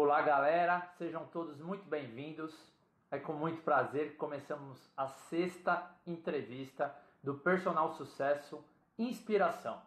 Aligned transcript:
Olá, 0.00 0.22
galera, 0.22 0.88
sejam 0.96 1.26
todos 1.26 1.58
muito 1.58 1.84
bem-vindos. 1.88 2.54
É 3.10 3.18
com 3.18 3.32
muito 3.32 3.62
prazer 3.62 4.12
que 4.12 4.16
começamos 4.16 4.88
a 4.96 5.08
sexta 5.08 5.90
entrevista 6.06 6.94
do 7.20 7.34
Personal 7.34 7.92
Sucesso 7.94 8.64
Inspiração. 8.96 9.82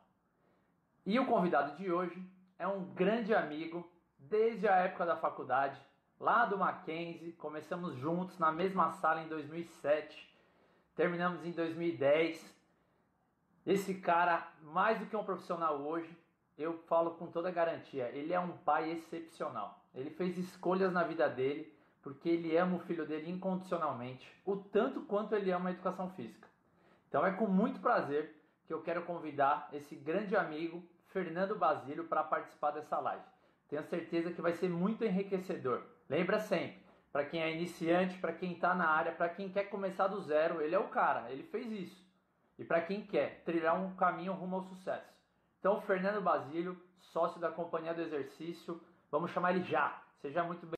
E 1.06 1.18
o 1.18 1.26
convidado 1.26 1.78
de 1.78 1.90
hoje 1.90 2.22
é 2.60 2.68
um 2.68 2.84
grande 2.94 3.34
amigo 3.34 3.90
desde 4.20 4.68
a 4.68 4.76
época 4.76 5.06
da 5.06 5.16
faculdade, 5.16 5.82
lá 6.20 6.46
do 6.46 6.58
Mackenzie. 6.58 7.32
Começamos 7.32 7.96
juntos 7.96 8.38
na 8.38 8.52
mesma 8.52 8.92
sala 8.92 9.22
em 9.22 9.30
2007, 9.30 10.30
terminamos 10.94 11.46
em 11.46 11.54
2010. 11.54 12.54
Esse 13.66 13.94
cara, 13.94 14.46
mais 14.62 15.00
do 15.00 15.06
que 15.06 15.16
um 15.16 15.24
profissional 15.24 15.80
hoje, 15.80 16.14
eu 16.58 16.80
falo 16.80 17.12
com 17.12 17.28
toda 17.28 17.50
garantia, 17.50 18.10
ele 18.10 18.34
é 18.34 18.40
um 18.42 18.58
pai 18.58 18.92
excepcional. 18.92 19.81
Ele 19.94 20.10
fez 20.10 20.38
escolhas 20.38 20.92
na 20.92 21.04
vida 21.04 21.28
dele 21.30 21.74
porque 22.02 22.30
ele 22.30 22.58
ama 22.58 22.78
o 22.78 22.80
filho 22.80 23.06
dele 23.06 23.30
incondicionalmente, 23.30 24.28
o 24.46 24.56
tanto 24.58 25.02
quanto 25.02 25.36
ele 25.36 25.52
ama 25.52 25.70
a 25.70 25.72
educação 25.74 26.10
física. 26.12 26.48
Então 27.08 27.26
é 27.26 27.32
com 27.32 27.46
muito 27.46 27.80
prazer 27.80 28.36
que 28.66 28.74
eu 28.74 28.82
quero 28.82 29.04
convidar 29.04 29.70
esse 29.72 29.96
grande 29.96 30.36
amigo, 30.36 30.84
Fernando 31.08 31.56
Basílio, 31.56 32.06
para 32.06 32.24
participar 32.24 32.72
dessa 32.72 33.00
live. 33.00 33.24
Tenho 33.70 33.84
certeza 33.84 34.32
que 34.32 34.42
vai 34.42 34.54
ser 34.54 34.70
muito 34.70 35.04
enriquecedor. 35.04 35.84
Lembra 36.10 36.40
sempre, 36.40 36.82
para 37.12 37.26
quem 37.26 37.42
é 37.42 37.56
iniciante, 37.56 38.18
para 38.18 38.34
quem 38.34 38.54
está 38.54 38.74
na 38.74 38.88
área, 38.88 39.12
para 39.12 39.30
quem 39.30 39.50
quer 39.50 39.66
começar 39.66 40.08
do 40.08 40.22
zero, 40.22 40.62
ele 40.62 40.74
é 40.74 40.80
o 40.80 40.88
cara, 40.88 41.30
ele 41.32 41.44
fez 41.44 41.72
isso. 41.72 42.12
E 42.58 42.64
para 42.64 42.82
quem 42.82 43.06
quer 43.06 43.44
trilhar 43.44 43.80
um 43.80 43.96
caminho 43.96 44.34
rumo 44.34 44.58
ao 44.58 44.64
sucesso. 44.64 45.12
Então, 45.60 45.82
Fernando 45.82 46.22
Basílio, 46.22 46.82
sócio 47.00 47.40
da 47.40 47.52
Companhia 47.52 47.94
do 47.94 48.02
Exercício, 48.02 48.82
vamos 49.12 49.32
chamar 49.32 49.56
ele 49.56 49.64
já. 49.66 50.02
Seja 50.22 50.44
muito 50.44 50.66
bem. 50.66 50.76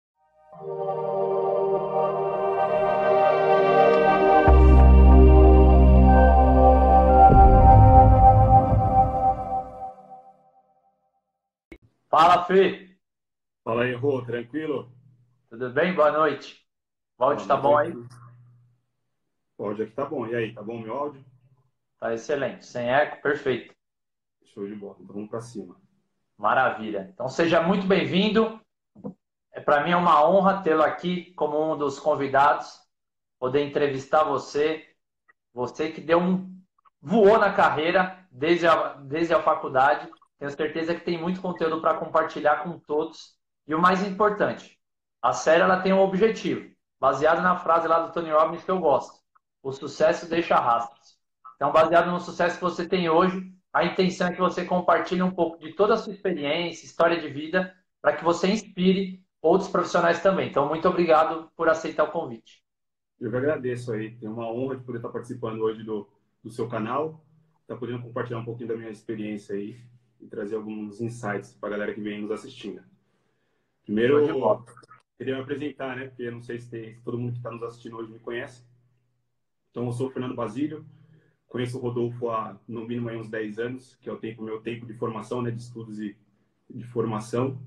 Fala, 12.10 12.46
Fê. 12.46 12.96
Fala 13.64 13.84
aí, 13.84 13.94
Rô, 13.94 14.22
tranquilo? 14.24 14.92
Tudo 15.50 15.72
bem? 15.72 15.94
Boa 15.94 16.12
noite. 16.12 16.64
O 17.18 17.24
áudio 17.24 17.48
tá 17.48 17.58
bom 17.58 17.78
aí? 17.78 17.92
O 19.58 19.66
áudio 19.66 19.86
aqui 19.86 19.94
tá 19.94 20.06
bom. 20.06 20.28
E 20.28 20.36
aí, 20.36 20.54
tá 20.54 20.62
bom 20.62 20.78
o 20.78 20.82
meu 20.82 20.94
áudio? 20.94 21.26
Tá 22.00 22.14
excelente. 22.14 22.66
Sem 22.66 22.90
eco, 22.90 23.22
perfeito. 23.22 23.74
Show 24.46 24.68
de 24.68 24.76
bola. 24.76 24.98
Então 25.00 25.16
vamos 25.16 25.30
para 25.30 25.42
cima. 25.42 25.83
Maravilha. 26.44 27.10
Então 27.14 27.30
seja 27.30 27.62
muito 27.62 27.88
bem-vindo. 27.88 28.60
É 29.54 29.62
para 29.62 29.82
mim 29.82 29.92
é 29.92 29.96
uma 29.96 30.28
honra 30.28 30.62
tê-lo 30.62 30.84
aqui 30.84 31.32
como 31.36 31.72
um 31.72 31.78
dos 31.78 32.02
convidados, 32.02 32.82
poder 33.40 33.64
entrevistar 33.64 34.26
você, 34.26 34.86
você 35.54 35.90
que 35.90 36.02
deu 36.02 36.20
um 36.20 36.54
voou 37.02 37.38
na 37.38 37.54
carreira 37.54 38.28
desde 38.30 38.68
a, 38.68 38.96
desde 38.96 39.34
a 39.34 39.42
faculdade. 39.42 40.12
Tenho 40.38 40.52
certeza 40.52 40.94
que 40.94 41.06
tem 41.06 41.18
muito 41.18 41.40
conteúdo 41.40 41.80
para 41.80 41.94
compartilhar 41.94 42.58
com 42.58 42.78
todos. 42.78 43.38
E 43.66 43.74
o 43.74 43.80
mais 43.80 44.06
importante, 44.06 44.78
a 45.22 45.32
série 45.32 45.62
ela 45.62 45.80
tem 45.80 45.94
um 45.94 46.02
objetivo, 46.02 46.70
baseado 47.00 47.42
na 47.42 47.56
frase 47.56 47.88
lá 47.88 48.00
do 48.00 48.12
Tony 48.12 48.32
Robbins 48.32 48.66
que 48.66 48.72
eu 48.72 48.80
gosto. 48.80 49.18
O 49.62 49.72
sucesso 49.72 50.28
deixa 50.28 50.60
rastros. 50.60 51.18
Então, 51.56 51.72
baseado 51.72 52.12
no 52.12 52.20
sucesso 52.20 52.58
que 52.58 52.64
você 52.66 52.86
tem 52.86 53.10
hoje, 53.10 53.50
a 53.74 53.84
intenção 53.84 54.28
é 54.28 54.34
que 54.34 54.40
você 54.40 54.64
compartilhe 54.64 55.24
um 55.24 55.32
pouco 55.32 55.58
de 55.58 55.74
toda 55.74 55.96
a 55.96 55.98
sua 55.98 56.14
experiência, 56.14 56.86
história 56.86 57.20
de 57.20 57.28
vida, 57.28 57.76
para 58.00 58.16
que 58.16 58.24
você 58.24 58.48
inspire 58.48 59.24
outros 59.42 59.70
profissionais 59.70 60.22
também. 60.22 60.50
Então, 60.50 60.70
muito 60.70 60.88
obrigado 60.88 61.50
por 61.56 61.68
aceitar 61.68 62.04
o 62.04 62.12
convite. 62.12 62.64
Eu 63.20 63.32
que 63.32 63.38
agradeço 63.38 63.92
aí. 63.92 64.16
Tenho 64.16 64.34
uma 64.34 64.52
honra 64.52 64.78
de 64.78 64.84
poder 64.84 65.00
estar 65.00 65.10
participando 65.10 65.62
hoje 65.62 65.84
do, 65.84 66.08
do 66.44 66.52
seu 66.52 66.68
canal, 66.68 67.26
estar 67.62 67.76
podendo 67.78 68.04
compartilhar 68.04 68.40
um 68.40 68.46
pouquinho 68.46 68.70
da 68.70 68.78
minha 68.78 68.92
experiência 68.92 69.56
aí 69.56 69.82
e 70.22 70.28
trazer 70.28 70.56
alguns 70.56 71.02
insights 71.02 71.54
para 71.54 71.70
a 71.70 71.72
galera 71.72 71.94
que 71.94 72.02
vem 72.02 72.22
nos 72.22 72.32
assistindo. 72.32 72.84
Primeiro, 73.84 74.20
eu 74.20 74.66
queria 75.18 75.36
me 75.36 75.42
apresentar, 75.42 75.96
né? 75.96 76.08
Porque 76.08 76.30
não 76.30 76.42
sei 76.42 76.60
se, 76.60 76.70
tem, 76.70 76.96
se 76.96 77.02
todo 77.02 77.18
mundo 77.18 77.32
que 77.32 77.40
está 77.40 77.50
nos 77.50 77.64
assistindo 77.64 77.98
hoje 77.98 78.12
me 78.12 78.20
conhece. 78.20 78.64
Então, 79.72 79.86
eu 79.86 79.92
sou 79.92 80.08
o 80.08 80.12
Fernando 80.12 80.36
Basílio, 80.36 80.86
Conheço 81.54 81.78
o 81.78 81.82
Rodolfo 81.82 82.32
há, 82.32 82.60
no 82.68 82.84
mínimo, 82.84 83.12
uns 83.12 83.30
10 83.30 83.60
anos, 83.60 83.96
que 84.02 84.10
é 84.10 84.12
o 84.12 84.18
tempo, 84.18 84.42
meu 84.42 84.60
tempo 84.60 84.88
de 84.88 84.94
formação, 84.96 85.40
né, 85.40 85.52
de 85.52 85.62
estudos 85.62 86.00
e 86.00 86.18
de 86.68 86.84
formação. 86.86 87.62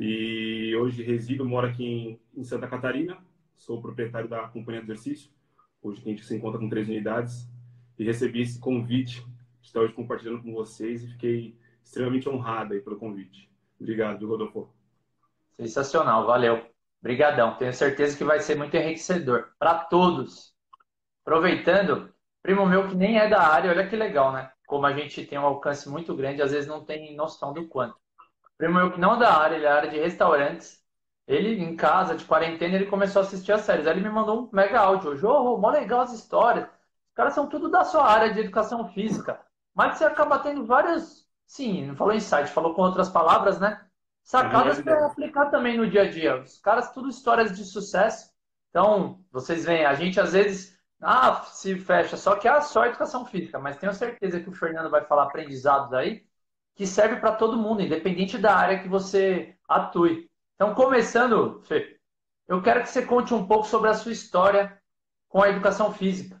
E 0.00 0.74
hoje 0.74 1.02
resido, 1.02 1.44
moro 1.44 1.66
aqui 1.66 1.84
em, 1.84 2.20
em 2.34 2.42
Santa 2.42 2.66
Catarina, 2.66 3.18
sou 3.54 3.82
proprietário 3.82 4.30
da 4.30 4.48
Companhia 4.48 4.80
de 4.80 4.86
Exercício. 4.86 5.30
Hoje 5.82 6.00
a 6.00 6.08
gente 6.08 6.24
se 6.24 6.34
encontra 6.34 6.58
com 6.58 6.70
três 6.70 6.88
unidades. 6.88 7.46
E 7.98 8.04
recebi 8.04 8.40
esse 8.40 8.58
convite 8.58 9.22
de 9.60 9.66
estar 9.66 9.80
hoje 9.80 9.92
compartilhando 9.92 10.42
com 10.42 10.54
vocês 10.54 11.04
e 11.04 11.08
fiquei 11.08 11.54
extremamente 11.84 12.30
honrado 12.30 12.72
aí 12.72 12.80
pelo 12.80 12.96
convite. 12.96 13.50
Obrigado, 13.78 14.26
Rodolfo. 14.26 14.70
Sensacional, 15.50 16.24
valeu. 16.24 16.64
Obrigadão. 16.98 17.58
Tenho 17.58 17.74
certeza 17.74 18.16
que 18.16 18.24
vai 18.24 18.40
ser 18.40 18.56
muito 18.56 18.74
enriquecedor 18.74 19.50
para 19.58 19.80
todos. 19.80 20.54
Aproveitando, 21.26 22.10
Primo 22.48 22.64
meu 22.64 22.88
que 22.88 22.94
nem 22.94 23.18
é 23.18 23.28
da 23.28 23.42
área, 23.42 23.70
olha 23.70 23.86
que 23.86 23.94
legal, 23.94 24.32
né? 24.32 24.50
Como 24.66 24.86
a 24.86 24.92
gente 24.94 25.22
tem 25.26 25.38
um 25.38 25.44
alcance 25.44 25.86
muito 25.86 26.16
grande, 26.16 26.40
às 26.40 26.50
vezes 26.50 26.66
não 26.66 26.82
tem 26.82 27.14
noção 27.14 27.52
do 27.52 27.68
quanto. 27.68 27.94
Primo 28.56 28.72
meu 28.72 28.90
que 28.90 28.98
não 28.98 29.16
é 29.16 29.18
da 29.18 29.36
área, 29.36 29.56
ele 29.56 29.66
é 29.66 29.68
da 29.68 29.76
área 29.76 29.90
de 29.90 29.98
restaurantes. 29.98 30.82
Ele, 31.26 31.62
em 31.62 31.76
casa, 31.76 32.16
de 32.16 32.24
quarentena, 32.24 32.76
ele 32.76 32.86
começou 32.86 33.20
a 33.20 33.24
assistir 33.26 33.52
as 33.52 33.60
séries. 33.60 33.86
Aí 33.86 33.92
ele 33.92 34.00
me 34.00 34.08
mandou 34.08 34.44
um 34.44 34.48
mega 34.50 34.80
áudio. 34.80 35.28
Ô, 35.28 35.56
oh, 35.56 35.58
mó 35.58 35.68
legal 35.68 36.00
as 36.00 36.14
histórias. 36.14 36.64
Os 36.64 37.14
caras 37.14 37.34
são 37.34 37.46
tudo 37.50 37.68
da 37.68 37.84
sua 37.84 38.10
área 38.10 38.32
de 38.32 38.40
educação 38.40 38.88
física. 38.94 39.38
Mas 39.74 39.98
você 39.98 40.06
acaba 40.06 40.38
tendo 40.38 40.64
vários. 40.64 41.26
Sim, 41.46 41.88
não 41.88 41.96
falou 41.96 42.14
insight, 42.14 42.48
falou 42.48 42.72
com 42.72 42.80
outras 42.80 43.10
palavras, 43.10 43.60
né? 43.60 43.78
Sacadas 44.22 44.80
para 44.80 45.04
aplicar 45.04 45.50
também 45.50 45.76
no 45.76 45.90
dia 45.90 46.04
a 46.04 46.10
dia. 46.10 46.40
Os 46.40 46.58
caras, 46.58 46.92
tudo 46.92 47.10
histórias 47.10 47.54
de 47.54 47.62
sucesso. 47.62 48.30
Então, 48.70 49.22
vocês 49.30 49.66
veem, 49.66 49.84
a 49.84 49.92
gente 49.92 50.18
às 50.18 50.32
vezes 50.32 50.77
ah, 51.00 51.42
se 51.44 51.76
fecha. 51.76 52.16
Só 52.16 52.36
que 52.36 52.48
é 52.48 52.60
só 52.60 52.86
educação 52.86 53.24
física, 53.24 53.58
mas 53.58 53.76
tenho 53.76 53.92
certeza 53.92 54.40
que 54.40 54.48
o 54.48 54.52
Fernando 54.52 54.90
vai 54.90 55.04
falar 55.04 55.24
aprendizados 55.24 55.92
aí 55.92 56.26
que 56.74 56.86
serve 56.86 57.16
para 57.16 57.32
todo 57.32 57.56
mundo, 57.56 57.82
independente 57.82 58.38
da 58.38 58.54
área 58.54 58.78
que 58.78 58.88
você 58.88 59.56
atue. 59.68 60.30
Então, 60.54 60.74
começando, 60.74 61.60
Fê, 61.64 61.98
eu 62.46 62.62
quero 62.62 62.82
que 62.82 62.88
você 62.88 63.04
conte 63.04 63.34
um 63.34 63.46
pouco 63.46 63.66
sobre 63.66 63.90
a 63.90 63.94
sua 63.94 64.12
história 64.12 64.80
com 65.28 65.42
a 65.42 65.48
educação 65.48 65.92
física. 65.92 66.40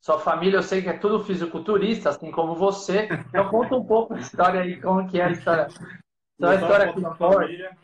Sua 0.00 0.18
família, 0.18 0.56
eu 0.56 0.62
sei 0.62 0.80
que 0.80 0.88
é 0.88 0.96
tudo 0.96 1.22
fisiculturista, 1.22 2.10
assim 2.10 2.30
como 2.30 2.54
você. 2.54 3.08
Então, 3.28 3.48
conta 3.50 3.76
um 3.76 3.84
pouco 3.84 4.14
a 4.14 4.18
história 4.18 4.62
aí, 4.62 4.80
como 4.80 5.06
que 5.06 5.20
é 5.20 5.24
a 5.24 5.30
história. 5.30 5.68
Sua 5.68 6.54
história 6.54 6.90
aqui 6.90 7.00
fora. 7.18 7.46
Família 7.46 7.76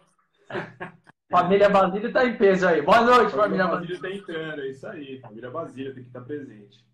Basílio 1.30 2.06
está 2.08 2.24
em 2.26 2.36
peso 2.36 2.66
aí. 2.68 2.82
Boa 2.82 3.02
noite, 3.02 3.32
família, 3.32 3.66
família 3.66 3.66
Basílio. 3.66 3.94
está 3.94 4.10
entrando, 4.10 4.60
é 4.60 4.68
isso 4.68 4.86
aí. 4.86 5.20
Família 5.20 5.50
Basílio 5.50 5.94
tem 5.94 6.02
que 6.02 6.08
estar 6.08 6.20
presente. 6.20 6.84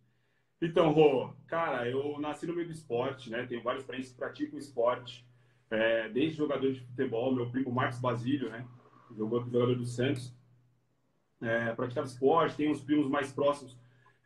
Então, 0.63 0.93
Rô, 0.93 1.33
cara, 1.47 1.89
eu 1.89 2.19
nasci 2.21 2.47
no 2.47 2.55
meio 2.55 2.67
do 2.67 2.73
esporte, 2.73 3.31
né? 3.31 3.47
Tenho 3.47 3.63
vários 3.63 3.85
parentes 3.85 4.11
que 4.11 4.17
praticam 4.17 4.59
esporte. 4.59 5.27
É, 5.71 6.09
desde 6.09 6.37
jogador 6.37 6.73
de 6.73 6.81
futebol, 6.81 7.35
meu 7.35 7.49
primo 7.51 7.71
Marcos 7.71 7.99
Basílio, 7.99 8.51
né? 8.51 8.67
Jogou 9.17 9.41
jogador 9.41 9.75
do 9.75 9.85
Santos. 9.85 10.35
É, 11.41 11.73
praticava 11.73 12.07
esporte, 12.07 12.57
tem 12.57 12.71
uns 12.71 12.83
primos 12.83 13.09
mais 13.09 13.33
próximos, 13.33 13.75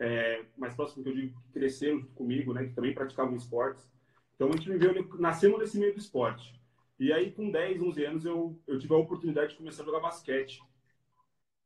é, 0.01 0.43
mais 0.57 0.75
próximos 0.75 1.05
que 1.05 1.11
eu 1.11 1.15
digo 1.15 1.41
que 1.41 1.53
cresceram 1.53 2.03
comigo, 2.15 2.53
né? 2.53 2.65
Que 2.65 2.75
também 2.75 2.93
praticavam 2.93 3.37
esportes. 3.37 3.89
Então 4.35 4.49
a 4.49 4.53
gente 4.53 4.69
viveu, 4.69 5.09
nascemos 5.19 5.59
nesse 5.61 5.79
meio 5.79 5.93
do 5.93 6.01
esporte. 6.01 6.61
E 7.05 7.13
aí, 7.13 7.31
com 7.31 7.51
10, 7.51 7.83
11 7.83 8.05
anos, 8.07 8.25
eu, 8.25 8.59
eu 8.67 8.79
tive 8.79 8.95
a 8.95 8.97
oportunidade 8.97 9.51
de 9.51 9.59
começar 9.59 9.83
a 9.83 9.85
jogar 9.85 10.01
basquete. 10.01 10.63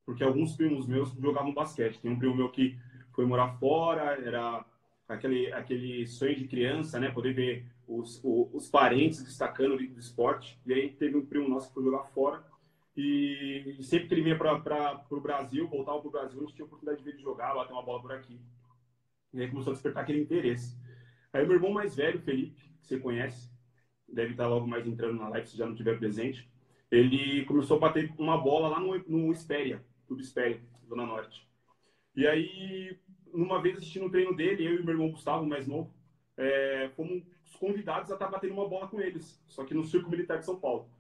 Porque 0.05 0.25
alguns 0.25 0.57
primos 0.57 0.85
meus 0.85 1.13
jogavam 1.13 1.55
basquete. 1.55 2.01
Tem 2.01 2.11
um 2.11 2.19
primo 2.19 2.35
meu 2.35 2.51
que 2.51 2.77
foi 3.13 3.25
morar 3.25 3.57
fora, 3.61 4.21
era 4.21 4.67
aquele, 5.07 5.53
aquele 5.53 6.09
sonho 6.09 6.35
de 6.35 6.49
criança, 6.49 6.99
né? 6.99 7.13
Poder 7.13 7.35
ver 7.35 7.65
os, 7.87 8.21
os, 8.25 8.53
os 8.53 8.69
parentes 8.69 9.23
destacando 9.23 9.77
do 9.77 10.01
esporte. 10.01 10.59
E 10.67 10.75
aí 10.75 10.89
teve 10.91 11.17
um 11.17 11.25
primo 11.25 11.49
nosso 11.49 11.69
que 11.69 11.75
foi 11.75 11.85
jogar 11.85 12.03
fora. 12.07 12.45
E 12.97 13.79
sempre 13.81 14.09
que 14.09 14.15
ele 14.15 14.23
vinha 14.23 14.37
para 14.37 15.07
o 15.09 15.21
Brasil, 15.21 15.69
voltava 15.69 16.01
para 16.01 16.09
o 16.09 16.11
Brasil, 16.11 16.39
a 16.41 16.41
gente 16.47 16.55
tinha 16.57 16.65
a 16.65 16.67
oportunidade 16.67 16.99
de 16.99 17.05
ver 17.05 17.13
ele 17.13 17.23
jogar, 17.23 17.55
bater 17.55 17.73
uma 17.73 17.85
bola 17.85 18.03
por 18.03 18.11
aqui. 18.11 18.41
E 19.33 19.41
aí 19.41 19.49
começou 19.49 19.71
a 19.71 19.75
despertar 19.75 20.03
aquele 20.03 20.21
interesse. 20.21 20.77
Aí 21.33 21.47
meu 21.47 21.55
irmão 21.55 21.71
mais 21.71 21.95
velho, 21.95 22.19
Felipe, 22.19 22.61
que 22.81 22.89
você 22.89 22.99
conhece, 22.99 23.49
deve 24.09 24.33
estar 24.33 24.47
logo 24.47 24.67
mais 24.67 24.87
entrando 24.87 25.19
na 25.19 25.29
live 25.29 25.47
se 25.47 25.57
já 25.57 25.67
não 25.67 25.75
tiver 25.75 25.99
presente. 25.99 26.49
Ele 26.91 27.45
começou 27.45 27.77
a 27.77 27.81
bater 27.81 28.13
uma 28.19 28.39
bola 28.39 28.69
lá 28.69 28.81
no, 28.81 28.99
no 29.07 29.33
Espéria, 29.33 29.85
tudo 30.07 30.23
Espéria, 30.23 30.61
Zona 30.89 31.05
Norte. 31.05 31.47
E 32.17 32.27
aí, 32.27 32.99
numa 33.33 33.61
vez 33.61 33.77
assistindo 33.77 34.07
o 34.07 34.11
treino 34.11 34.35
dele, 34.35 34.67
eu 34.67 34.81
e 34.81 34.83
meu 34.83 34.95
irmão 34.95 35.11
Gustavo, 35.11 35.47
mais 35.47 35.67
novo, 35.67 35.93
é, 36.37 36.91
fomos 36.97 37.23
convidados 37.59 38.11
a 38.11 38.15
estar 38.15 38.29
batendo 38.29 38.55
uma 38.55 38.69
bola 38.69 38.89
com 38.89 39.01
eles, 39.01 39.43
só 39.49 39.65
que 39.65 39.75
no 39.75 39.85
Circo 39.85 40.11
Militar 40.11 40.39
de 40.39 40.47
São 40.47 40.59
Paulo. 40.59 40.91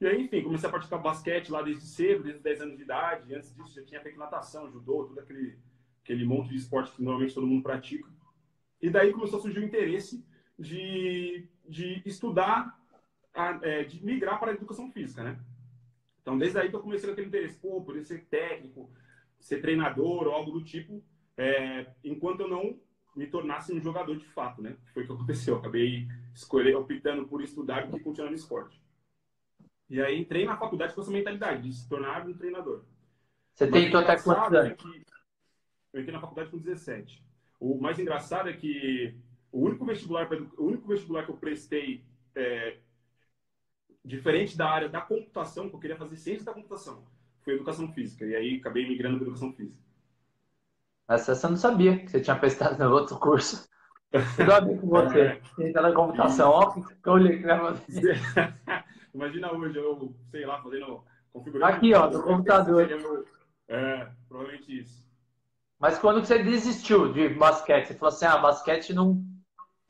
E 0.00 0.06
aí, 0.06 0.22
enfim, 0.22 0.42
comecei 0.42 0.66
a 0.66 0.72
praticar 0.72 1.00
basquete 1.00 1.50
lá 1.50 1.60
desde 1.60 1.84
cedo, 1.84 2.22
desde 2.22 2.38
os 2.38 2.42
10 2.42 2.60
anos 2.62 2.76
de 2.76 2.82
idade. 2.82 3.34
Antes 3.34 3.54
disso, 3.54 3.74
já 3.74 3.84
tinha 3.84 4.00
feito 4.00 4.18
natação, 4.18 4.70
judô, 4.70 5.04
todo 5.04 5.20
aquele, 5.20 5.58
aquele 6.02 6.24
monte 6.24 6.48
de 6.48 6.56
esporte 6.56 6.92
que 6.92 7.02
normalmente 7.02 7.34
todo 7.34 7.46
mundo 7.46 7.62
pratica. 7.62 8.08
E 8.80 8.88
daí 8.88 9.12
começou 9.12 9.38
a 9.38 9.42
surgir 9.42 9.60
o 9.60 9.64
interesse 9.64 10.24
de, 10.60 11.48
de 11.66 12.02
estudar, 12.04 12.78
a, 13.34 13.58
é, 13.62 13.84
de 13.84 14.04
migrar 14.04 14.38
para 14.38 14.50
a 14.50 14.54
educação 14.54 14.92
física, 14.92 15.24
né? 15.24 15.40
Então, 16.20 16.36
desde 16.36 16.58
aí 16.58 16.68
que 16.68 16.76
eu 16.76 16.80
comecei 16.80 17.08
com 17.08 17.12
aquele 17.12 17.28
interesse, 17.28 17.58
pô, 17.58 17.80
poder 17.82 18.04
ser 18.04 18.26
técnico, 18.26 18.90
ser 19.40 19.62
treinador 19.62 20.26
ou 20.26 20.34
algo 20.34 20.50
do 20.50 20.62
tipo, 20.62 21.02
é, 21.36 21.86
enquanto 22.04 22.40
eu 22.40 22.48
não 22.48 22.78
me 23.16 23.26
tornasse 23.26 23.72
um 23.72 23.80
jogador 23.80 24.16
de 24.16 24.26
fato, 24.26 24.60
né? 24.60 24.76
Foi 24.92 25.02
o 25.02 25.06
que 25.06 25.12
aconteceu. 25.12 25.54
Eu 25.54 25.60
acabei 25.60 26.06
escolhendo, 26.34 26.78
optando 26.78 27.26
por 27.26 27.42
estudar 27.42 27.86
do 27.86 27.96
que 27.96 28.04
continuar 28.04 28.28
no 28.28 28.36
esporte. 28.36 28.80
E 29.88 30.00
aí 30.00 30.20
entrei 30.20 30.44
na 30.44 30.56
faculdade 30.56 30.94
com 30.94 31.00
essa 31.00 31.10
mentalidade 31.10 31.62
de 31.62 31.72
se 31.74 31.88
tornar 31.88 32.26
um 32.26 32.34
treinador. 32.34 32.84
Você 33.54 33.66
tentou 33.66 34.00
até 34.00 34.16
quantos 34.20 34.54
anos? 34.54 34.70
É 34.70 34.74
que 34.74 34.86
eu 35.92 36.00
entrei 36.00 36.14
na 36.14 36.20
faculdade 36.20 36.50
com 36.50 36.58
17. 36.58 37.24
O 37.58 37.80
mais 37.80 37.98
engraçado 37.98 38.48
é 38.48 38.52
que 38.52 39.18
o 39.52 39.60
único 39.60 39.84
vestibular, 39.84 40.28
o 40.56 40.64
único 40.64 40.88
vestibular 40.88 41.24
que 41.24 41.30
eu 41.30 41.36
prestei 41.36 42.04
é, 42.34 42.78
diferente 44.04 44.56
da 44.56 44.68
área 44.68 44.88
da 44.88 45.00
computação, 45.00 45.68
que 45.68 45.74
eu 45.74 45.80
queria 45.80 45.96
fazer 45.96 46.16
ciência 46.16 46.44
da 46.44 46.54
computação, 46.54 47.04
foi 47.42 47.54
educação 47.54 47.92
física. 47.92 48.24
E 48.24 48.34
aí 48.34 48.56
acabei 48.56 48.88
migrando 48.88 49.16
para 49.16 49.26
educação 49.26 49.52
física. 49.52 49.78
Essa 51.08 51.34
você 51.34 51.48
não 51.48 51.56
sabia 51.56 51.98
que 51.98 52.08
você 52.08 52.20
tinha 52.20 52.36
prestado 52.36 52.78
no 52.78 52.94
outro 52.94 53.18
curso. 53.18 53.68
Tudo 54.36 54.52
a 54.52 54.60
ver 54.60 54.80
com 54.80 54.88
você. 54.88 55.20
É. 55.40 55.40
Ciência 55.54 55.82
da 55.82 55.92
computação, 55.92 56.50
ó, 56.50 56.70
que 56.70 56.80
eu 57.04 57.12
olhei 57.12 57.42
Imagina 59.12 59.52
hoje 59.52 59.76
eu, 59.76 60.14
sei 60.30 60.46
lá, 60.46 60.62
fazendo. 60.62 61.04
Aqui, 61.62 61.94
ó, 61.94 62.06
do 62.06 62.22
computador. 62.22 62.86
Meu... 62.86 63.24
É, 63.68 64.08
provavelmente 64.28 64.80
isso. 64.80 65.04
Mas 65.78 65.98
quando 65.98 66.24
você 66.24 66.42
desistiu 66.42 67.12
de 67.12 67.28
basquete, 67.30 67.86
você 67.86 67.94
falou 67.94 68.14
assim, 68.14 68.26
ah, 68.26 68.38
basquete 68.38 68.92
não... 68.92 69.24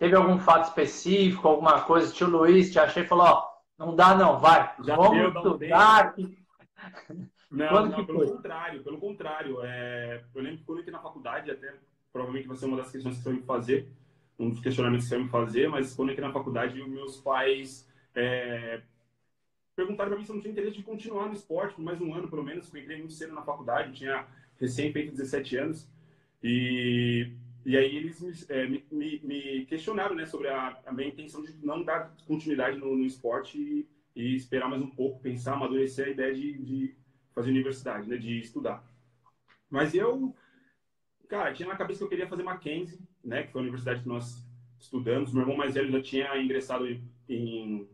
Teve 0.00 0.16
algum 0.16 0.38
fato 0.38 0.68
específico, 0.68 1.46
alguma 1.46 1.82
coisa, 1.82 2.10
tio 2.10 2.26
Luiz 2.26 2.72
te 2.72 2.78
achei 2.78 3.02
e 3.02 3.06
falou, 3.06 3.26
ó, 3.26 3.50
não 3.78 3.94
dá 3.94 4.14
não, 4.16 4.38
vai, 4.38 4.74
Já 4.82 4.96
vamos 4.96 5.36
estudar. 5.36 6.14
Não, 7.50 7.84
não 7.84 8.06
pelo 8.06 8.20
foi? 8.20 8.28
contrário, 8.28 8.84
pelo 8.84 8.98
contrário. 8.98 9.60
É... 9.64 10.22
Eu 10.32 10.40
lembro 10.40 10.58
que 10.58 10.64
quando 10.64 10.78
eu 10.78 10.82
entrei 10.82 10.92
na 10.92 11.02
faculdade, 11.02 11.50
até 11.50 11.74
provavelmente 12.12 12.46
vai 12.46 12.56
ser 12.56 12.66
uma 12.66 12.76
das 12.76 12.92
questões 12.92 13.16
que 13.16 13.22
você 13.24 13.28
vai 13.28 13.38
me 13.40 13.44
fazer, 13.44 13.88
um 14.38 14.50
dos 14.50 14.60
questionamentos 14.60 15.06
que 15.06 15.08
você 15.08 15.16
vai 15.16 15.24
me 15.24 15.30
fazer, 15.30 15.68
mas 15.68 15.92
quando 15.92 16.10
eu 16.10 16.12
entrei 16.12 16.28
na 16.28 16.32
faculdade, 16.32 16.80
meus 16.80 17.16
pais 17.16 17.90
é... 18.14 18.82
perguntaram 19.74 20.10
para 20.10 20.18
mim 20.18 20.24
se 20.24 20.30
eu 20.30 20.36
não 20.36 20.42
tinha 20.42 20.52
interesse 20.52 20.76
de 20.76 20.84
continuar 20.84 21.26
no 21.26 21.34
esporte 21.34 21.74
por 21.74 21.82
mais 21.82 22.00
um 22.00 22.14
ano, 22.14 22.28
pelo 22.28 22.44
menos, 22.44 22.66
porque 22.66 22.78
eu 22.78 22.82
entrei 22.82 22.98
muito 22.98 23.14
cedo 23.14 23.34
na 23.34 23.42
faculdade, 23.42 23.94
tinha 23.94 24.28
recém 24.60 24.92
feito 24.92 25.10
17 25.10 25.56
anos, 25.56 25.90
e, 26.40 27.32
e 27.64 27.76
aí 27.76 27.96
eles 27.96 28.20
me, 28.20 28.32
é, 28.48 28.66
me, 28.66 29.20
me, 29.22 29.66
questionaram 29.66 30.14
né, 30.14 30.26
sobre 30.26 30.48
a, 30.48 30.78
a, 30.86 30.92
minha 30.92 31.08
intenção 31.08 31.42
de 31.42 31.54
não 31.64 31.82
dar 31.82 32.14
continuidade 32.26 32.78
no, 32.78 32.96
no 32.96 33.04
esporte 33.04 33.58
e, 33.58 33.88
e, 34.14 34.34
esperar 34.34 34.68
mais 34.68 34.82
um 34.82 34.90
pouco, 34.90 35.20
pensar, 35.20 35.54
amadurecer 35.54 36.06
a 36.06 36.10
ideia 36.10 36.34
de, 36.34 36.58
de 36.58 36.96
fazer 37.34 37.50
universidade, 37.50 38.08
né, 38.08 38.16
de 38.16 38.38
estudar. 38.38 38.84
Mas 39.68 39.94
eu, 39.94 40.34
cara, 41.28 41.52
tinha 41.52 41.68
na 41.68 41.76
cabeça 41.76 41.98
que 41.98 42.04
eu 42.04 42.08
queria 42.08 42.28
fazer 42.28 42.42
Mackenzie, 42.42 42.98
né, 43.22 43.42
que 43.42 43.52
foi 43.52 43.60
a 43.60 43.62
universidade 43.62 44.02
que 44.02 44.08
nós 44.08 44.46
estudamos. 44.78 45.32
Meu 45.32 45.42
irmão 45.42 45.56
mais 45.56 45.74
velho 45.74 45.90
já 45.90 46.02
tinha 46.02 46.42
ingressado 46.42 46.86
em 47.28 47.88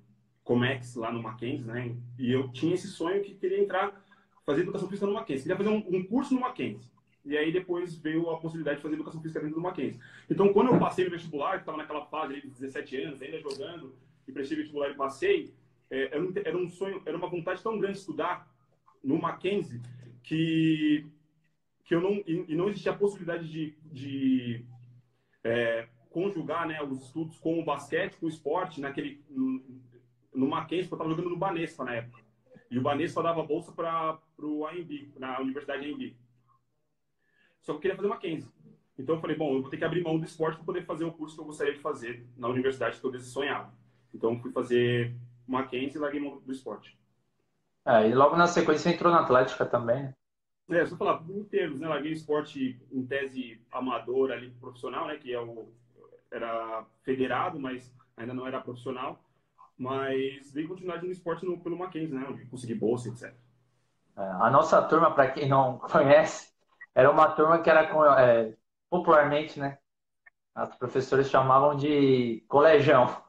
Comex 0.45 0.95
lá 0.95 1.13
no 1.13 1.23
Mackenzie, 1.23 1.65
né, 1.65 1.97
e 2.19 2.33
eu 2.33 2.51
tinha 2.53 2.75
esse 2.75 2.89
sonho 2.89 3.23
que 3.23 3.35
queria 3.35 3.61
entrar 3.61 4.07
fazer 4.47 4.63
educação 4.63 4.89
física 4.89 5.07
no 5.07 5.15
Mackenzie. 5.15 5.43
Queria 5.43 5.57
fazer 5.57 5.71
um, 5.71 5.85
um, 5.89 6.05
curso 6.05 6.33
no 6.33 6.41
Mackenzie. 6.41 6.89
E 7.26 7.37
aí 7.37 7.52
depois 7.52 7.96
veio 7.96 8.31
a 8.31 8.38
possibilidade 8.38 8.76
de 8.76 8.82
fazer 8.82 8.94
educação 8.94 9.20
física 9.20 9.40
dentro 9.40 9.56
do 9.56 9.61
Mackenzie. 9.61 10.00
Então, 10.31 10.52
quando 10.52 10.73
eu 10.73 10.78
passei 10.78 11.05
no 11.05 11.11
vestibular, 11.11 11.58
estava 11.58 11.76
naquela 11.76 12.06
fase 12.06 12.40
de 12.40 12.49
17 12.49 13.02
anos, 13.02 13.20
ainda 13.20 13.40
jogando, 13.40 13.94
e 14.28 14.32
prestei 14.32 14.56
vestibular 14.56 14.90
e 14.90 14.94
passei, 14.94 15.52
é, 15.90 16.17
era, 16.44 16.56
um, 16.56 16.69
sonho, 16.69 17.02
era 17.05 17.17
uma 17.17 17.28
vontade 17.28 17.62
tão 17.62 17.78
grande 17.78 17.94
de 17.94 18.00
estudar 18.00 18.49
no 19.02 19.20
Mackenzie 19.20 19.81
que, 20.23 21.06
que 21.84 21.94
eu 21.94 22.00
não, 22.00 22.23
e, 22.26 22.55
não 22.55 22.69
existia 22.69 22.93
a 22.93 22.96
possibilidade 22.96 23.49
de, 23.49 23.76
de 23.93 24.64
é, 25.44 25.88
conjugar 26.11 26.67
né, 26.67 26.82
os 26.82 27.06
estudos 27.06 27.38
com 27.38 27.58
o 27.58 27.64
basquete, 27.64 28.17
com 28.17 28.26
o 28.26 28.29
esporte, 28.29 28.81
naquele, 28.81 29.20
no, 29.29 29.62
no 30.34 30.49
Mackenzie, 30.49 30.88
porque 30.88 30.94
eu 30.94 31.06
estava 31.06 31.11
jogando 31.11 31.31
no 31.31 31.38
Banespa 31.38 31.84
na 31.84 31.94
época. 31.94 32.25
E 32.70 32.79
o 32.79 32.82
Banespa 32.82 33.22
dava 33.22 33.44
bolsa 33.44 33.72
para 33.72 34.19
o 34.38 34.67
AMB, 34.67 35.12
na 35.19 35.40
Universidade 35.40 35.88
AMB. 35.88 36.17
Só 37.67 37.73
que 37.73 37.79
eu 37.79 37.81
queria 37.81 37.97
fazer 37.97 38.09
Mackenzie. 38.09 38.49
Então 38.97 39.17
eu 39.17 39.21
falei, 39.21 39.37
bom, 39.37 39.57
eu 39.57 39.61
vou 39.61 39.69
ter 39.69 39.77
que 39.77 39.85
abrir 39.85 40.01
mão 40.01 40.17
do 40.17 40.25
esporte 40.25 40.55
para 40.55 40.65
poder 40.65 40.87
fazer 40.87 41.05
o 41.05 41.13
curso 41.13 41.35
que 41.35 41.41
eu 41.41 41.47
gostaria 41.47 41.75
de 41.75 41.81
fazer 41.81 42.25
na 42.37 42.47
universidade 42.47 43.01
que 43.01 43.05
eu 43.05 43.19
sonhava. 43.19 43.75
Então 44.15 44.39
fui 44.39 44.53
fazer 44.53 45.13
Mackenzie 45.49 45.97
e 45.97 45.99
larguei 45.99 46.21
mão 46.21 46.39
do 46.39 46.53
esporte. 46.53 46.97
É, 47.85 48.09
e 48.09 48.15
logo 48.15 48.37
na 48.37 48.47
sequência 48.47 48.89
entrou 48.89 49.13
na 49.13 49.21
Atlética 49.21 49.67
também? 49.67 50.15
É, 50.71 50.87
só 50.87 50.97
falar, 50.97 51.25
em 51.29 51.43
termos, 51.45 51.81
né? 51.81 51.89
Larguei 51.89 52.13
esporte 52.13 52.81
em 52.93 53.05
tese 53.05 53.61
amador 53.73 54.31
ali, 54.31 54.51
profissional, 54.61 55.09
né? 55.09 55.17
Que 55.17 55.33
é 55.33 55.41
o, 55.41 55.69
era 56.31 56.85
federado, 57.03 57.59
mas 57.59 57.93
ainda 58.17 58.33
não 58.33 58.47
era 58.47 58.61
profissional. 58.61 59.21
Mas 59.77 60.53
dei 60.53 60.69
continuidade 60.69 61.05
no 61.05 61.13
esporte 61.13 61.45
no, 61.45 61.59
pelo 61.59 61.77
Mackenzie, 61.77 62.15
né? 62.15 62.27
Onde 62.31 62.47
consegui 62.47 62.77
bolsa, 62.77 63.09
etc. 63.09 63.35
É, 64.17 64.23
a 64.23 64.51
nossa 64.51 64.81
turma, 64.83 65.11
para 65.11 65.33
quem 65.33 65.49
não 65.49 65.79
conhece, 65.91 66.56
era 66.96 67.10
uma 67.10 67.28
turma 67.32 67.60
que 67.60 67.69
era 67.69 67.82
é, 68.22 68.54
popularmente, 68.88 69.60
né? 69.60 69.76
Os 70.56 70.75
professores 70.76 71.28
chamavam 71.28 71.76
de 71.76 72.43
colegião. 72.48 73.22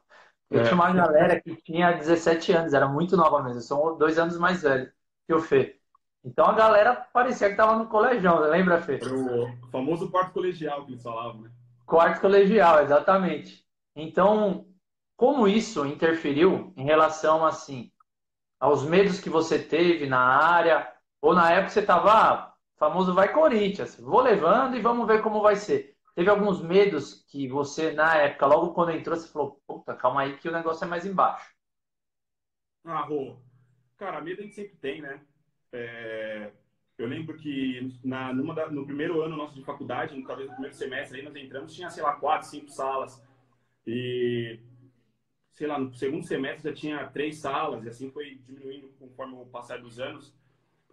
Eu 0.50 0.60
é. 0.60 0.62
tinha 0.62 0.74
uma 0.74 0.90
galera 0.90 1.38
que 1.38 1.54
tinha 1.56 1.92
17 1.92 2.50
anos, 2.52 2.72
era 2.72 2.88
muito 2.88 3.14
nova 3.14 3.42
mesmo, 3.42 3.60
são 3.60 3.98
dois 3.98 4.18
anos 4.18 4.38
mais 4.38 4.62
velho 4.62 4.90
que 5.26 5.34
o 5.34 5.38
Fê. 5.38 5.78
Então 6.24 6.46
a 6.46 6.54
galera 6.54 6.94
parecia 7.12 7.48
que 7.48 7.52
estava 7.52 7.76
no 7.76 7.88
colegião, 7.88 8.40
lembra, 8.40 8.80
Fê? 8.80 8.94
Era 8.94 9.14
o 9.14 9.70
famoso 9.70 10.10
quarto 10.10 10.32
colegial 10.32 10.86
que 10.86 10.92
eles 10.92 11.02
falavam, 11.02 11.42
né? 11.42 11.50
Quarto 11.84 12.22
colegial, 12.22 12.80
exatamente. 12.80 13.66
Então, 13.94 14.66
como 15.14 15.46
isso 15.46 15.84
interferiu 15.84 16.72
em 16.74 16.84
relação, 16.84 17.44
assim, 17.44 17.92
aos 18.58 18.82
medos 18.82 19.20
que 19.20 19.28
você 19.28 19.58
teve 19.58 20.06
na 20.06 20.20
área, 20.20 20.90
ou 21.20 21.34
na 21.34 21.52
época 21.52 21.68
você 21.68 21.80
estava, 21.80 22.54
famoso 22.78 23.12
vai 23.14 23.32
Corinthians, 23.32 23.98
vou 24.00 24.20
levando 24.20 24.76
e 24.76 24.80
vamos 24.80 25.06
ver 25.06 25.22
como 25.22 25.42
vai 25.42 25.56
ser. 25.56 25.96
Teve 26.14 26.30
alguns 26.30 26.62
medos 26.62 27.24
que 27.28 27.48
você, 27.48 27.92
na 27.92 28.16
época, 28.16 28.46
logo 28.46 28.74
quando 28.74 28.90
entrou, 28.92 29.16
você 29.16 29.28
falou, 29.28 29.60
puta, 29.66 29.94
calma 29.94 30.22
aí 30.22 30.36
que 30.36 30.48
o 30.48 30.52
negócio 30.52 30.84
é 30.84 30.88
mais 30.88 31.06
embaixo. 31.06 31.48
Ah, 32.84 33.02
Rô, 33.02 33.36
cara, 33.96 34.20
medo 34.20 34.40
a 34.40 34.44
gente 34.44 34.54
sempre 34.54 34.76
tem, 34.76 35.00
né? 35.00 35.20
É... 35.72 36.52
Eu 36.96 37.06
lembro 37.06 37.36
que 37.36 37.96
na, 38.02 38.32
da, 38.32 38.68
no 38.68 38.84
primeiro 38.84 39.22
ano 39.22 39.36
nosso 39.36 39.54
de 39.54 39.64
faculdade, 39.64 40.20
talvez 40.24 40.48
no 40.48 40.54
primeiro 40.54 40.74
semestre, 40.74 41.18
aí 41.18 41.24
nós 41.24 41.36
entramos, 41.36 41.72
tinha, 41.72 41.88
sei 41.88 42.02
lá, 42.02 42.16
quatro, 42.16 42.48
cinco 42.48 42.68
salas. 42.68 43.24
E 43.86 44.58
sei 45.52 45.66
lá, 45.66 45.78
no 45.78 45.92
segundo 45.94 46.24
semestre 46.24 46.70
já 46.70 46.74
tinha 46.74 47.08
três 47.08 47.38
salas, 47.38 47.84
e 47.84 47.88
assim 47.88 48.10
foi 48.10 48.36
diminuindo 48.36 48.88
conforme 48.98 49.34
o 49.34 49.46
passar 49.46 49.80
dos 49.80 49.98
anos. 50.00 50.36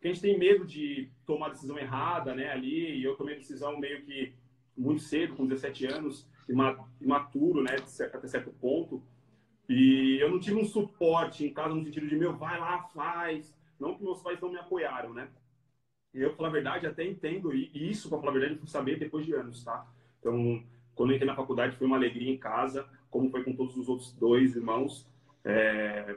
Porque 0.06 0.12
a 0.12 0.14
gente 0.14 0.22
tem 0.22 0.38
medo 0.38 0.64
de 0.66 1.10
tomar 1.26 1.50
decisão 1.50 1.80
errada, 1.80 2.36
né, 2.36 2.52
ali, 2.52 3.00
e 3.00 3.04
eu 3.04 3.16
tomei 3.16 3.38
decisão 3.38 3.80
meio 3.80 4.04
que 4.04 4.36
muito 4.78 5.02
cedo, 5.02 5.36
com 5.36 5.48
17 5.48 5.88
anos, 5.88 6.30
imaturo, 7.02 7.64
né, 7.64 7.72
até 7.74 8.28
certo 8.28 8.52
ponto. 8.62 9.02
E 9.68 10.20
eu 10.22 10.30
não 10.30 10.40
tive 10.40 10.58
um 10.58 10.64
suporte 10.64 11.44
em 11.44 11.52
casa 11.52 11.74
no 11.74 11.84
sentido 11.84 12.08
de, 12.08 12.16
meu, 12.16 12.38
vai 12.38 12.60
lá, 12.60 12.84
faz. 12.94 13.58
Não 13.80 13.96
que 13.96 14.04
meus 14.04 14.22
pais 14.22 14.40
não 14.40 14.52
me 14.52 14.60
apoiaram, 14.60 15.12
né? 15.12 15.28
Eu, 16.14 16.28
pra 16.28 16.38
falar 16.38 16.50
a 16.50 16.52
verdade, 16.52 16.86
até 16.86 17.04
entendo, 17.04 17.52
e 17.52 17.72
isso, 17.74 18.08
pra 18.08 18.20
falar 18.20 18.30
a 18.30 18.34
verdade, 18.34 18.54
eu 18.54 18.60
fui 18.60 18.70
saber 18.70 19.00
depois 19.00 19.26
de 19.26 19.34
anos, 19.34 19.64
tá? 19.64 19.88
Então, 20.20 20.64
quando 20.94 21.10
eu 21.10 21.16
entrei 21.16 21.28
na 21.28 21.36
faculdade, 21.36 21.78
foi 21.78 21.88
uma 21.88 21.98
alegria 21.98 22.32
em 22.32 22.38
casa, 22.38 22.88
como 23.10 23.32
foi 23.32 23.44
com 23.44 23.56
todos 23.56 23.76
os 23.76 23.90
outros 23.90 24.14
dois 24.14 24.56
irmãos. 24.56 25.10
É, 25.44 26.16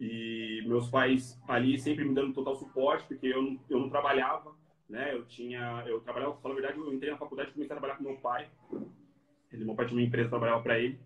e 0.00 0.62
meus 0.66 0.88
pais 0.88 1.40
ali 1.48 1.78
sempre 1.78 2.04
me 2.04 2.14
dando 2.14 2.32
total 2.32 2.54
suporte, 2.56 3.06
porque 3.06 3.26
eu 3.26 3.42
não, 3.42 3.60
eu 3.68 3.80
não 3.80 3.88
trabalhava, 3.88 4.54
né? 4.88 5.12
Eu 5.12 5.24
tinha, 5.26 5.84
eu 5.86 6.00
trabalhava, 6.00 6.36
falar 6.36 6.54
a 6.54 6.58
verdade, 6.60 6.78
eu 6.78 6.92
entrei 6.92 7.10
na 7.10 7.18
faculdade 7.18 7.50
e 7.50 7.52
comecei 7.52 7.74
a 7.74 7.78
trabalhar 7.78 7.96
com 7.96 8.04
meu 8.04 8.16
pai. 8.16 8.48
Ele, 9.52 9.64
meu 9.64 9.74
pai 9.74 9.86
tinha 9.86 9.98
uma 9.98 10.06
empresa, 10.06 10.28
trabalhava 10.28 10.62
para 10.62 10.78
ele. 10.78 10.98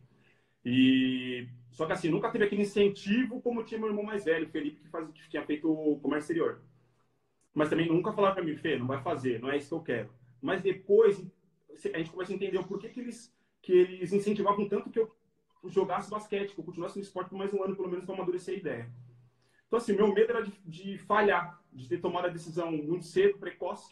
E 0.64 1.48
só 1.70 1.86
que 1.86 1.92
assim, 1.92 2.10
nunca 2.10 2.30
teve 2.30 2.44
aquele 2.44 2.62
incentivo 2.62 3.40
como 3.40 3.64
tinha 3.64 3.80
meu 3.80 3.88
irmão 3.88 4.04
mais 4.04 4.24
velho, 4.24 4.48
Felipe, 4.48 4.80
que, 4.80 4.88
faz, 4.88 5.08
que 5.10 5.28
tinha 5.28 5.44
feito 5.44 5.70
o 5.70 5.98
comércio 6.00 6.32
exterior. 6.32 6.62
Mas 7.54 7.68
também 7.68 7.88
nunca 7.88 8.12
falaram 8.12 8.34
para 8.34 8.44
mim, 8.44 8.56
Fê, 8.56 8.78
não 8.78 8.86
vai 8.86 9.02
fazer, 9.02 9.40
não 9.40 9.50
é 9.50 9.56
isso 9.56 9.68
que 9.68 9.74
eu 9.74 9.82
quero. 9.82 10.10
Mas 10.40 10.62
depois 10.62 11.24
a 11.94 11.98
gente 11.98 12.10
começa 12.10 12.32
a 12.32 12.34
entender 12.34 12.58
o 12.58 12.64
porquê 12.64 12.88
que 12.88 13.00
eles 13.00 13.32
que 13.60 13.72
eles 13.72 14.12
incentivavam 14.12 14.68
tanto 14.68 14.90
que 14.90 14.98
eu 14.98 15.14
jogasse 15.64 16.10
basquete, 16.10 16.54
que 16.54 16.60
eu 16.60 16.64
continuasse 16.64 16.96
no 16.96 17.02
esporte 17.02 17.30
por 17.30 17.38
mais 17.38 17.52
um 17.52 17.62
ano, 17.62 17.76
pelo 17.76 17.88
menos, 17.88 18.04
para 18.04 18.14
amadurecer 18.14 18.54
a 18.54 18.58
ideia. 18.58 18.90
Então, 19.66 19.78
assim, 19.78 19.94
meu 19.94 20.12
medo 20.12 20.30
era 20.30 20.42
de, 20.42 20.52
de 20.64 20.98
falhar, 20.98 21.62
de 21.72 21.88
ter 21.88 22.00
tomado 22.00 22.26
a 22.26 22.30
decisão 22.30 22.70
muito 22.72 23.06
cedo, 23.06 23.38
precoce, 23.38 23.90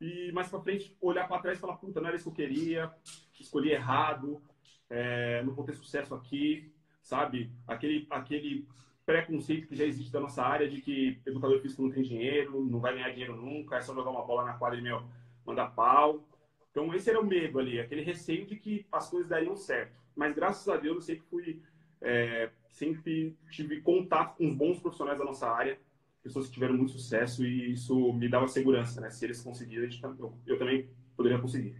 e 0.00 0.32
mais 0.32 0.48
para 0.48 0.60
frente 0.60 0.96
olhar 1.00 1.28
para 1.28 1.42
trás 1.42 1.58
e 1.58 1.60
falar, 1.60 1.76
puta, 1.76 2.00
não 2.00 2.08
era 2.08 2.16
isso 2.16 2.32
que 2.32 2.42
eu 2.42 2.48
queria, 2.48 2.90
escolhi 3.38 3.70
errado, 3.70 4.42
é, 4.88 5.42
não 5.42 5.52
vou 5.52 5.64
ter 5.64 5.74
sucesso 5.74 6.14
aqui, 6.14 6.72
sabe? 7.02 7.52
Aquele, 7.66 8.06
aquele 8.10 8.66
preconceito 9.04 9.68
que 9.68 9.76
já 9.76 9.84
existe 9.84 10.12
da 10.12 10.20
nossa 10.20 10.42
área 10.42 10.68
de 10.68 10.80
que 10.80 11.20
educador 11.26 11.60
físico 11.60 11.82
não 11.82 11.90
tem 11.90 12.02
dinheiro, 12.02 12.64
não 12.64 12.80
vai 12.80 12.94
ganhar 12.94 13.10
dinheiro 13.10 13.36
nunca, 13.36 13.76
é 13.76 13.80
só 13.80 13.94
jogar 13.94 14.10
uma 14.10 14.24
bola 14.24 14.44
na 14.44 14.54
quadra 14.54 14.78
e, 14.78 14.82
meu, 14.82 15.02
mandar 15.44 15.66
pau. 15.74 16.26
Então, 16.70 16.94
esse 16.94 17.10
era 17.10 17.20
o 17.20 17.26
medo 17.26 17.58
ali, 17.58 17.80
aquele 17.80 18.02
receio 18.02 18.46
de 18.46 18.56
que 18.56 18.86
as 18.92 19.10
coisas 19.10 19.28
dariam 19.28 19.56
certo. 19.56 20.00
Mas, 20.20 20.34
graças 20.34 20.68
a 20.68 20.76
Deus, 20.76 20.96
eu 20.96 21.00
sempre 21.00 21.24
fui, 21.30 21.62
é, 22.02 22.50
sempre 22.68 23.34
tive 23.50 23.80
contato 23.80 24.36
com 24.36 24.54
bons 24.54 24.78
profissionais 24.78 25.18
da 25.18 25.24
nossa 25.24 25.50
área, 25.50 25.80
pessoas 26.22 26.46
que 26.46 26.52
tiveram 26.52 26.74
muito 26.74 26.92
sucesso 26.92 27.42
e 27.42 27.72
isso 27.72 28.12
me 28.12 28.28
dava 28.28 28.46
segurança, 28.46 29.00
né? 29.00 29.08
Se 29.08 29.24
eles 29.24 29.42
conseguirem, 29.42 29.88
eu, 30.02 30.34
eu 30.46 30.58
também 30.58 30.90
poderia 31.16 31.38
conseguir. 31.38 31.74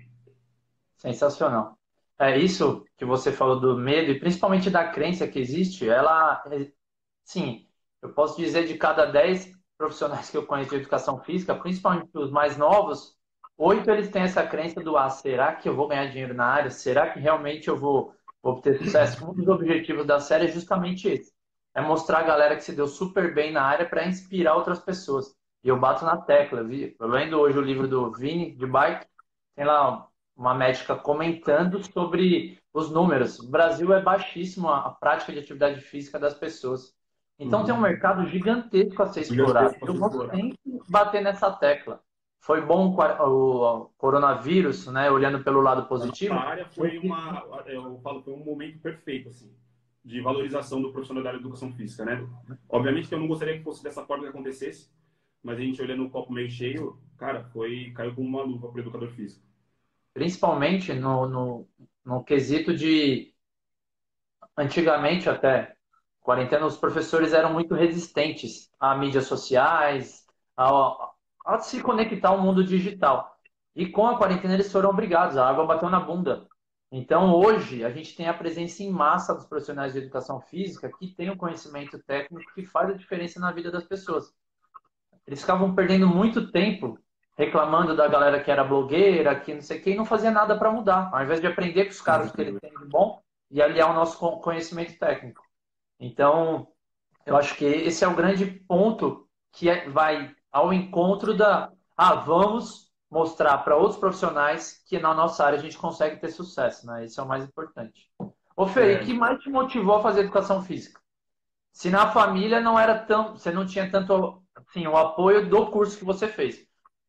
Sensacional. 0.97 1.79
É 2.19 2.39
isso 2.39 2.83
que 2.97 3.05
você 3.05 3.31
falou 3.31 3.61
do 3.61 3.77
medo 3.77 4.11
e 4.11 4.19
principalmente 4.19 4.71
da 4.71 4.89
crença 4.89 5.29
que 5.29 5.39
existe, 5.39 5.87
ela, 5.87 6.43
sim, 7.23 7.69
eu 8.01 8.11
posso 8.15 8.41
dizer 8.41 8.67
de 8.67 8.79
cada 8.79 9.05
10 9.05 9.53
profissionais 9.77 10.31
que 10.31 10.37
eu 10.39 10.47
conheço 10.47 10.71
de 10.71 10.77
educação 10.77 11.21
física, 11.21 11.55
principalmente 11.55 12.09
os 12.15 12.31
mais 12.31 12.57
novos, 12.57 13.19
oito 13.59 13.91
eles 13.91 14.09
têm 14.09 14.23
essa 14.23 14.47
crença 14.47 14.81
do 14.81 14.97
ah, 14.97 15.11
será 15.11 15.55
que 15.55 15.69
eu 15.69 15.77
vou 15.77 15.89
ganhar 15.89 16.07
dinheiro 16.07 16.33
na 16.33 16.47
área? 16.47 16.71
Será 16.71 17.11
que 17.11 17.21
realmente 17.21 17.69
eu 17.69 17.77
vou 17.77 18.19
obter 18.43 18.79
sucesso? 18.79 19.29
Um 19.29 19.35
dos 19.35 19.49
objetivos 19.49 20.07
da 20.07 20.21
série 20.21 20.47
é 20.47 20.49
justamente 20.49 21.09
esse 21.09 21.33
é 21.75 21.81
mostrar 21.81 22.19
a 22.19 22.25
galera 22.25 22.57
que 22.57 22.65
se 22.65 22.75
deu 22.75 22.87
super 22.87 23.35
bem 23.35 23.53
na 23.53 23.63
área 23.63 23.89
para 23.89 24.07
inspirar 24.07 24.57
outras 24.57 24.81
pessoas. 24.81 25.35
E 25.63 25.69
eu 25.69 25.79
bato 25.79 26.05
na 26.05 26.17
tecla, 26.17 26.65
vi? 26.65 26.97
Eu 26.99 27.07
lendo 27.07 27.39
hoje 27.39 27.59
o 27.59 27.63
livro 27.63 27.87
do 27.87 28.11
Vini 28.13 28.53
de 28.57 28.67
Bike, 28.67 29.07
tem 29.55 29.65
lá 29.65 30.07
uma 30.37 30.55
médica 30.55 30.97
comentando 30.97 31.83
sobre 31.93 32.59
os 32.73 32.91
números. 32.91 33.39
O 33.39 33.51
Brasil 33.51 33.93
é 33.93 34.01
baixíssimo 34.03 34.69
a 34.69 34.91
prática 34.91 35.33
de 35.33 35.39
atividade 35.39 35.81
física 35.81 36.19
das 36.19 36.35
pessoas. 36.35 36.95
Então 37.39 37.61
uhum. 37.61 37.67
tem 37.67 37.75
um 37.75 37.81
mercado 37.81 38.27
gigantesco 38.27 39.03
a 39.03 39.07
ser 39.07 39.21
explorado. 39.21 39.77
Eu 39.83 39.95
vou 39.95 40.11
sempre 40.31 40.59
bater 40.89 41.23
nessa 41.23 41.51
tecla. 41.53 42.01
Foi 42.41 42.61
bom 42.63 42.97
o 42.97 43.91
coronavírus, 43.99 44.87
né? 44.87 45.11
Olhando 45.11 45.45
pelo 45.45 45.61
lado 45.61 45.87
positivo. 45.87 46.35
A 46.35 46.41
área 46.41 46.67
foi 46.67 46.99
uma, 46.99 47.45
eu 47.67 48.01
falo, 48.03 48.23
foi 48.23 48.33
um 48.33 48.45
momento 48.45 48.79
perfeito 48.81 49.29
assim 49.29 49.55
de 50.05 50.21
valorização 50.21 50.81
do 50.81 50.93
profissional 50.93 51.23
da 51.23 51.35
educação 51.35 51.73
física, 51.73 52.05
né? 52.05 52.27
Obviamente 52.69 53.09
que 53.09 53.15
eu 53.15 53.21
não 53.21 53.29
gostaria 53.29 53.59
que 53.59 53.65
fosse 53.65 53.83
dessa 53.83 54.05
forma 54.05 54.25
que 54.25 54.31
acontecesse, 54.31 54.91
mas 55.43 55.59
a 55.59 55.61
gente 55.61 55.81
olhando 55.81 56.05
o 56.05 56.11
copo 56.11 56.33
meio 56.33 56.49
cheio, 56.51 56.99
cara, 57.19 57.45
foi 57.45 57.93
caiu 57.95 58.15
como 58.15 58.27
uma 58.27 58.43
luva 58.43 58.69
para 58.69 58.79
o 58.79 58.81
educador 58.81 59.11
físico. 59.11 59.45
Principalmente 60.15 60.93
no, 60.95 61.29
no, 61.29 61.69
no 62.05 62.25
quesito 62.25 62.75
de 62.75 63.35
antigamente 64.57 65.29
até 65.29 65.77
quarentena 66.21 66.67
os 66.67 66.77
professores 66.77 67.33
eram 67.33 67.53
muito 67.53 67.75
resistentes 67.75 68.71
a 68.79 68.97
mídias 68.97 69.27
sociais, 69.27 70.27
a, 70.57 71.10
a 71.45 71.59
se 71.59 71.83
conectar 71.83 72.29
ao 72.29 72.41
mundo 72.41 72.65
digital. 72.65 73.37
E 73.75 73.87
com 73.87 74.07
a 74.07 74.17
quarentena 74.17 74.55
eles 74.55 74.71
foram 74.71 74.91
obrigados, 74.91 75.37
a 75.37 75.49
água 75.49 75.67
bateu 75.67 75.89
na 75.89 76.01
bunda. 76.01 76.47
Então, 76.93 77.33
hoje, 77.33 77.85
a 77.85 77.91
gente 77.91 78.17
tem 78.17 78.27
a 78.27 78.35
presença 78.35 78.83
em 78.83 78.91
massa 78.91 79.33
dos 79.33 79.47
profissionais 79.47 79.93
de 79.93 80.01
educação 80.01 80.41
física 80.41 80.91
que 80.99 81.15
têm 81.15 81.31
o 81.31 81.35
um 81.35 81.37
conhecimento 81.37 81.99
técnico 82.01 82.53
que 82.53 82.67
faz 82.67 82.91
a 82.91 82.95
diferença 82.95 83.39
na 83.39 83.53
vida 83.53 83.71
das 83.71 83.85
pessoas. 83.85 84.35
Eles 85.25 85.41
ficavam 85.41 85.73
perdendo 85.73 86.09
muito 86.09 86.51
tempo 86.51 86.99
reclamando 87.39 87.97
da 87.97 88.09
galera 88.09 88.43
que 88.43 88.51
era 88.51 88.65
blogueira, 88.65 89.39
que 89.39 89.55
não 89.55 89.63
sei 89.63 89.79
o 89.79 89.83
que, 89.83 89.91
e 89.91 89.97
não 89.97 90.05
fazia 90.05 90.31
nada 90.31 90.59
para 90.59 90.73
mudar. 90.73 91.09
Ao 91.13 91.23
invés 91.23 91.41
de 91.41 91.47
aprender 91.47 91.85
com 91.85 91.91
os 91.91 92.01
casos 92.03 92.33
que 92.33 92.41
eles 92.41 92.61
têm 92.61 92.71
de 92.71 92.85
bom 92.87 93.23
e 93.51 93.63
aliar 93.63 93.91
o 93.91 93.95
nosso 93.95 94.19
conhecimento 94.41 94.99
técnico. 94.99 95.43
Então, 95.99 96.69
eu 97.25 97.37
acho 97.37 97.55
que 97.57 97.65
esse 97.65 98.05
é 98.05 98.09
o 98.09 98.15
grande 98.15 98.45
ponto 98.45 99.29
que 99.53 99.71
é, 99.71 99.89
vai 99.89 100.35
ao 100.53 100.73
encontro 100.73 101.37
da. 101.37 101.71
Ah, 101.97 102.15
vamos 102.15 102.91
mostrar 103.11 103.59
para 103.59 103.77
outros 103.77 103.99
profissionais 103.99 104.83
que 104.87 104.99
na 104.99 105.13
nossa 105.13 105.45
área 105.45 105.59
a 105.59 105.63
gente 105.63 105.77
consegue 105.77 106.21
ter 106.21 106.31
sucesso, 106.31 106.87
né? 106.87 107.05
Isso 107.05 107.21
é 107.21 107.25
o 107.25 107.29
mais 107.29 107.45
importante. 107.45 108.09
Ô 108.57 108.67
Fê, 108.67 108.95
é. 108.95 108.97
o 108.97 109.05
que 109.05 109.13
mais 109.13 109.41
te 109.41 109.51
motivou 109.51 109.97
a 109.97 110.03
fazer 110.03 110.21
educação 110.21 110.63
física? 110.63 111.01
Se 111.73 111.91
na 111.91 112.11
família 112.11 112.61
não 112.61 112.79
era 112.79 112.99
tão, 112.99 113.37
você 113.37 113.51
não 113.51 113.67
tinha 113.67 113.91
tanto, 113.91 114.43
assim, 114.55 114.87
o 114.87 114.97
apoio 114.97 115.49
do 115.49 115.67
curso 115.67 115.99
que 115.99 116.05
você 116.05 116.29
fez. 116.29 116.67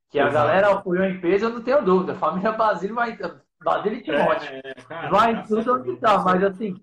Que 0.10 0.20
a 0.20 0.30
galera 0.30 0.72
apoiou 0.72 1.06
em 1.06 1.22
peso, 1.22 1.46
eu 1.46 1.50
não 1.50 1.62
tenho 1.62 1.84
dúvida. 1.84 2.14
A 2.14 2.16
família 2.18 2.52
Basílio 2.52 2.96
vai, 2.96 3.18
Basílio 3.64 4.00
e 4.00 4.04
Timóteo. 4.04 4.50
É, 4.50 4.74
cara, 4.88 5.10
vai 5.10 5.34
em 5.34 5.44
tudo 5.44 5.76
onde 5.76 5.96
tá, 5.98 6.20
mas 6.20 6.44
assim, 6.44 6.76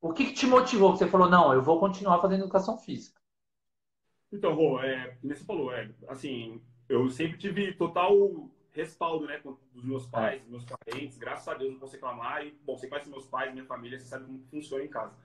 o 0.00 0.12
que, 0.12 0.26
que 0.26 0.34
te 0.34 0.46
motivou? 0.46 0.94
Você 0.94 1.06
falou, 1.06 1.28
não, 1.28 1.52
eu 1.52 1.62
vou 1.62 1.80
continuar 1.80 2.20
fazendo 2.20 2.40
educação 2.40 2.78
física. 2.78 3.18
Então, 4.32 4.54
Rô, 4.54 4.80
é, 4.80 5.16
como 5.20 5.34
você 5.34 5.44
falou, 5.44 5.72
é, 5.72 5.90
assim, 6.08 6.60
eu 6.88 7.08
sempre 7.10 7.38
tive 7.38 7.72
total 7.74 8.50
respaldo, 8.72 9.26
né, 9.26 9.40
dos 9.72 9.84
meus 9.84 10.06
pais, 10.06 10.42
dos 10.42 10.50
meus 10.50 10.64
parentes. 10.64 11.16
Graças 11.16 11.48
a 11.48 11.54
Deus 11.54 11.72
não 11.72 11.80
posso 11.80 11.94
reclamar. 11.94 12.46
E, 12.46 12.50
bom, 12.64 12.76
você 12.76 12.88
conhece 12.88 13.08
meus 13.08 13.26
pais, 13.26 13.52
minha 13.52 13.64
família, 13.64 13.98
você 13.98 14.06
sabe 14.06 14.26
como 14.26 14.44
funciona 14.50 14.84
em 14.84 14.88
casa. 14.88 15.16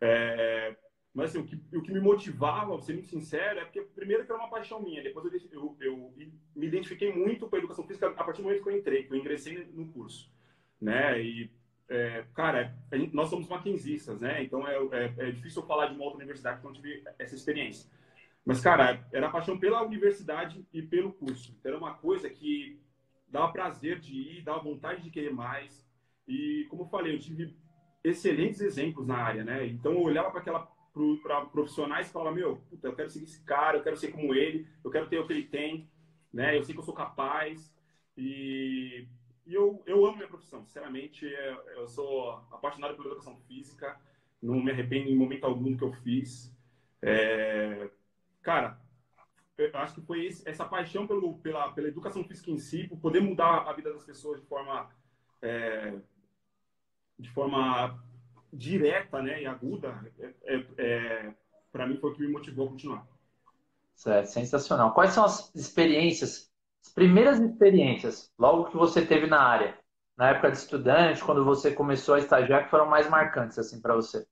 É, 0.00 0.76
mas 1.12 1.30
assim, 1.30 1.40
o 1.40 1.44
que, 1.44 1.60
o 1.76 1.82
que 1.82 1.92
me 1.92 2.00
motivava, 2.00 2.66
vou 2.66 2.80
ser 2.80 2.92
muito 2.92 3.08
sincero, 3.08 3.58
é 3.58 3.64
porque 3.64 3.80
primeiro 3.82 4.24
que 4.24 4.30
era 4.30 4.40
uma 4.40 4.50
paixão 4.50 4.80
minha. 4.80 5.02
Depois 5.02 5.26
eu, 5.26 5.40
eu, 5.52 5.76
eu 5.80 6.14
me 6.54 6.66
identifiquei 6.66 7.12
muito 7.12 7.48
com 7.48 7.56
a 7.56 7.58
educação 7.58 7.84
física 7.84 8.08
a 8.08 8.24
partir 8.24 8.40
do 8.40 8.44
momento 8.44 8.62
que 8.62 8.68
eu 8.68 8.76
entrei, 8.76 9.04
que 9.04 9.12
eu 9.12 9.18
ingressei 9.18 9.68
no 9.74 9.86
curso, 9.88 10.32
né? 10.80 11.20
E 11.20 11.50
é, 11.88 12.24
cara, 12.34 12.74
gente, 12.92 13.14
nós 13.14 13.28
somos 13.30 13.48
maquinzistas, 13.48 14.20
né? 14.20 14.42
Então 14.42 14.66
é, 14.68 14.76
é, 14.76 15.14
é, 15.18 15.30
difícil 15.30 15.62
eu 15.62 15.66
falar 15.66 15.86
de 15.86 15.94
uma 15.94 16.04
outra 16.04 16.18
universidade 16.18 16.60
que 16.60 16.66
não 16.66 16.72
tive 16.72 17.02
essa 17.18 17.34
experiência. 17.34 17.90
Mas, 18.48 18.62
cara, 18.62 19.06
era 19.12 19.28
paixão 19.28 19.58
pela 19.58 19.82
universidade 19.82 20.66
e 20.72 20.80
pelo 20.80 21.12
curso. 21.12 21.54
Era 21.62 21.76
uma 21.76 21.92
coisa 21.92 22.30
que 22.30 22.80
dava 23.28 23.52
prazer 23.52 24.00
de 24.00 24.14
ir, 24.14 24.42
dava 24.42 24.60
vontade 24.60 25.02
de 25.02 25.10
querer 25.10 25.30
mais. 25.30 25.86
E, 26.26 26.66
como 26.70 26.84
eu 26.84 26.86
falei, 26.86 27.14
eu 27.14 27.18
tive 27.18 27.54
excelentes 28.02 28.62
exemplos 28.62 29.06
na 29.06 29.18
área, 29.18 29.44
né? 29.44 29.66
Então, 29.66 29.92
eu 29.92 30.00
olhava 30.00 30.30
para 30.30 30.40
aquela 30.40 30.66
para 31.22 31.44
profissionais 31.44 32.08
e 32.08 32.10
falava, 32.10 32.34
meu, 32.34 32.56
puta, 32.70 32.88
eu 32.88 32.96
quero 32.96 33.10
seguir 33.10 33.26
esse 33.26 33.44
cara, 33.44 33.76
eu 33.76 33.82
quero 33.82 33.98
ser 33.98 34.12
como 34.12 34.34
ele, 34.34 34.66
eu 34.82 34.90
quero 34.90 35.08
ter 35.10 35.18
o 35.18 35.26
que 35.26 35.32
ele 35.34 35.44
tem, 35.44 35.86
né? 36.32 36.56
Eu 36.56 36.64
sei 36.64 36.74
que 36.74 36.80
eu 36.80 36.84
sou 36.84 36.94
capaz. 36.94 37.70
E, 38.16 39.06
e 39.46 39.52
eu, 39.52 39.82
eu 39.84 40.06
amo 40.06 40.16
minha 40.16 40.26
profissão, 40.26 40.64
sinceramente. 40.64 41.26
É, 41.26 41.74
eu 41.76 41.86
sou 41.86 42.30
apaixonado 42.50 42.96
pela 42.96 43.08
educação 43.08 43.36
física, 43.46 44.00
não 44.42 44.58
me 44.58 44.70
arrependo 44.70 45.10
em 45.10 45.14
momento 45.14 45.44
algum 45.44 45.70
do 45.70 45.76
que 45.76 45.84
eu 45.84 45.92
fiz. 45.92 46.50
É, 47.02 47.90
cara, 48.42 48.80
eu 49.56 49.70
acho 49.74 49.94
que 49.94 50.00
foi 50.02 50.26
esse, 50.26 50.48
essa 50.48 50.64
paixão 50.64 51.06
pelo, 51.06 51.38
pela, 51.38 51.72
pela 51.72 51.88
educação 51.88 52.22
física 52.24 52.50
em 52.50 52.58
si, 52.58 52.86
por 52.86 52.98
poder 52.98 53.20
mudar 53.20 53.68
a 53.68 53.72
vida 53.72 53.92
das 53.92 54.04
pessoas 54.04 54.40
de 54.40 54.46
forma, 54.46 54.88
é, 55.42 55.98
de 57.18 57.28
forma 57.30 58.02
direta 58.52 59.20
né, 59.20 59.42
e 59.42 59.46
aguda, 59.46 60.00
é, 60.18 60.34
é, 60.44 60.64
é 60.78 61.34
para 61.72 61.86
mim 61.86 61.98
foi 61.98 62.10
o 62.10 62.14
que 62.14 62.22
me 62.22 62.28
motivou 62.28 62.66
a 62.66 62.70
continuar. 62.70 63.06
Certo, 63.94 64.26
sensacional. 64.26 64.94
Quais 64.94 65.12
são 65.12 65.24
as 65.24 65.52
experiências, 65.54 66.50
as 66.84 66.92
primeiras 66.92 67.40
experiências, 67.40 68.32
logo 68.38 68.70
que 68.70 68.76
você 68.76 69.04
teve 69.04 69.26
na 69.26 69.40
área, 69.40 69.76
na 70.16 70.30
época 70.30 70.52
de 70.52 70.58
estudante, 70.58 71.22
quando 71.22 71.44
você 71.44 71.72
começou 71.72 72.14
a 72.14 72.18
estagiar, 72.18 72.64
que 72.64 72.70
foram 72.70 72.86
mais 72.86 73.10
marcantes 73.10 73.58
assim 73.58 73.80
para 73.80 73.94
você? 73.94 74.24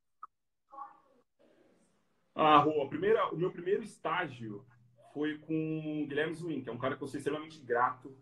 Ah, 2.37 2.59
Rô, 2.59 2.87
primeira, 2.87 3.33
o 3.33 3.37
meu 3.37 3.51
primeiro 3.51 3.83
estágio 3.83 4.63
foi 5.15 5.39
com 5.39 6.03
o 6.03 6.07
Guilherme 6.07 6.35
Zwin, 6.35 6.61
que 6.61 6.69
é 6.69 6.73
um 6.73 6.77
cara 6.77 6.95
que 6.95 7.03
eu 7.03 7.09
sou 7.09 7.17
extremamente 7.17 7.59
grato. 7.61 8.15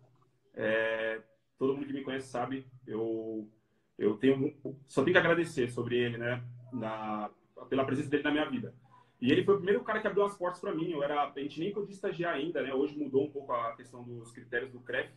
É, 0.55 1.21
todo 1.59 1.75
mundo 1.75 1.85
que 1.85 1.93
me 1.93 2.05
conhece 2.05 2.29
sabe, 2.29 2.65
eu, 2.87 3.51
eu 3.99 4.17
tenho, 4.17 4.55
só 4.87 5.03
tenho 5.03 5.15
que 5.15 5.19
agradecer 5.19 5.69
sobre 5.69 5.97
ele, 5.99 6.17
né? 6.17 6.45
Na, 6.73 7.29
pela 7.69 7.85
presença 7.85 8.09
dele 8.09 8.23
na 8.23 8.31
minha 8.31 8.49
vida. 8.49 8.73
E 9.21 9.33
ele 9.33 9.45
foi 9.45 9.55
o 9.55 9.59
primeiro 9.59 9.83
cara 9.83 10.01
que 10.01 10.07
abriu 10.07 10.25
as 10.25 10.39
portas 10.39 10.61
para 10.61 10.73
mim. 10.73 10.93
Eu 10.93 11.03
era, 11.03 11.25
a 11.25 11.41
gente 11.41 11.59
nem 11.59 11.73
podia 11.73 11.93
estagiar 11.93 12.35
ainda, 12.35 12.63
né? 12.63 12.73
Hoje 12.73 12.97
mudou 12.97 13.25
um 13.25 13.31
pouco 13.31 13.53
a 13.53 13.75
questão 13.75 14.05
dos 14.05 14.31
critérios 14.31 14.71
do 14.71 14.79
CREF, 14.79 15.13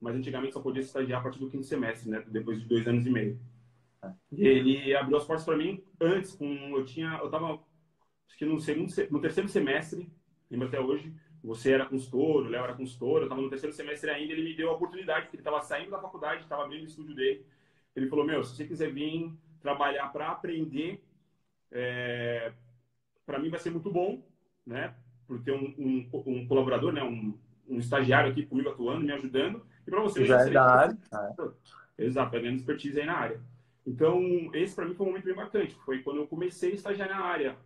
mas 0.00 0.16
antigamente 0.16 0.54
só 0.54 0.62
podia 0.62 0.80
estagiar 0.80 1.20
a 1.20 1.22
partir 1.22 1.40
do 1.40 1.50
quinto 1.50 1.64
semestre, 1.64 2.08
né? 2.08 2.24
Depois 2.28 2.58
de 2.58 2.66
dois 2.66 2.88
anos 2.88 3.04
e 3.04 3.10
meio. 3.10 3.38
E 4.32 4.46
ele 4.46 4.94
abriu 4.94 5.16
as 5.18 5.26
portas 5.26 5.44
para 5.44 5.56
mim 5.56 5.84
antes, 6.00 6.32
com 6.32 6.46
eu 6.76 6.84
tinha, 6.86 7.18
eu 7.22 7.30
tava 7.30 7.60
acho 8.30 8.38
que 8.38 8.44
no, 8.44 8.60
segundo, 8.60 8.92
no 9.10 9.20
terceiro 9.20 9.48
semestre, 9.48 10.08
lembro 10.48 10.68
até 10.68 10.80
hoje, 10.80 11.12
você 11.42 11.72
era 11.72 11.86
consultor, 11.86 12.46
o 12.46 12.48
Léo 12.48 12.64
era 12.64 12.74
consultor, 12.74 13.18
eu 13.18 13.24
estava 13.24 13.40
no 13.40 13.50
terceiro 13.50 13.74
semestre 13.74 14.08
ainda, 14.10 14.32
ele 14.32 14.44
me 14.44 14.54
deu 14.54 14.70
a 14.70 14.74
oportunidade, 14.74 15.22
porque 15.22 15.36
ele 15.36 15.40
estava 15.40 15.60
saindo 15.62 15.90
da 15.90 15.98
faculdade, 15.98 16.42
estava 16.42 16.64
abrindo 16.64 16.82
o 16.82 16.86
estúdio 16.86 17.14
dele. 17.14 17.44
Ele 17.96 18.08
falou, 18.08 18.24
meu, 18.24 18.44
se 18.44 18.54
você 18.54 18.64
quiser 18.64 18.92
vir 18.92 19.32
trabalhar 19.60 20.08
para 20.12 20.30
aprender, 20.30 21.02
é, 21.72 22.52
para 23.26 23.38
mim 23.38 23.50
vai 23.50 23.58
ser 23.58 23.70
muito 23.70 23.90
bom, 23.90 24.22
né? 24.64 24.94
Por 25.26 25.42
ter 25.42 25.52
um, 25.52 25.74
um, 25.78 26.10
um 26.26 26.46
colaborador, 26.46 26.92
né? 26.92 27.02
Um, 27.02 27.36
um, 27.68 27.78
estagiário 27.78 28.30
aqui 28.30 28.46
comigo 28.46 28.68
atuando, 28.68 29.04
me 29.04 29.12
ajudando. 29.12 29.64
E 29.86 29.90
para 29.90 30.00
você, 30.02 30.24
já 30.24 30.46
é 30.46 30.50
da 30.50 30.64
área. 30.64 30.98
Exato, 31.98 32.36
expertise 32.36 33.00
aí 33.00 33.06
na 33.06 33.16
área. 33.16 33.40
Então, 33.86 34.50
esse 34.54 34.74
para 34.74 34.86
mim 34.86 34.94
foi 34.94 35.06
um 35.06 35.08
momento 35.10 35.24
bem 35.24 35.34
marcante. 35.34 35.74
Foi 35.84 36.02
quando 36.02 36.18
eu 36.18 36.26
comecei 36.26 36.72
a 36.72 36.74
estagiar 36.74 37.08
na 37.08 37.20
área. 37.20 37.56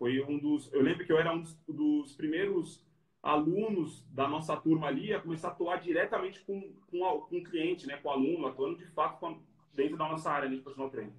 Foi 0.00 0.18
um 0.22 0.38
dos. 0.38 0.72
Eu 0.72 0.80
lembro 0.80 1.04
que 1.04 1.12
eu 1.12 1.18
era 1.18 1.30
um 1.30 1.42
dos, 1.42 1.54
dos 1.68 2.12
primeiros 2.14 2.82
alunos 3.22 4.02
da 4.08 4.26
nossa 4.26 4.56
turma 4.56 4.86
ali 4.86 5.12
a 5.12 5.20
começar 5.20 5.48
a 5.48 5.50
atuar 5.50 5.76
diretamente 5.76 6.40
com, 6.40 6.72
com, 6.90 7.00
com 7.20 7.36
o 7.36 7.44
cliente, 7.44 7.86
né, 7.86 7.98
com 7.98 8.08
o 8.08 8.12
aluno, 8.12 8.46
atuando 8.46 8.78
de 8.78 8.86
fato 8.86 9.20
com, 9.20 9.38
dentro 9.74 9.98
da 9.98 10.08
nossa 10.08 10.30
área 10.30 10.48
de 10.48 10.56
personal 10.56 10.88
training. 10.88 11.12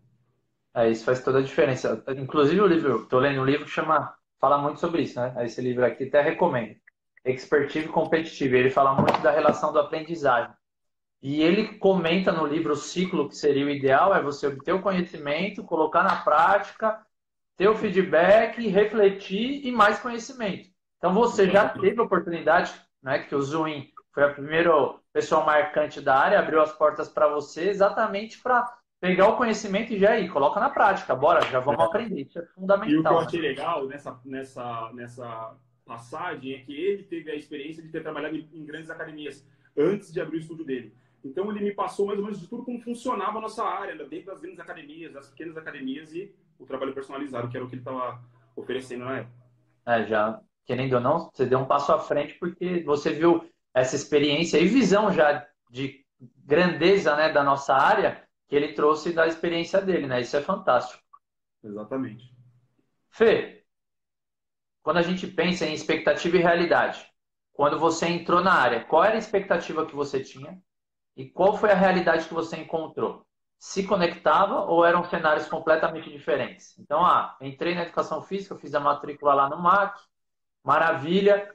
É, 0.74 0.90
isso 0.90 1.06
faz 1.06 1.24
toda 1.24 1.38
a 1.38 1.44
diferença. 1.44 2.04
Inclusive 2.18 2.60
o 2.60 2.66
livro, 2.66 3.04
estou 3.04 3.20
lendo 3.20 3.42
um 3.42 3.46
livro 3.46 3.66
que 3.66 3.72
chama, 3.72 4.16
fala 4.40 4.58
muito 4.58 4.80
sobre 4.80 5.04
isso, 5.04 5.20
né? 5.20 5.36
Esse 5.46 5.62
livro 5.62 5.86
aqui 5.86 6.06
até 6.06 6.20
recomendo. 6.20 6.76
Expertive 7.24 7.88
Competitive. 7.90 8.58
Ele 8.58 8.72
fala 8.72 8.96
muito 8.96 9.22
da 9.22 9.30
relação 9.30 9.72
do 9.72 9.78
aprendizagem. 9.78 10.52
E 11.22 11.44
ele 11.44 11.78
comenta 11.78 12.32
no 12.32 12.48
livro 12.48 12.74
o 12.74 12.76
ciclo 12.76 13.30
que 13.30 13.38
seria 13.38 13.64
o 13.64 13.70
ideal 13.70 14.16
é 14.16 14.24
você 14.24 14.48
obter 14.48 14.74
o 14.74 14.82
conhecimento, 14.82 15.64
colocar 15.64 16.02
na 16.02 16.16
prática, 16.24 17.06
ter 17.58 17.68
o 17.68 17.76
feedback, 17.76 18.68
refletir 18.68 19.66
e 19.66 19.72
mais 19.72 20.00
conhecimento. 20.00 20.70
Então 20.98 21.14
você 21.14 21.50
já 21.50 21.68
teve 21.70 22.00
a 22.00 22.04
oportunidade, 22.04 22.74
né, 23.02 23.20
que 23.20 23.36
o 23.36 23.42
Zuin 23.42 23.90
foi 24.14 24.24
a 24.24 24.34
primeira 24.34 24.72
pessoa 25.14 25.46
marcante 25.46 26.02
da 26.02 26.18
área, 26.18 26.40
abriu 26.40 26.62
as 26.62 26.72
portas 26.72 27.10
para 27.10 27.28
você 27.28 27.70
exatamente 27.70 28.40
para 28.42 28.66
pegar 29.00 29.30
o 29.30 29.38
conhecimento 29.38 29.92
e 29.94 30.00
já 30.00 30.12
aí, 30.12 30.30
coloca 30.30 30.60
na 30.60 30.70
prática. 30.70 31.16
Bora, 31.16 31.42
já 31.50 31.60
vamos 31.60 31.84
aprender. 31.84 32.22
Isso 32.22 32.38
é 32.38 32.46
fundamental. 32.46 32.92
E 32.92 32.98
o 33.00 33.02
que 33.02 33.08
eu 33.08 33.14
né? 33.14 33.26
achei 33.26 33.42
né? 33.42 33.48
legal 33.48 33.88
nessa, 33.88 34.22
nessa, 34.24 34.92
nessa 34.94 35.58
passagem 35.86 36.54
é 36.54 36.60
que 36.60 36.74
ele 36.74 37.04
teve 37.04 37.32
a 37.32 37.36
experiência 37.36 37.82
de 37.82 37.90
ter 37.90 38.04
trabalhado 38.04 38.36
em 38.36 38.66
grandes 38.66 38.90
academias 38.90 39.46
antes 39.76 40.14
de 40.14 40.22
abrir 40.22 40.38
o 40.38 40.40
estúdio 40.40 40.66
dele. 40.66 40.94
Então 41.24 41.50
ele 41.52 41.64
me 41.64 41.74
passou 41.74 42.06
mais 42.06 42.20
ou 42.20 42.26
menos 42.26 42.40
de 42.40 42.48
tudo 42.48 42.64
como 42.64 42.80
funcionava 42.80 43.40
a 43.40 43.42
nossa 43.42 43.64
área, 43.64 43.96
né? 43.96 44.04
dentro 44.06 44.28
das 44.28 44.40
grandes 44.40 44.60
academias, 44.60 45.14
das 45.14 45.30
pequenas 45.30 45.58
academias 45.58 46.14
e 46.14 46.34
o 46.62 46.66
trabalho 46.66 46.94
personalizado, 46.94 47.50
que 47.50 47.58
era 47.58 47.66
o 47.66 47.68
que 47.68 47.76
ele 47.76 47.82
estava 47.82 48.24
oferecendo 48.56 49.06
na 49.06 49.18
época. 49.18 49.42
É, 49.86 50.06
já, 50.06 50.40
querendo 50.66 50.94
ou 50.94 51.02
não, 51.02 51.30
você 51.34 51.46
deu 51.46 51.60
um 51.60 51.66
passo 51.66 51.92
à 51.92 52.00
frente 52.00 52.36
porque 52.36 52.84
você 52.84 53.12
viu 53.12 53.50
essa 53.74 53.96
experiência 53.96 54.60
e 54.60 54.68
visão 54.68 55.12
já 55.12 55.48
de 55.70 56.06
grandeza 56.46 57.16
né, 57.16 57.32
da 57.32 57.44
nossa 57.44 57.74
área 57.74 58.24
que 58.48 58.56
ele 58.56 58.74
trouxe 58.74 59.14
da 59.14 59.26
experiência 59.26 59.82
dele, 59.82 60.06
né? 60.08 60.22
Isso 60.22 60.36
é 60.36 60.42
fantástico. 60.42 61.02
Exatamente. 61.64 62.32
Fê, 63.10 63.64
quando 64.84 64.98
a 64.98 65.02
gente 65.02 65.26
pensa 65.26 65.66
em 65.66 65.74
expectativa 65.74 66.38
e 66.38 66.42
realidade, 66.42 67.06
quando 67.54 67.80
você 67.80 68.08
entrou 68.08 68.42
na 68.42 68.54
área, 68.54 68.84
qual 68.84 69.04
era 69.04 69.16
a 69.16 69.20
expectativa 69.20 69.86
que 69.86 69.96
você 69.96 70.22
tinha? 70.22 70.62
E 71.16 71.30
qual 71.30 71.58
foi 71.58 71.72
a 71.72 71.76
realidade 71.76 72.28
que 72.28 72.34
você 72.34 72.58
encontrou? 72.58 73.26
Se 73.62 73.86
conectava 73.86 74.62
ou 74.62 74.84
eram 74.84 75.04
cenários 75.04 75.48
completamente 75.48 76.10
diferentes? 76.10 76.76
Então, 76.80 77.06
ah, 77.06 77.38
entrei 77.40 77.76
na 77.76 77.84
educação 77.84 78.20
física, 78.20 78.56
fiz 78.56 78.74
a 78.74 78.80
matrícula 78.80 79.36
lá 79.36 79.48
no 79.48 79.62
MAC, 79.62 80.02
maravilha. 80.64 81.54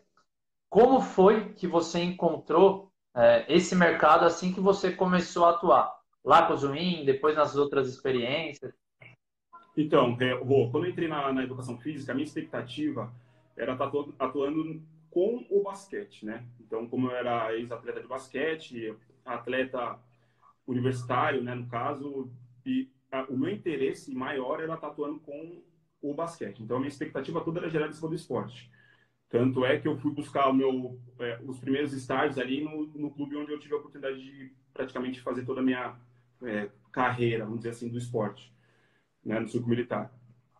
Como 0.70 1.00
foi 1.00 1.52
que 1.54 1.66
você 1.66 2.00
encontrou 2.00 2.92
é, 3.12 3.52
esse 3.52 3.74
mercado 3.74 4.24
assim 4.24 4.54
que 4.54 4.60
você 4.60 4.92
começou 4.92 5.46
a 5.46 5.50
atuar? 5.50 6.00
Lá 6.24 6.46
com 6.46 6.54
o 6.54 6.56
Zuin, 6.56 7.04
depois 7.04 7.34
nas 7.34 7.56
outras 7.56 7.88
experiências? 7.88 8.72
Então, 9.76 10.16
é, 10.20 10.36
quando 10.70 10.84
eu 10.84 10.90
entrei 10.90 11.08
na, 11.08 11.32
na, 11.32 11.42
educação 11.42 11.76
física, 11.76 12.12
a 12.12 12.14
minha 12.14 12.24
expectativa 12.24 13.12
era 13.56 13.72
estar 13.72 13.90
atuando 14.20 14.80
com 15.10 15.44
o 15.50 15.60
basquete, 15.64 16.24
né? 16.24 16.46
Então, 16.60 16.86
como 16.86 17.10
eu 17.10 17.16
era 17.16 17.52
ex-atleta 17.56 18.00
de 18.00 18.06
basquete, 18.06 18.96
atleta 19.24 19.98
universitário, 20.66 21.42
né, 21.42 21.54
no 21.54 21.66
caso, 21.68 22.30
e 22.64 22.90
a, 23.10 23.24
o 23.24 23.38
meu 23.38 23.50
interesse 23.50 24.14
maior 24.14 24.60
era 24.60 24.74
estar 24.74 24.88
atuando 24.88 25.20
com 25.20 25.62
o 26.02 26.14
basquete. 26.14 26.62
Então, 26.62 26.76
a 26.76 26.80
minha 26.80 26.88
expectativa 26.88 27.40
toda 27.40 27.60
era 27.60 27.70
gerar 27.70 27.88
em 27.88 27.92
cima 27.92 28.08
do 28.08 28.14
esporte. 28.14 28.70
Tanto 29.28 29.64
é 29.64 29.78
que 29.78 29.88
eu 29.88 29.96
fui 29.96 30.12
buscar 30.12 30.52
meu, 30.52 31.00
é, 31.18 31.40
os 31.44 31.58
primeiros 31.58 31.92
estágios 31.92 32.38
ali 32.38 32.62
no, 32.62 32.86
no, 32.86 33.10
clube 33.10 33.36
onde 33.36 33.52
eu 33.52 33.58
tive 33.58 33.74
a 33.74 33.78
oportunidade 33.78 34.22
de 34.22 34.52
praticamente 34.72 35.20
fazer 35.20 35.44
toda 35.44 35.60
a 35.60 35.64
minha 35.64 35.96
é, 36.42 36.68
carreira, 36.92 37.44
vamos 37.44 37.60
dizer 37.60 37.70
assim, 37.70 37.88
do 37.88 37.98
esporte, 37.98 38.52
né, 39.24 39.40
no 39.40 39.48
circo 39.48 39.68
militar. 39.68 40.15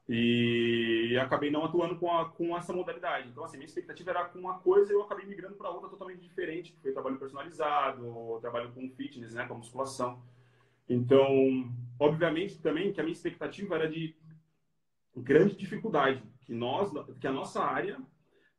E 0.09 1.19
acabei 1.21 1.51
não 1.51 1.65
atuando 1.65 1.97
com, 1.97 2.11
a, 2.17 2.29
com 2.29 2.57
essa 2.57 2.73
modalidade. 2.73 3.29
Então, 3.29 3.43
assim, 3.43 3.57
minha 3.57 3.67
expectativa 3.67 4.11
era 4.11 4.25
com 4.27 4.39
uma 4.39 4.59
coisa 4.59 4.93
e 4.93 4.95
eu 4.95 5.03
acabei 5.03 5.27
migrando 5.27 5.57
para 5.57 5.71
outra 5.71 5.89
totalmente 5.89 6.21
diferente, 6.21 6.73
que 6.73 6.81
foi 6.81 6.93
trabalho 6.93 7.19
personalizado, 7.19 8.39
trabalho 8.41 8.71
com 8.73 8.89
fitness, 8.91 9.35
né, 9.35 9.47
com 9.47 9.55
musculação. 9.55 10.23
Então, 10.89 11.29
obviamente 11.99 12.61
também 12.61 12.93
que 12.93 13.01
a 13.01 13.03
minha 13.03 13.13
expectativa 13.13 13.75
era 13.75 13.89
de 13.89 14.15
grande 15.17 15.57
dificuldade, 15.57 16.23
que 16.43 16.53
nós, 16.53 16.93
que 17.19 17.27
a 17.27 17.33
nossa 17.33 17.61
área, 17.65 17.99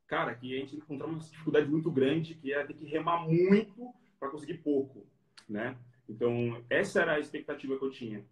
cara, 0.05 0.35
que 0.35 0.53
a 0.53 0.59
gente 0.59 0.75
encontrava 0.75 1.13
uma 1.13 1.21
dificuldade 1.21 1.69
muito 1.69 1.89
grande, 1.89 2.35
que 2.35 2.51
era 2.51 2.67
ter 2.67 2.73
que 2.73 2.85
remar 2.85 3.25
muito 3.25 3.93
para 4.19 4.29
conseguir 4.29 4.55
pouco, 4.55 5.05
né? 5.47 5.77
Então, 6.09 6.61
essa 6.69 7.01
era 7.01 7.13
a 7.13 7.19
expectativa 7.19 7.77
que 7.77 7.85
eu 7.85 7.91
tinha 7.91 8.25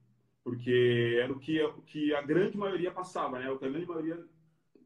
porque 0.46 1.20
era 1.20 1.34
o 1.34 1.40
que, 1.40 1.60
o 1.60 1.82
que 1.82 2.14
a 2.14 2.22
grande 2.22 2.56
maioria 2.56 2.92
passava, 2.92 3.40
né? 3.40 3.50
O 3.50 3.58
que 3.58 3.66
a 3.66 3.70
grande 3.70 3.88
maioria 3.88 4.24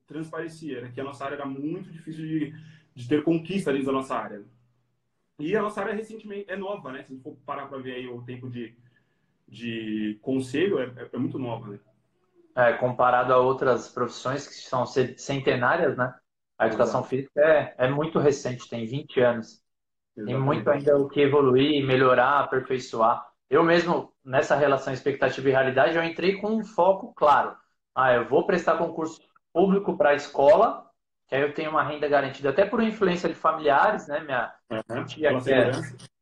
transparecia, 0.08 0.78
era 0.78 0.89
que 0.89 1.02
a 1.02 1.04
nossa 1.04 1.26
área 1.26 1.36
era 1.36 1.45
muito 1.45 1.91
difícil 1.91 2.26
de, 2.26 2.56
de 2.95 3.08
ter 3.10 3.26
conquista 3.26 3.74
dentro 3.74 3.88
da 3.88 3.91
nossa 3.91 4.15
área. 4.15 4.41
E 5.38 5.56
a 5.58 5.62
nossa 5.62 5.82
área 5.82 5.93
recentemente 5.93 6.50
é 6.50 6.56
nova, 6.56 6.93
né? 6.93 7.04
Se 7.04 7.12
a 7.12 7.15
gente 7.15 7.24
for 7.24 7.36
parar 7.45 7.67
para 7.67 7.78
ver 7.78 7.95
aí 7.95 8.08
o 8.08 8.22
tempo 8.22 8.50
de, 8.50 8.74
de 9.50 10.17
conselho, 10.22 10.80
é, 10.80 10.86
é, 10.95 11.10
é 11.12 11.17
muito 11.17 11.38
nova, 11.38 11.67
né? 11.67 11.80
É, 12.56 12.74
comparado 12.74 13.34
a 13.34 13.38
outras 13.38 13.89
profissões 13.89 14.48
que 14.48 14.56
são 14.56 14.86
centenárias, 14.86 15.98
né? 15.98 16.15
A 16.58 16.67
educação 16.67 17.02
Exato. 17.02 17.10
física 17.10 17.41
é, 17.41 17.76
é 17.78 17.89
muito 17.89 18.17
recente, 18.17 18.69
tem 18.69 18.86
20 18.86 19.19
anos. 19.19 19.62
Exatamente. 20.15 20.26
Tem 20.26 20.39
muito 20.39 20.69
ainda 20.69 20.98
o 20.98 21.10
que 21.10 21.19
evoluir, 21.19 21.86
melhorar, 21.86 22.39
aperfeiçoar. 22.39 23.29
Eu 23.50 23.64
mesmo, 23.64 24.14
nessa 24.24 24.56
relação 24.56 24.94
expectativa 24.94 25.50
e 25.50 25.52
realidade, 25.52 25.96
eu 25.96 26.04
entrei 26.04 26.40
com 26.40 26.50
um 26.50 26.64
foco 26.64 27.14
claro. 27.16 27.56
Ah, 27.96 28.14
eu 28.14 28.30
vou 28.30 28.46
prestar 28.46 28.78
concurso 28.78 29.20
público 29.52 29.98
para 29.98 30.12
a 30.12 30.16
escola, 30.16 30.86
que 31.28 31.36
aí 31.36 31.42
eu 31.42 31.54
tenho 31.54 31.72
uma 31.72 31.84
renda 31.84 32.08
garantida 32.08 32.50
até 32.50 32.66
por 32.66 32.82
influência 32.82 33.28
de 33.28 33.36
familiares, 33.36 34.08
né? 34.08 34.20
Minha 34.20 34.54
uhum, 34.70 35.06
tia 35.06 35.42
que 35.42 35.52
é 35.52 35.72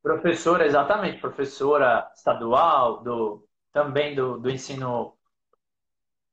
professora, 0.02 0.66
exatamente, 0.66 1.20
professora 1.20 2.10
estadual, 2.16 3.04
do, 3.04 3.46
também 3.74 4.16
do, 4.16 4.40
do 4.40 4.50
ensino 4.50 5.18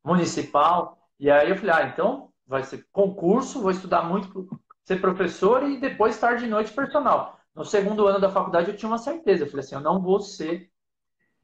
municipal. 0.05 0.99
E 1.19 1.31
aí 1.31 1.51
eu 1.51 1.57
falei, 1.57 1.75
ah, 1.75 1.89
então 1.89 2.31
vai 2.47 2.63
ser 2.63 2.87
concurso, 2.93 3.61
vou 3.61 3.71
estudar 3.71 4.03
muito 4.03 4.49
ser 4.85 5.01
professor 5.01 5.63
e 5.65 5.81
depois 5.81 6.19
tarde 6.19 6.45
e 6.45 6.49
noite 6.49 6.73
personal. 6.73 7.39
No 7.55 7.65
segundo 7.65 8.07
ano 8.07 8.21
da 8.21 8.31
faculdade 8.31 8.71
eu 8.71 8.77
tinha 8.77 8.89
uma 8.89 8.99
certeza, 8.99 9.45
eu 9.45 9.49
falei 9.49 9.65
assim, 9.65 9.75
eu 9.75 9.81
não 9.81 10.01
vou 10.01 10.21
ser 10.21 10.71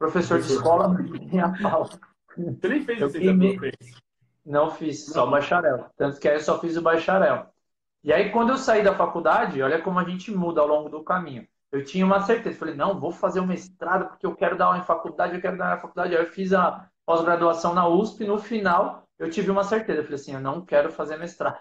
Professor 0.01 0.39
de 0.41 0.51
escola 0.51 0.87
não 0.87 1.03
tinha 1.29 1.53
pau. 1.61 1.85
Você 1.85 2.67
nem 2.67 2.81
fez 2.83 2.99
licenciatura? 2.99 3.71
Não 4.43 4.71
fiz, 4.71 5.05
só 5.05 5.27
bacharel. 5.27 5.91
Tanto 5.95 6.19
que 6.19 6.27
aí 6.27 6.37
eu 6.37 6.39
só 6.39 6.59
fiz 6.59 6.75
o 6.75 6.81
bacharel. 6.81 7.45
E 8.03 8.11
aí, 8.11 8.31
quando 8.31 8.49
eu 8.49 8.57
saí 8.57 8.83
da 8.83 8.95
faculdade, 8.95 9.61
olha 9.61 9.79
como 9.79 9.99
a 9.99 10.03
gente 10.03 10.31
muda 10.31 10.59
ao 10.59 10.65
longo 10.65 10.89
do 10.89 11.03
caminho. 11.03 11.47
Eu 11.71 11.85
tinha 11.85 12.03
uma 12.03 12.19
certeza, 12.21 12.57
falei, 12.57 12.73
não, 12.73 12.99
vou 12.99 13.11
fazer 13.11 13.41
o 13.41 13.45
mestrado 13.45 14.09
porque 14.09 14.25
eu 14.25 14.35
quero 14.35 14.57
dar 14.57 14.65
aula 14.65 14.79
em 14.79 14.83
faculdade, 14.83 15.35
eu 15.35 15.41
quero 15.41 15.55
dar 15.55 15.65
aula 15.65 15.75
na 15.75 15.81
faculdade. 15.81 16.15
Aí 16.15 16.23
eu 16.23 16.31
fiz 16.31 16.51
a 16.51 16.89
pós-graduação 17.05 17.75
na 17.75 17.87
USP, 17.87 18.25
no 18.25 18.39
final 18.39 19.07
eu 19.19 19.29
tive 19.29 19.51
uma 19.51 19.63
certeza, 19.63 19.99
eu 19.99 20.03
falei 20.03 20.19
assim, 20.19 20.33
eu 20.33 20.41
não 20.41 20.65
quero 20.65 20.91
fazer 20.91 21.17
mestrado. 21.17 21.59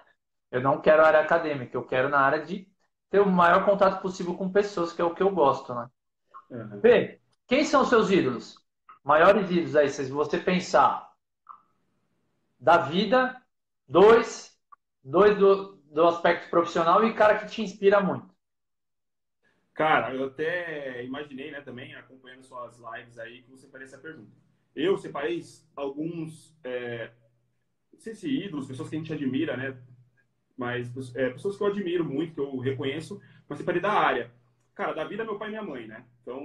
Eu 0.50 0.62
não 0.62 0.80
quero 0.80 1.04
área 1.04 1.20
acadêmica, 1.20 1.76
eu 1.76 1.84
quero 1.84 2.08
na 2.08 2.20
área 2.20 2.42
de 2.42 2.66
ter 3.10 3.20
o 3.20 3.28
maior 3.28 3.66
contato 3.66 4.00
possível 4.00 4.34
com 4.34 4.50
pessoas, 4.50 4.94
que 4.94 5.02
é 5.02 5.04
o 5.04 5.14
que 5.14 5.22
eu 5.22 5.30
gosto, 5.30 5.74
né? 5.74 5.86
Uhum. 6.50 6.80
Quem 7.50 7.64
são 7.64 7.84
seus 7.84 8.12
ídolos? 8.12 8.64
Maiores 9.02 9.50
ídolos 9.50 9.74
aí, 9.74 9.90
se 9.90 10.08
você 10.08 10.38
pensar 10.38 11.12
da 12.60 12.76
vida, 12.76 13.42
dois, 13.88 14.56
dois 15.02 15.36
do, 15.36 15.74
do 15.90 16.06
aspecto 16.06 16.48
profissional 16.48 17.04
e 17.04 17.12
cara 17.12 17.40
que 17.40 17.46
te 17.50 17.60
inspira 17.60 18.00
muito. 18.00 18.32
Cara, 19.74 20.14
eu 20.14 20.26
até 20.26 21.04
imaginei, 21.04 21.50
né, 21.50 21.60
também, 21.60 21.92
acompanhando 21.96 22.44
suas 22.44 22.78
lives 22.78 23.18
aí, 23.18 23.42
que 23.42 23.50
você 23.50 23.66
faria 23.66 23.86
essa 23.86 23.98
pergunta. 23.98 24.30
Eu 24.76 24.96
separei 24.96 25.42
alguns, 25.74 26.56
é, 26.62 27.10
não 27.92 27.98
sei 27.98 28.14
se 28.14 28.28
ídolos, 28.28 28.68
pessoas 28.68 28.88
que 28.88 28.94
a 28.94 28.98
gente 29.00 29.12
admira, 29.12 29.56
né, 29.56 29.76
mas 30.56 30.88
é, 31.16 31.30
pessoas 31.30 31.56
que 31.56 31.64
eu 31.64 31.66
admiro 31.66 32.04
muito, 32.04 32.32
que 32.32 32.40
eu 32.40 32.58
reconheço, 32.58 33.20
mas 33.48 33.58
separei 33.58 33.80
da 33.80 33.90
área. 33.90 34.30
Cara, 34.80 34.94
da 34.94 35.04
vida, 35.04 35.24
meu 35.24 35.38
pai 35.38 35.48
e 35.48 35.50
minha 35.50 35.62
mãe, 35.62 35.86
né? 35.86 36.06
Então, 36.22 36.40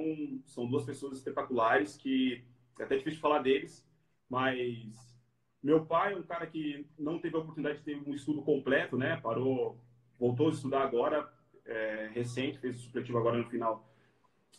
são 0.45 0.67
duas 0.67 0.84
pessoas 0.84 1.17
espetaculares 1.17 1.95
que 1.95 2.43
é 2.78 2.84
até 2.84 2.98
difícil 2.98 3.21
falar 3.21 3.39
deles, 3.39 3.88
mas 4.30 5.15
Meu 5.63 5.86
pai 5.86 6.13
é 6.13 6.17
um 6.17 6.24
cara 6.24 6.48
que 6.48 6.88
não 6.98 7.19
teve 7.19 7.36
a 7.36 7.39
oportunidade 7.39 7.80
de 7.80 7.86
ter 7.86 7.98
um 7.98 8.13
estudo 8.15 8.41
completo, 8.43 8.98
né? 8.98 9.17
Parou, 9.17 9.78
voltou 10.19 10.48
a 10.50 10.52
estudar 10.52 10.84
agora, 10.84 11.30
é, 11.65 12.10
recente, 12.13 12.60
fez 12.60 12.78
o 12.80 12.84
supletivo 12.84 13.17
agora 13.19 13.38
no 13.38 13.45
final, 13.45 13.86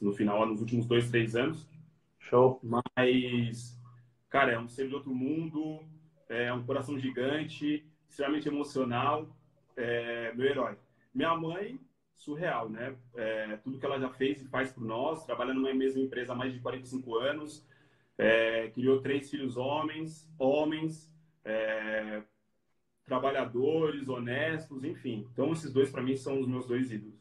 no 0.01 0.13
final, 0.13 0.47
nos 0.47 0.61
últimos 0.63 0.87
dois, 0.87 1.11
três 1.11 1.37
anos. 1.37 1.69
Show. 2.21 2.61
Mas, 2.63 3.81
cara, 4.31 4.53
é 4.53 4.59
um 4.59 4.69
ser 4.69 4.89
de 4.89 4.95
outro 4.95 5.15
mundo, 5.15 5.85
é 6.29 6.53
um 6.53 6.65
coração 6.65 6.99
gigante, 6.99 7.87
extremamente 8.09 8.49
emocional, 8.49 9.29
é, 9.77 10.33
meu 10.35 10.47
herói. 10.47 10.79
Minha 11.15 11.37
mãe, 11.37 11.81
surreal, 12.17 12.69
né? 12.69 12.97
É, 13.15 13.57
tudo 13.59 13.79
que 13.79 13.87
ela 13.87 14.01
já 14.01 14.09
fez 14.11 14.43
e 14.43 14.49
faz 14.49 14.73
por 14.73 14.85
nós, 14.85 15.25
trabalha 15.25 15.55
numa 15.55 15.73
mesma 15.73 16.01
empresa 16.01 16.33
há 16.33 16.37
mais 16.37 16.53
de 16.53 16.61
45 16.61 17.17
anos, 17.17 17.65
é, 18.19 18.69
criou 18.71 19.01
três 19.01 19.31
filhos 19.31 19.57
homens, 19.57 20.29
homens, 20.39 21.13
é, 21.45 22.23
trabalhadores, 23.05 24.09
honestos, 24.09 24.83
enfim. 24.83 25.29
Então, 25.33 25.53
esses 25.53 25.73
dois, 25.73 25.91
para 25.91 26.03
mim, 26.03 26.17
são 26.17 26.41
os 26.41 26.49
meus 26.49 26.67
dois 26.67 26.91
ídolos. 26.91 27.15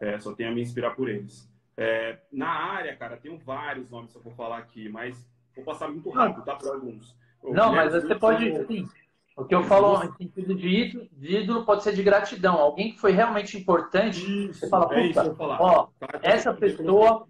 É, 0.00 0.18
só 0.18 0.34
tenho 0.34 0.50
a 0.50 0.52
me 0.52 0.62
inspirar 0.62 0.96
por 0.96 1.08
eles. 1.08 1.48
É, 1.76 2.18
na 2.32 2.48
área, 2.48 2.96
cara, 2.96 3.16
tenho 3.16 3.38
vários 3.38 3.88
nomes 3.88 4.10
que 4.10 4.18
eu 4.18 4.22
vou 4.22 4.32
falar 4.32 4.58
aqui, 4.58 4.88
mas 4.88 5.28
vou 5.54 5.64
passar 5.64 5.88
muito 5.88 6.10
rápido, 6.10 6.44
tá? 6.44 6.56
Para 6.56 6.72
alguns. 6.72 7.16
Não, 7.42 7.72
mas 7.72 7.92
você 7.92 8.14
pode. 8.14 8.66
Sim. 8.66 8.88
O 9.36 9.44
que 9.44 9.54
eu 9.54 9.62
falo 9.64 10.04
em 10.04 10.12
sentido 10.12 10.54
de 10.54 10.68
ídolo, 10.68 11.08
de 11.12 11.36
ídolo 11.38 11.64
pode 11.64 11.82
ser 11.82 11.94
de 11.94 12.02
gratidão. 12.02 12.58
Alguém 12.58 12.92
que 12.92 13.00
foi 13.00 13.12
realmente 13.12 13.56
importante. 13.56 14.20
Isso, 14.20 14.60
você 14.60 14.68
fala, 14.68 14.94
é 14.94 15.08
puta, 15.08 15.36
ó, 15.38 15.88
tá, 15.98 16.20
essa 16.22 16.52
pessoa 16.52 17.26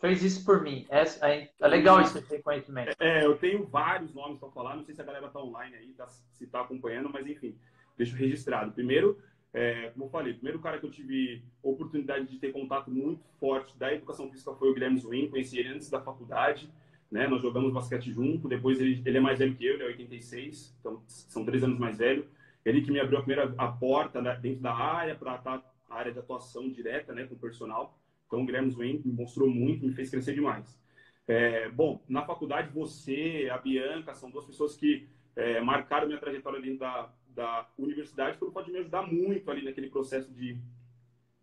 fez 0.00 0.22
isso 0.22 0.44
por 0.44 0.62
mim. 0.62 0.86
É, 0.88 1.02
é, 1.02 1.50
é 1.60 1.68
legal 1.68 2.00
isso, 2.00 2.18
esse 2.18 2.36
reconhecimento. 2.36 2.96
É, 2.98 3.24
eu 3.24 3.36
tenho 3.36 3.66
vários 3.66 4.14
nomes 4.14 4.38
para 4.38 4.50
falar. 4.50 4.76
Não 4.76 4.84
sei 4.84 4.94
se 4.94 5.02
a 5.02 5.04
galera 5.04 5.28
tá 5.28 5.40
online 5.40 5.76
aí, 5.76 5.92
tá, 5.92 6.06
se 6.08 6.46
tá 6.46 6.62
acompanhando, 6.62 7.10
mas 7.12 7.26
enfim, 7.26 7.54
deixo 7.98 8.16
registrado. 8.16 8.72
Primeiro, 8.72 9.18
é, 9.52 9.90
como 9.90 10.06
eu 10.06 10.10
falei, 10.10 10.32
o 10.32 10.36
primeiro 10.36 10.58
cara 10.58 10.78
que 10.78 10.86
eu 10.86 10.90
tive 10.90 11.44
oportunidade 11.62 12.26
de 12.26 12.38
ter 12.38 12.50
contato 12.50 12.90
muito 12.90 13.22
forte 13.38 13.76
da 13.78 13.92
educação 13.92 14.30
física 14.30 14.54
foi 14.54 14.70
o 14.70 14.74
Guilherme 14.74 14.98
Zwin. 14.98 15.28
Conheci 15.28 15.58
ele 15.58 15.74
antes 15.74 15.90
da 15.90 16.00
faculdade 16.00 16.70
né? 17.12 17.28
Nós 17.28 17.42
jogamos 17.42 17.72
basquete 17.72 18.10
junto, 18.10 18.48
depois 18.48 18.80
ele, 18.80 19.02
ele 19.04 19.18
é 19.18 19.20
mais 19.20 19.38
velho 19.38 19.54
que 19.54 19.66
eu, 19.66 19.74
ele 19.74 19.82
é 19.82 19.86
86, 19.86 20.74
então 20.80 21.02
são 21.06 21.44
três 21.44 21.62
anos 21.62 21.78
mais 21.78 21.98
velho. 21.98 22.26
Ele 22.64 22.80
que 22.80 22.90
me 22.90 22.98
abriu 22.98 23.18
a 23.18 23.22
primeira 23.22 23.54
a 23.58 23.68
porta 23.68 24.22
né, 24.22 24.34
dentro 24.40 24.62
da 24.62 24.74
área 24.74 25.14
para 25.14 25.36
estar 25.36 25.62
a 25.90 25.94
área 25.94 26.10
de 26.10 26.18
atuação 26.18 26.70
direta, 26.70 27.12
né, 27.12 27.26
com 27.26 27.34
o 27.34 27.38
personal. 27.38 28.00
Então 28.26 28.40
o 28.40 28.46
Guilherme 28.46 28.70
Zwen 28.70 29.02
me 29.04 29.12
mostrou 29.12 29.48
muito, 29.50 29.84
me 29.84 29.92
fez 29.92 30.08
crescer 30.08 30.34
demais. 30.34 30.80
É, 31.28 31.68
bom, 31.68 32.02
na 32.08 32.24
faculdade 32.24 32.72
você, 32.72 33.48
a 33.52 33.58
Bianca, 33.58 34.14
são 34.14 34.30
duas 34.30 34.46
pessoas 34.46 34.74
que 34.74 35.06
é, 35.36 35.60
marcaram 35.60 36.06
minha 36.06 36.18
trajetória 36.18 36.62
dentro 36.62 36.78
da, 36.78 37.12
da 37.28 37.68
universidade, 37.76 38.38
que 38.38 38.50
pode 38.50 38.72
me 38.72 38.78
ajudar 38.78 39.02
muito 39.02 39.50
ali 39.50 39.62
naquele 39.62 39.90
processo 39.90 40.32
de, 40.32 40.56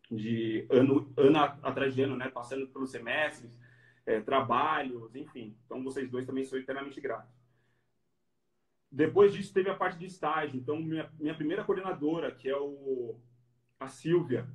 de 0.09 0.65
ano, 0.71 1.13
ano 1.15 1.37
atrás 1.61 1.93
de 1.93 2.01
ano, 2.01 2.17
né, 2.17 2.27
passando 2.27 2.67
pelos 2.67 2.89
semestres, 2.89 3.55
é, 4.09 4.19
trabalhos, 4.19 5.15
enfim. 5.15 5.55
Então, 5.65 5.83
vocês 5.83 6.09
dois 6.09 6.25
também 6.25 6.43
sou 6.43 6.57
eternamente 6.57 6.99
grato. 6.99 7.31
Depois 8.91 9.31
disso, 9.31 9.53
teve 9.53 9.69
a 9.69 9.75
parte 9.75 9.99
de 9.99 10.07
estágio. 10.07 10.59
Então, 10.59 10.79
minha, 10.79 11.07
minha 11.19 11.35
primeira 11.35 11.63
coordenadora, 11.63 12.31
que 12.31 12.49
é 12.49 12.57
o, 12.57 13.15
a 13.79 13.87
Silvia, 13.87 14.47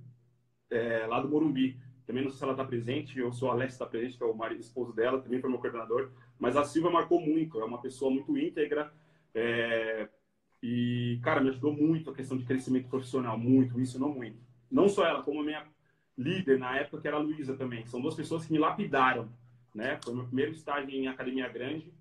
é, 0.68 1.06
lá 1.06 1.20
do 1.20 1.28
Morumbi. 1.28 1.78
Também 2.04 2.24
não 2.24 2.30
sei 2.30 2.38
se 2.38 2.42
ela 2.42 2.52
está 2.52 2.64
presente, 2.64 3.16
eu 3.16 3.32
sou 3.32 3.48
a 3.48 3.52
Alessia 3.52 3.74
está 3.76 3.86
presente, 3.86 4.18
que 4.18 4.24
é 4.24 4.26
o 4.26 4.34
marido, 4.34 4.60
esposo 4.60 4.92
dela, 4.92 5.22
também 5.22 5.40
foi 5.40 5.48
meu 5.48 5.60
coordenador. 5.60 6.10
Mas 6.36 6.56
a 6.56 6.64
Silvia 6.64 6.90
marcou 6.90 7.20
muito, 7.20 7.60
é 7.60 7.64
uma 7.64 7.80
pessoa 7.80 8.10
muito 8.10 8.36
íntegra. 8.36 8.92
É, 9.32 10.08
e, 10.60 11.20
cara, 11.22 11.40
me 11.40 11.50
ajudou 11.50 11.72
muito 11.72 12.10
a 12.10 12.14
questão 12.14 12.36
de 12.36 12.44
crescimento 12.44 12.88
profissional, 12.88 13.38
muito, 13.38 13.76
me 13.76 13.84
ensinou 13.84 14.12
muito. 14.12 14.36
Não 14.68 14.88
só 14.88 15.06
ela, 15.06 15.22
como 15.22 15.42
a 15.42 15.44
minha 15.44 15.64
líder 16.18 16.58
na 16.58 16.76
época, 16.76 17.00
que 17.00 17.06
era 17.06 17.18
a 17.18 17.20
Luísa 17.20 17.56
também. 17.56 17.86
São 17.86 18.00
duas 18.00 18.16
pessoas 18.16 18.44
que 18.44 18.52
me 18.52 18.58
lapidaram 18.58 19.30
né? 19.74 19.98
Foi 20.02 20.14
meu 20.14 20.24
primeiro 20.26 20.52
estágio 20.52 20.90
em 20.90 21.08
academia 21.08 21.48
grande 21.48 21.92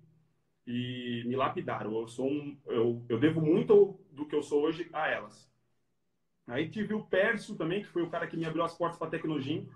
e 0.66 1.22
me 1.26 1.36
lapidaram. 1.36 1.98
Eu 1.98 2.08
sou 2.08 2.30
um, 2.30 2.56
eu, 2.66 3.04
eu 3.08 3.18
devo 3.18 3.40
muito 3.40 3.98
do 4.12 4.26
que 4.26 4.34
eu 4.34 4.42
sou 4.42 4.62
hoje 4.62 4.88
a 4.92 5.08
elas. 5.08 5.52
Aí 6.46 6.68
tive 6.68 6.94
o 6.94 7.04
Pércio 7.04 7.56
também, 7.56 7.82
que 7.82 7.88
foi 7.88 8.02
o 8.02 8.10
cara 8.10 8.26
que 8.26 8.36
me 8.36 8.44
abriu 8.44 8.62
as 8.62 8.76
portas 8.76 8.98
para 8.98 9.08
a 9.08 9.10
Tecnogin. 9.10 9.68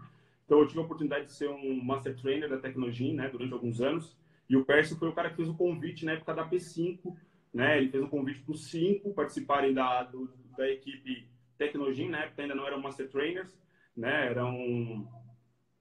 Então 0.44 0.60
eu 0.60 0.66
tive 0.66 0.80
a 0.80 0.82
oportunidade 0.82 1.26
de 1.26 1.32
ser 1.32 1.48
um 1.48 1.82
Master 1.82 2.16
Trainer 2.16 2.48
da 2.48 2.58
Tecnogin, 2.58 3.14
né, 3.14 3.28
durante 3.28 3.52
alguns 3.52 3.80
anos. 3.80 4.16
E 4.48 4.56
o 4.56 4.64
Pércio 4.64 4.96
foi 4.96 5.08
o 5.08 5.12
cara 5.12 5.30
que 5.30 5.36
fez 5.36 5.48
o 5.48 5.56
convite 5.56 6.04
na 6.04 6.12
época 6.12 6.34
da 6.34 6.48
P5, 6.48 7.14
né? 7.52 7.76
Ele 7.76 7.90
fez 7.90 8.02
um 8.02 8.08
convite 8.08 8.40
para 8.40 8.52
os 8.52 8.64
cinco 8.70 9.12
participarem 9.12 9.74
da, 9.74 10.04
do, 10.04 10.30
da 10.56 10.68
equipe 10.70 11.28
Tecnogin, 11.58 12.08
na 12.08 12.24
época 12.24 12.42
ainda 12.42 12.54
não 12.54 12.66
eram 12.66 12.80
Master 12.80 13.10
Trainers, 13.10 13.54
né? 13.94 14.26
Eram 14.26 15.06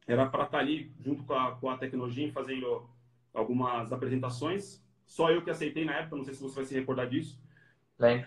era 0.08 0.26
para 0.26 0.46
estar 0.46 0.58
tá 0.58 0.64
ali 0.64 0.92
junto 1.00 1.24
com 1.24 1.34
a, 1.34 1.56
com 1.58 1.70
a 1.70 1.78
Tecnogin 1.78 2.32
fazendo 2.32 2.90
algumas 3.34 3.92
apresentações. 3.92 4.84
Só 5.06 5.32
eu 5.32 5.44
que 5.44 5.50
aceitei 5.50 5.86
na 5.86 5.96
época, 5.96 6.16
não 6.16 6.24
sei 6.24 6.34
se 6.34 6.42
você 6.42 6.56
vai 6.56 6.66
se 6.66 6.74
recordar 6.74 7.08
disso. 7.08 7.40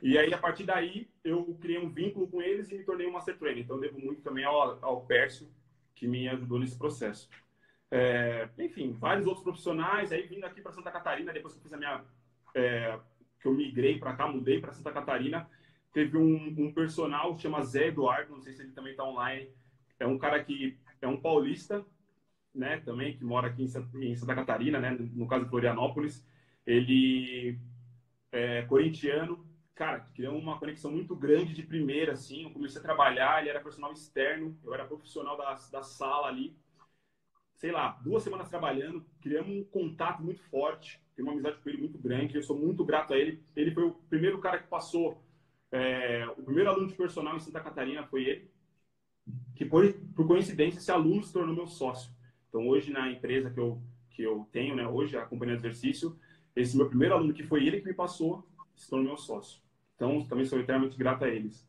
E 0.03 0.19
aí, 0.19 0.33
a 0.35 0.39
partir 0.39 0.65
daí, 0.65 1.09
eu 1.23 1.57
criei 1.61 1.79
um 1.79 1.89
vínculo 1.89 2.29
com 2.29 2.43
eles 2.43 2.71
e 2.71 2.75
me 2.75 2.85
tornei 2.85 3.07
um 3.07 3.13
Master 3.13 3.39
Trainer. 3.39 3.63
Então, 3.63 3.77
eu 3.77 3.83
devo 3.83 4.01
muito 4.01 4.23
também 4.23 4.45
ao, 4.45 4.79
ao 4.85 5.07
Pércio, 5.07 5.49
que 5.95 6.07
me 6.07 6.29
ajudou 6.29 6.59
nesse 6.59 6.77
processo. 6.77 7.29
É, 7.91 8.49
enfim, 8.59 8.93
vários 8.93 9.27
outros 9.27 9.45
profissionais. 9.45 10.13
Aí, 10.13 10.27
vindo 10.27 10.45
aqui 10.45 10.61
para 10.61 10.73
Santa 10.73 10.91
Catarina, 10.91 11.33
depois 11.33 11.55
que 11.55 11.61
eu 11.61 11.63
fiz 11.63 11.73
a 11.73 11.77
minha... 11.77 12.05
É, 12.55 12.99
que 13.41 13.49
eu 13.49 13.55
migrei 13.55 13.99
para 13.99 14.15
cá, 14.15 14.29
mudei 14.29 14.61
para 14.61 14.73
Santa 14.73 14.93
Catarina, 14.93 15.49
teve 15.93 16.17
um, 16.17 16.55
um 16.59 16.73
personal 16.73 17.37
chama 17.39 17.63
Zé 17.63 17.89
Eduardo, 17.89 18.33
não 18.33 18.41
sei 18.41 18.53
se 18.53 18.63
ele 18.63 18.73
também 18.73 18.93
está 18.93 19.05
online. 19.05 19.49
É 19.99 20.07
um 20.07 20.19
cara 20.19 20.43
que 20.45 20.79
é 21.01 21.09
um 21.09 21.21
paulista, 21.21 21.85
né, 22.55 22.81
também, 22.81 23.17
que 23.17 23.25
mora 23.25 23.49
aqui 23.49 23.63
em 23.63 24.17
Santa 24.17 24.35
Catarina, 24.35 24.79
né, 24.79 24.91
no 24.91 25.27
caso 25.27 25.45
de 25.45 25.51
Florianópolis. 25.51 26.27
Ele 26.67 27.59
é 28.33 28.63
corintiano, 28.63 29.47
cara, 29.75 30.01
criou 30.15 30.37
uma 30.37 30.59
conexão 30.59 30.91
muito 30.91 31.17
grande 31.17 31.55
de 31.55 31.63
primeira, 31.63 32.13
assim. 32.13 32.45
Eu 32.45 32.51
comecei 32.51 32.81
a 32.81 32.85
trabalhar, 32.85 33.41
ele 33.41 33.51
era 33.51 33.61
profissional 33.61 33.93
externo, 33.93 34.59
eu 34.65 34.75
era 34.75 34.85
profissional 34.85 35.37
da, 35.37 35.55
da 35.73 35.83
sala 35.83 36.29
ali. 36.29 36.57
Sei 37.57 37.71
lá, 37.71 37.99
duas 38.03 38.23
semanas 38.23 38.49
trabalhando, 38.49 39.05
criamos 39.21 39.51
um 39.51 39.65
contato 39.65 40.23
muito 40.23 40.43
forte, 40.45 41.01
tenho 41.15 41.29
uma 41.29 41.35
amizade 41.35 41.59
com 41.59 41.69
ele 41.69 41.79
muito 41.79 41.99
grande, 41.99 42.37
eu 42.37 42.43
sou 42.43 42.59
muito 42.59 42.85
grato 42.85 43.13
a 43.13 43.19
ele. 43.19 43.43
Ele 43.55 43.71
foi 43.71 43.85
o 43.85 43.93
primeiro 44.09 44.39
cara 44.39 44.59
que 44.59 44.69
passou, 44.69 45.23
é, 45.71 46.27
o 46.37 46.43
primeiro 46.43 46.71
aluno 46.71 46.89
de 46.89 46.95
personal 46.95 47.37
em 47.37 47.41
Santa 47.41 47.61
Catarina 47.61 48.07
foi 48.07 48.25
ele 48.25 48.51
que 49.61 49.67
por, 49.67 49.93
por 50.17 50.27
coincidência 50.27 50.79
esse 50.79 50.91
aluno 50.91 51.23
se 51.23 51.35
tornou 51.35 51.55
meu 51.55 51.67
sócio. 51.67 52.11
Então 52.49 52.67
hoje 52.67 52.91
na 52.91 53.13
empresa 53.13 53.51
que 53.51 53.61
eu 53.61 53.79
que 54.09 54.23
eu 54.23 54.49
tenho, 54.51 54.75
né, 54.75 54.89
hoje 54.89 55.19
a 55.19 55.27
companhia 55.27 55.55
de 55.55 55.61
exercício, 55.61 56.19
esse 56.57 56.75
meu 56.75 56.89
primeiro 56.89 57.15
aluno 57.15 57.35
que 57.35 57.43
foi 57.43 57.67
ele 57.67 57.79
que 57.79 57.87
me 57.87 57.93
passou 57.93 58.49
se 58.75 58.89
tornou 58.89 59.09
meu 59.09 59.17
sócio. 59.19 59.61
Então 59.95 60.25
também 60.25 60.47
sou 60.47 60.59
eternamente 60.59 60.97
grato 60.97 61.27
a 61.27 61.29
eles. 61.29 61.69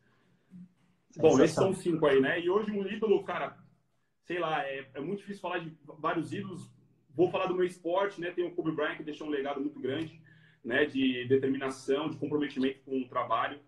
Bom, 1.17 1.37
esses 1.41 1.53
são 1.53 1.73
cinco 1.73 2.05
aí, 2.05 2.21
né? 2.21 2.39
E 2.39 2.49
hoje 2.49 2.71
um 2.71 2.87
ídolo, 2.87 3.21
cara, 3.25 3.57
sei 4.23 4.39
lá, 4.39 4.63
é, 4.63 4.89
é 4.93 5.01
muito 5.01 5.19
difícil 5.19 5.41
falar 5.41 5.59
de 5.59 5.77
vários 5.99 6.31
ídolos. 6.31 6.71
Vou 7.13 7.29
falar 7.29 7.47
do 7.47 7.55
meu 7.55 7.65
esporte, 7.65 8.21
né? 8.21 8.31
Tem 8.31 8.47
o 8.47 8.55
Kobe 8.55 8.71
Bryant 8.71 8.95
que 8.95 9.03
deixou 9.03 9.27
um 9.27 9.31
legado 9.31 9.59
muito 9.59 9.81
grande, 9.81 10.21
né? 10.63 10.85
De 10.85 11.25
determinação, 11.27 12.09
de 12.09 12.15
comprometimento 12.15 12.79
com 12.85 13.01
o 13.01 13.09
trabalho. 13.09 13.59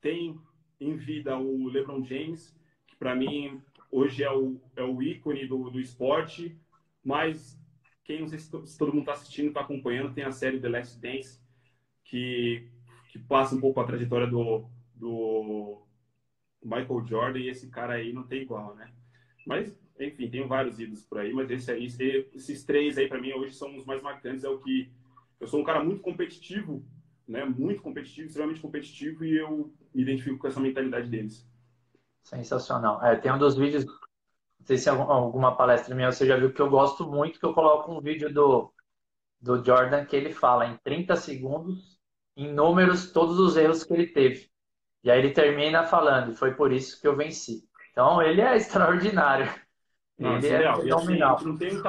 Tem 0.00 0.38
em 0.78 0.94
vida 0.94 1.36
o 1.36 1.66
LeBron 1.66 2.04
James, 2.04 2.56
para 2.96 3.16
mim, 3.16 3.60
hoje 3.92 4.24
é 4.24 4.32
o, 4.32 4.58
é 4.74 4.82
o 4.82 5.02
ícone 5.02 5.46
do, 5.46 5.70
do 5.70 5.78
esporte, 5.78 6.58
mas 7.04 7.60
quem 8.04 8.20
não 8.20 8.26
sei 8.26 8.38
se, 8.38 8.50
todo 8.50 8.92
mundo 8.92 9.00
está 9.00 9.12
assistindo, 9.12 9.48
está 9.48 9.60
acompanhando, 9.60 10.14
tem 10.14 10.24
a 10.24 10.32
série 10.32 10.58
The 10.58 10.68
Last 10.68 10.98
Dance, 10.98 11.40
que, 12.04 12.68
que 13.10 13.18
passa 13.18 13.54
um 13.54 13.60
pouco 13.60 13.80
a 13.80 13.84
trajetória 13.84 14.26
do, 14.26 14.68
do 14.94 15.86
Michael 16.64 17.06
Jordan, 17.06 17.38
e 17.38 17.48
esse 17.48 17.70
cara 17.70 17.94
aí 17.94 18.12
não 18.12 18.24
tem 18.24 18.42
igual, 18.42 18.74
né? 18.74 18.90
Mas, 19.46 19.78
enfim, 20.00 20.30
tem 20.30 20.46
vários 20.46 20.80
ídolos 20.80 21.04
por 21.04 21.18
aí, 21.18 21.32
mas 21.32 21.50
esse 21.50 21.70
aí, 21.70 21.86
esses 22.34 22.64
três 22.64 22.96
aí, 22.96 23.08
para 23.08 23.20
mim, 23.20 23.32
hoje 23.32 23.54
são 23.54 23.76
os 23.76 23.84
mais 23.84 24.02
marcantes, 24.02 24.42
é 24.42 24.48
o 24.48 24.58
que... 24.58 24.90
Eu 25.38 25.46
sou 25.46 25.60
um 25.60 25.64
cara 25.64 25.82
muito 25.82 26.00
competitivo, 26.00 26.84
né? 27.26 27.44
Muito 27.44 27.82
competitivo, 27.82 28.26
extremamente 28.28 28.60
competitivo, 28.60 29.24
e 29.24 29.36
eu 29.36 29.72
me 29.94 30.02
identifico 30.02 30.38
com 30.38 30.46
essa 30.46 30.60
mentalidade 30.60 31.10
deles. 31.10 31.46
Sensacional. 32.22 33.04
É, 33.04 33.16
tem 33.16 33.32
um 33.32 33.38
dos 33.38 33.56
vídeos, 33.56 33.84
não 33.84 34.66
sei 34.66 34.78
se 34.78 34.88
é 34.88 34.92
alguma 34.92 35.56
palestra 35.56 35.94
minha 35.94 36.10
você 36.10 36.26
já 36.26 36.36
viu, 36.36 36.52
que 36.52 36.62
eu 36.62 36.70
gosto 36.70 37.06
muito, 37.06 37.38
que 37.38 37.44
eu 37.44 37.52
coloco 37.52 37.92
um 37.92 38.00
vídeo 38.00 38.32
do, 38.32 38.72
do 39.40 39.62
Jordan 39.64 40.04
que 40.04 40.16
ele 40.16 40.32
fala 40.32 40.66
em 40.66 40.76
30 40.78 41.16
segundos, 41.16 41.98
em 42.36 42.52
números, 42.52 43.10
todos 43.12 43.38
os 43.38 43.56
erros 43.56 43.84
que 43.84 43.92
ele 43.92 44.06
teve. 44.06 44.50
E 45.04 45.10
aí 45.10 45.18
ele 45.18 45.32
termina 45.32 45.84
falando, 45.84 46.34
foi 46.34 46.54
por 46.54 46.72
isso 46.72 47.00
que 47.00 47.08
eu 47.08 47.16
venci. 47.16 47.68
Então 47.90 48.22
ele 48.22 48.40
é 48.40 48.54
extraordinário. 48.56 49.52
Não, 50.18 50.36
ele 50.36 50.48
é, 50.48 50.64
é 50.64 50.76
fenomenal. 50.76 51.36
Assim, 51.36 51.46
não 51.46 51.56
tem 51.56 51.80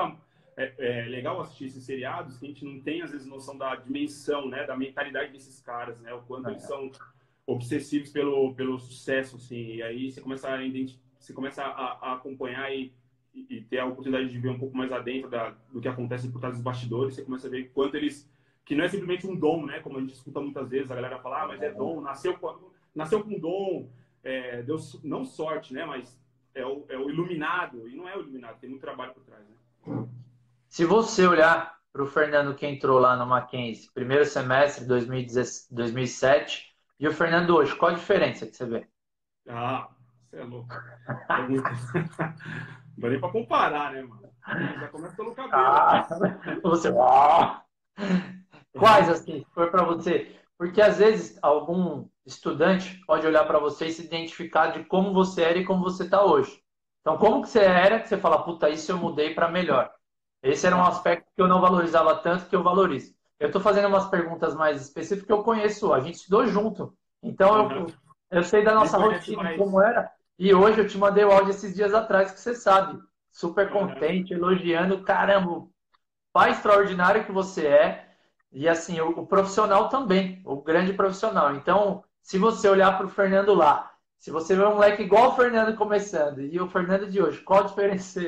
é, 0.58 0.74
é, 0.78 1.06
legal 1.06 1.39
assistir 1.41 1.65
esses 1.65 1.84
seriados 1.84 2.38
que 2.38 2.46
a 2.46 2.48
gente 2.48 2.65
não 2.65 2.80
tem, 2.82 3.02
às 3.02 3.12
vezes, 3.12 3.26
noção 3.26 3.58
da 3.58 3.76
dimensão, 3.76 4.48
né? 4.48 4.65
Da 4.65 4.78
mentalidade 4.78 5.32
desses 5.32 5.60
caras, 5.62 6.00
né? 6.00 6.13
O 6.13 6.22
quanto 6.22 6.50
eles 6.50 6.63
são 6.63 6.91
obsessivos 7.45 8.10
pelo, 8.10 8.53
pelo 8.56 8.79
sucesso, 8.79 9.36
assim. 9.36 9.75
E 9.75 9.84
aí 9.84 10.12
você 10.12 10.21
começa 10.21 10.49
a, 10.49 10.58
você 11.19 11.34
começa 11.34 11.63
a, 11.63 12.10
a 12.10 12.13
acompanhar 12.13 12.73
e, 12.73 12.93
e, 13.34 13.62
ter 13.62 13.79
a 13.79 13.86
oportunidade 13.86 14.29
de 14.29 14.39
ver 14.39 14.49
um 14.49 14.60
pouco 14.60 14.75
mais 14.75 14.91
adentro 14.91 15.29
da, 15.29 15.56
do 15.71 15.82
que 15.82 15.88
acontece 15.88 16.29
por 16.29 16.39
trás 16.39 16.56
dos 16.56 16.63
bastidores. 16.63 17.15
Você 17.15 17.23
começa 17.23 17.47
a 17.47 17.51
ver 17.51 17.71
quanto 17.73 17.95
eles... 17.95 18.32
Que 18.65 18.75
não 18.75 18.86
é 18.86 18.89
simplesmente 18.89 19.27
um 19.27 19.36
dom, 19.36 19.65
né? 19.65 19.79
Como 19.79 19.97
a 19.97 20.01
gente 20.01 20.13
escuta 20.13 20.39
muitas 20.39 20.69
vezes, 20.69 20.89
a 20.89 20.95
galera 20.95 21.19
fala, 21.19 21.43
ah, 21.43 21.47
mas 21.49 21.62
é 21.62 21.71
dom, 21.71 21.99
nasceu 21.99 22.38
com, 22.38 22.71
nasceu 22.95 23.21
com 23.21 23.38
dom, 23.38 23.89
é, 24.23 24.62
deu 24.63 24.77
não 25.03 25.25
sorte, 25.25 25.73
né? 25.73 25.86
Mas 25.86 26.17
é 26.56 26.65
o, 26.65 26.86
é 26.88 26.97
o 26.97 27.10
iluminado. 27.10 27.89
E 27.89 27.95
não 27.95 28.08
é 28.08 28.15
o 28.15 28.21
iluminado, 28.21 28.60
tem 28.60 28.69
muito 28.69 28.82
trabalho 28.82 29.13
por 29.13 29.23
trás, 29.23 29.43
né? 29.45 30.08
Se 30.69 30.86
você 30.86 31.27
olhar 31.27 31.77
para 31.91 32.03
o 32.03 32.08
Fernando 32.08 32.56
que 32.56 32.65
entrou 32.65 32.99
lá 32.99 33.15
no 33.15 33.27
Mackenzie, 33.27 33.91
primeiro 33.93 34.25
semestre 34.25 34.82
de 34.82 34.88
2007, 35.69 36.73
e 37.04 37.08
o 37.10 37.12
Fernando 37.12 37.58
hoje, 37.58 37.76
qual 37.76 37.92
a 37.92 37.96
diferença 37.96 38.48
que 38.48 38.56
você 38.56 38.66
vê? 38.66 38.88
Ah, 39.50 39.89
você 40.30 40.38
é 40.38 40.44
louco. 40.46 40.74
É 41.30 41.42
muito... 41.44 41.63
Não 41.63 42.98
dá 42.98 43.10
nem 43.10 43.20
para 43.20 43.30
comparar, 43.30 43.92
né, 43.92 44.04
mano? 44.04 44.32
Já 44.80 44.88
começa 44.88 45.13
pelo 45.13 45.36
cabelo. 45.36 45.54
Ah, 45.54 46.08
você... 46.63 46.94
Ah. 46.98 47.66
Quais, 48.72 49.10
assim, 49.10 49.46
foi 49.54 49.70
para 49.70 49.84
você? 49.84 50.34
Porque 50.58 50.82
às 50.82 50.98
vezes 50.98 51.38
algum 51.42 52.08
estudante 52.26 53.04
pode 53.06 53.28
olhar 53.28 53.44
para 53.46 53.60
você 53.60 53.88
e 53.88 53.92
se 53.92 54.06
identificar 54.06 54.68
de 54.68 54.86
como 54.86 55.13
você 55.13 55.42
era 55.44 55.58
e 55.58 55.66
como 55.66 55.84
você 55.84 56.04
está 56.04 56.24
hoje. 56.24 56.63
Então, 57.02 57.18
como 57.18 57.42
que 57.42 57.50
você 57.50 57.60
era 57.60 58.00
que 58.00 58.08
você 58.08 58.18
fala, 58.18 58.46
puta, 58.46 58.70
isso 58.70 58.89
eu 58.94 58.98
mudei 58.98 59.34
para 59.34 59.52
melhor? 59.52 59.94
Esse 60.42 60.66
era 60.66 60.78
um 60.78 60.86
aspecto 60.86 61.30
que 61.36 61.42
eu 61.42 61.50
não 61.50 61.60
valorizava 61.60 62.16
tanto 62.16 62.46
que 62.46 62.56
eu 62.56 62.63
valorizo. 62.63 63.13
Eu 63.43 63.47
estou 63.47 63.62
fazendo 63.62 63.89
umas 63.89 64.08
perguntas 64.08 64.56
mais 64.56 64.82
específicas 64.82 65.27
que 65.27 65.34
eu 65.34 65.43
conheço, 65.43 65.93
a 65.93 65.99
gente 65.99 66.15
estudou 66.15 66.47
junto. 66.47 66.95
Então 67.21 67.69
eu, 67.69 67.88
eu 68.32 68.41
sei 68.41 68.63
da 68.63 68.73
nossa 68.73 68.97
rotina, 68.97 69.43
mais. 69.43 69.58
como 69.58 69.82
era. 69.82 70.10
E 70.39 70.53
hoje 70.53 70.79
eu 70.79 70.88
te 70.88 70.97
mandei 70.97 71.25
o 71.25 71.32
áudio 71.32 71.49
esses 71.49 71.75
dias 71.75 71.93
atrás, 71.93 72.32
que 72.32 72.39
você 72.39 72.56
sabe. 72.56 72.97
Super 73.29 73.69
contente, 73.69 74.34
elogiando, 74.34 75.03
caramba, 75.03 75.67
pai 76.32 76.51
extraordinário 76.51 77.25
que 77.25 77.34
você 77.34 77.67
é. 77.67 78.08
E 78.49 78.65
assim, 78.65 79.01
o, 79.01 79.10
o 79.10 79.27
profissional 79.27 79.89
também, 79.89 80.41
o 80.45 80.62
grande 80.62 80.93
profissional. 80.93 81.53
Então, 81.53 82.01
se 82.21 82.38
você 82.38 82.69
olhar 82.69 82.95
para 82.95 83.08
o 83.08 83.10
Fernando 83.10 83.53
lá, 83.53 83.91
se 84.17 84.32
você 84.32 84.56
vê 84.56 84.63
um 84.63 84.75
moleque 84.75 85.03
igual 85.03 85.32
o 85.32 85.36
Fernando 85.36 85.75
começando 85.75 86.39
e 86.39 86.58
o 86.62 86.69
Fernando 86.69 87.12
de 87.12 87.21
hoje, 87.21 87.41
qual 87.41 87.60
a 87.60 87.67
diferença 87.67 88.21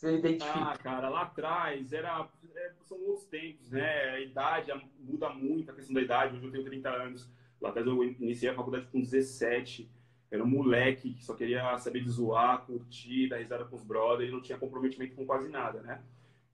você 0.00 0.16
identifica? 0.16 0.58
Ah, 0.58 0.78
cara, 0.78 1.08
lá 1.10 1.22
atrás 1.22 1.92
era, 1.92 2.26
é, 2.56 2.72
são 2.84 2.98
outros 3.02 3.26
tempos, 3.26 3.70
né? 3.70 4.10
A 4.10 4.20
idade 4.20 4.72
muda 4.98 5.28
muito, 5.28 5.70
a 5.70 5.74
questão 5.74 5.94
da 5.94 6.00
idade. 6.00 6.36
Hoje 6.36 6.46
eu 6.46 6.52
tenho 6.52 6.64
30 6.64 6.88
anos. 6.88 7.30
Lá 7.60 7.68
atrás 7.68 7.86
eu 7.86 8.02
iniciei 8.02 8.50
a 8.50 8.54
faculdade 8.54 8.86
com 8.86 8.98
17. 8.98 9.90
Era 10.30 10.42
um 10.42 10.46
moleque 10.46 11.12
que 11.12 11.22
só 11.22 11.34
queria 11.34 11.76
saber 11.76 12.02
de 12.02 12.08
zoar, 12.08 12.64
curtir, 12.64 13.28
dar 13.28 13.36
risada 13.36 13.66
com 13.66 13.76
os 13.76 13.82
brothers 13.82 14.30
e 14.30 14.32
não 14.32 14.40
tinha 14.40 14.56
comprometimento 14.56 15.14
com 15.14 15.26
quase 15.26 15.50
nada, 15.50 15.82
né? 15.82 16.02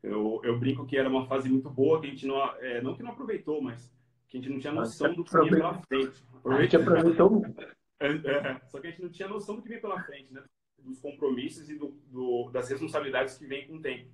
Eu, 0.02 0.40
eu 0.42 0.58
brinco 0.58 0.84
que 0.84 0.96
era 0.96 1.08
uma 1.08 1.26
fase 1.26 1.48
muito 1.48 1.70
boa, 1.70 2.00
que 2.00 2.06
a 2.08 2.10
gente 2.10 2.26
não, 2.26 2.42
é, 2.56 2.80
não 2.80 2.96
que 2.96 3.02
não 3.02 3.12
aproveitou, 3.12 3.62
mas 3.62 3.92
que 4.28 4.38
a 4.38 4.40
gente 4.40 4.50
não 4.50 4.58
tinha 4.58 4.72
noção 4.72 5.14
do 5.14 5.22
que 5.22 5.38
vinha 5.38 5.50
pela 5.52 5.82
frente. 5.82 6.24
A 6.44 6.62
gente 6.62 6.76
aproveitou 6.76 7.30
muito. 7.30 7.60
É, 8.00 8.08
é, 8.26 8.60
só 8.66 8.80
que 8.80 8.88
a 8.88 8.90
gente 8.90 9.02
não 9.02 9.10
tinha 9.10 9.28
noção 9.28 9.54
do 9.54 9.62
que 9.62 9.68
vinha 9.68 9.80
pela 9.80 10.02
frente, 10.02 10.32
né? 10.32 10.42
Dos 10.86 10.98
compromissos 10.98 11.68
e 11.68 11.76
do, 11.76 11.88
do, 12.10 12.50
das 12.50 12.68
responsabilidades 12.68 13.36
que 13.36 13.46
vem 13.46 13.66
com 13.66 13.76
o 13.76 13.82
tempo. 13.82 14.08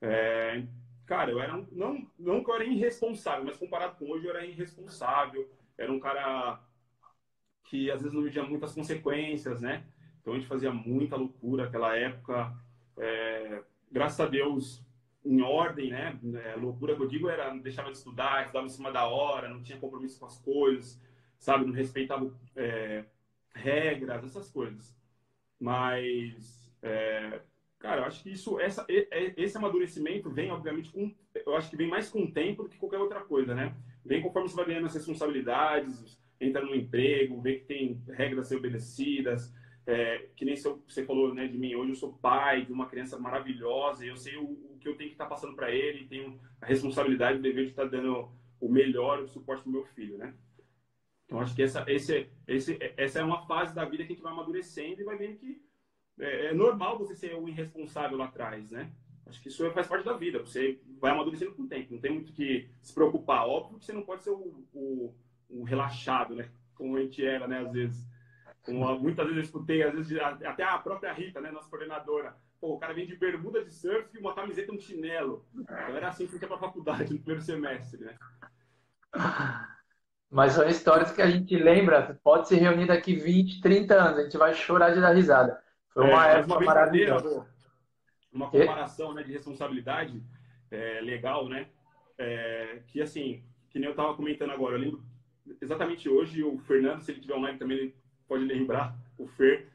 É, 0.00 0.64
cara, 1.06 1.30
eu 1.30 1.40
era 1.40 1.56
um, 1.56 1.66
não, 1.72 2.06
não 2.18 2.42
que 2.42 2.50
eu 2.50 2.54
era 2.56 2.64
irresponsável, 2.64 3.44
mas 3.44 3.56
comparado 3.56 3.96
com 3.96 4.10
hoje 4.10 4.26
eu 4.26 4.30
era 4.30 4.44
irresponsável. 4.44 5.48
Era 5.78 5.92
um 5.92 6.00
cara 6.00 6.60
que 7.64 7.90
às 7.90 8.02
vezes 8.02 8.14
não 8.14 8.22
media 8.22 8.42
muitas 8.42 8.74
consequências, 8.74 9.60
né? 9.60 9.84
Então 10.20 10.34
a 10.34 10.36
gente 10.36 10.48
fazia 10.48 10.72
muita 10.72 11.16
loucura 11.16 11.64
naquela 11.64 11.96
época. 11.96 12.54
É, 12.96 13.62
graças 13.90 14.20
a 14.20 14.26
Deus, 14.26 14.84
em 15.24 15.40
ordem, 15.40 15.90
né? 15.90 16.18
É, 16.44 16.56
loucura 16.56 16.96
que 16.96 17.02
eu 17.02 17.08
digo 17.08 17.28
era 17.28 17.54
deixava 17.56 17.90
de 17.90 17.98
estudar, 17.98 18.42
estudava 18.42 18.66
em 18.66 18.70
cima 18.70 18.92
da 18.92 19.06
hora, 19.06 19.48
não 19.48 19.62
tinha 19.62 19.78
compromisso 19.78 20.18
com 20.18 20.26
as 20.26 20.38
coisas, 20.38 21.00
sabe? 21.38 21.64
Não 21.64 21.72
respeitava 21.72 22.32
é, 22.56 23.04
regras, 23.54 24.24
essas 24.24 24.50
coisas. 24.50 24.94
Mas, 25.62 26.74
é, 26.82 27.40
cara, 27.78 28.00
eu 28.00 28.04
acho 28.06 28.20
que 28.20 28.32
isso, 28.32 28.58
essa, 28.58 28.84
esse 28.88 29.56
amadurecimento 29.56 30.28
vem, 30.28 30.50
obviamente, 30.50 30.90
com, 30.90 31.14
eu 31.46 31.54
acho 31.54 31.70
que 31.70 31.76
vem 31.76 31.86
mais 31.86 32.10
com 32.10 32.24
o 32.24 32.32
tempo 32.32 32.64
do 32.64 32.68
que 32.68 32.78
qualquer 32.78 32.98
outra 32.98 33.20
coisa, 33.20 33.54
né? 33.54 33.72
Vem 34.04 34.20
conforme 34.20 34.48
você 34.48 34.56
vai 34.56 34.64
ganhando 34.64 34.86
as 34.86 34.94
responsabilidades, 34.94 36.20
entra 36.40 36.64
no 36.64 36.74
emprego, 36.74 37.40
vê 37.40 37.60
que 37.60 37.66
tem 37.66 38.02
regras 38.08 38.46
a 38.46 38.48
ser 38.48 38.56
obedecidas, 38.56 39.54
é, 39.86 40.30
que 40.34 40.44
nem 40.44 40.56
você 40.56 41.04
falou 41.04 41.32
né, 41.32 41.46
de 41.46 41.56
mim, 41.56 41.76
hoje 41.76 41.92
eu 41.92 41.96
sou 41.96 42.12
pai 42.14 42.66
de 42.66 42.72
uma 42.72 42.86
criança 42.86 43.16
maravilhosa, 43.16 44.04
eu 44.04 44.16
sei 44.16 44.36
o, 44.36 44.42
o 44.42 44.78
que 44.80 44.88
eu 44.88 44.96
tenho 44.96 45.10
que 45.10 45.14
estar 45.14 45.26
tá 45.26 45.30
passando 45.30 45.54
para 45.54 45.70
ele, 45.70 46.08
tenho 46.08 46.40
a 46.60 46.66
responsabilidade, 46.66 47.38
o 47.38 47.42
dever 47.42 47.66
de 47.66 47.70
estar 47.70 47.84
tá 47.84 47.88
dando 47.88 48.28
o 48.60 48.68
melhor, 48.68 49.20
o 49.20 49.28
suporte 49.28 49.62
para 49.62 49.70
meu 49.70 49.84
filho, 49.84 50.18
né? 50.18 50.34
Então, 51.32 51.40
acho 51.40 51.54
que 51.54 51.62
essa, 51.62 51.82
esse, 51.88 52.30
esse, 52.46 52.78
essa 52.94 53.20
é 53.20 53.24
uma 53.24 53.46
fase 53.46 53.74
da 53.74 53.86
vida 53.86 54.04
que 54.04 54.12
a 54.12 54.14
gente 54.14 54.22
vai 54.22 54.32
amadurecendo 54.32 55.00
e 55.00 55.04
vai 55.04 55.16
vendo 55.16 55.38
que 55.38 55.62
é, 56.20 56.48
é 56.48 56.52
normal 56.52 56.98
você 56.98 57.14
ser 57.14 57.34
o 57.34 57.48
irresponsável 57.48 58.18
lá 58.18 58.26
atrás, 58.26 58.70
né? 58.70 58.92
Acho 59.24 59.40
que 59.40 59.48
isso 59.48 59.70
faz 59.70 59.86
parte 59.86 60.04
da 60.04 60.12
vida. 60.12 60.40
Você 60.40 60.78
vai 61.00 61.10
amadurecendo 61.10 61.54
com 61.54 61.62
o 61.62 61.66
tempo. 61.66 61.94
Não 61.94 62.02
tem 62.02 62.12
muito 62.12 62.34
que 62.34 62.68
se 62.82 62.92
preocupar. 62.92 63.46
Óbvio 63.46 63.78
que 63.78 63.86
você 63.86 63.94
não 63.94 64.02
pode 64.02 64.22
ser 64.22 64.28
o, 64.28 64.66
o, 64.74 65.14
o 65.48 65.62
relaxado, 65.62 66.34
né? 66.34 66.50
Como 66.74 66.98
a 66.98 67.00
gente 67.00 67.24
era, 67.24 67.48
né? 67.48 67.60
Às 67.60 67.72
vezes. 67.72 68.06
Como 68.62 68.98
muitas 68.98 69.24
vezes 69.24 69.38
eu 69.38 69.44
escutei, 69.44 69.82
às 69.82 69.94
vezes 69.94 70.18
até 70.20 70.64
a 70.64 70.76
própria 70.76 71.14
Rita, 71.14 71.40
né? 71.40 71.50
Nossa 71.50 71.70
coordenadora. 71.70 72.36
Pô, 72.60 72.74
o 72.74 72.78
cara 72.78 72.92
vem 72.92 73.06
de 73.06 73.16
bermuda 73.16 73.64
de 73.64 73.72
surf 73.72 74.14
e 74.14 74.20
uma 74.20 74.34
camiseta 74.34 74.70
e 74.70 74.76
um 74.76 74.78
chinelo. 74.78 75.46
Então 75.54 75.96
era 75.96 76.08
assim 76.08 76.26
que 76.26 76.34
ia 76.34 76.46
para 76.46 76.56
a 76.56 76.60
faculdade 76.60 77.10
no 77.10 77.20
primeiro 77.20 77.40
semestre, 77.40 78.04
né? 78.04 78.18
Mas 80.32 80.54
são 80.54 80.66
histórias 80.66 81.12
que 81.12 81.20
a 81.20 81.28
gente 81.28 81.54
lembra, 81.54 82.18
pode 82.24 82.48
se 82.48 82.56
reunir 82.56 82.86
daqui 82.86 83.14
20, 83.14 83.60
30 83.60 83.94
anos, 83.94 84.18
a 84.18 84.22
gente 84.22 84.38
vai 84.38 84.54
chorar 84.54 84.88
de 84.88 84.98
dar 84.98 85.12
risada. 85.12 85.62
Foi 85.90 86.06
uma 86.06 86.26
é, 86.26 86.38
época 86.38 86.54
uma 86.54 86.64
maravilhosa. 86.64 87.46
Uma 88.32 88.48
comparação 88.50 89.12
né, 89.12 89.22
de 89.22 89.30
responsabilidade 89.30 90.22
é, 90.70 91.02
legal, 91.02 91.50
né? 91.50 91.68
É, 92.16 92.80
que 92.86 93.02
assim, 93.02 93.44
que 93.68 93.78
nem 93.78 93.84
eu 93.84 93.90
estava 93.90 94.14
comentando 94.14 94.52
agora, 94.52 94.76
eu 94.76 94.80
lembro 94.80 95.04
exatamente 95.60 96.08
hoje, 96.08 96.42
o 96.42 96.58
Fernando, 96.60 97.02
se 97.02 97.12
ele 97.12 97.20
tiver 97.20 97.34
online 97.34 97.58
também, 97.58 97.76
ele 97.76 97.94
pode 98.26 98.44
lembrar, 98.44 98.96
o 99.18 99.26
Fer, 99.26 99.68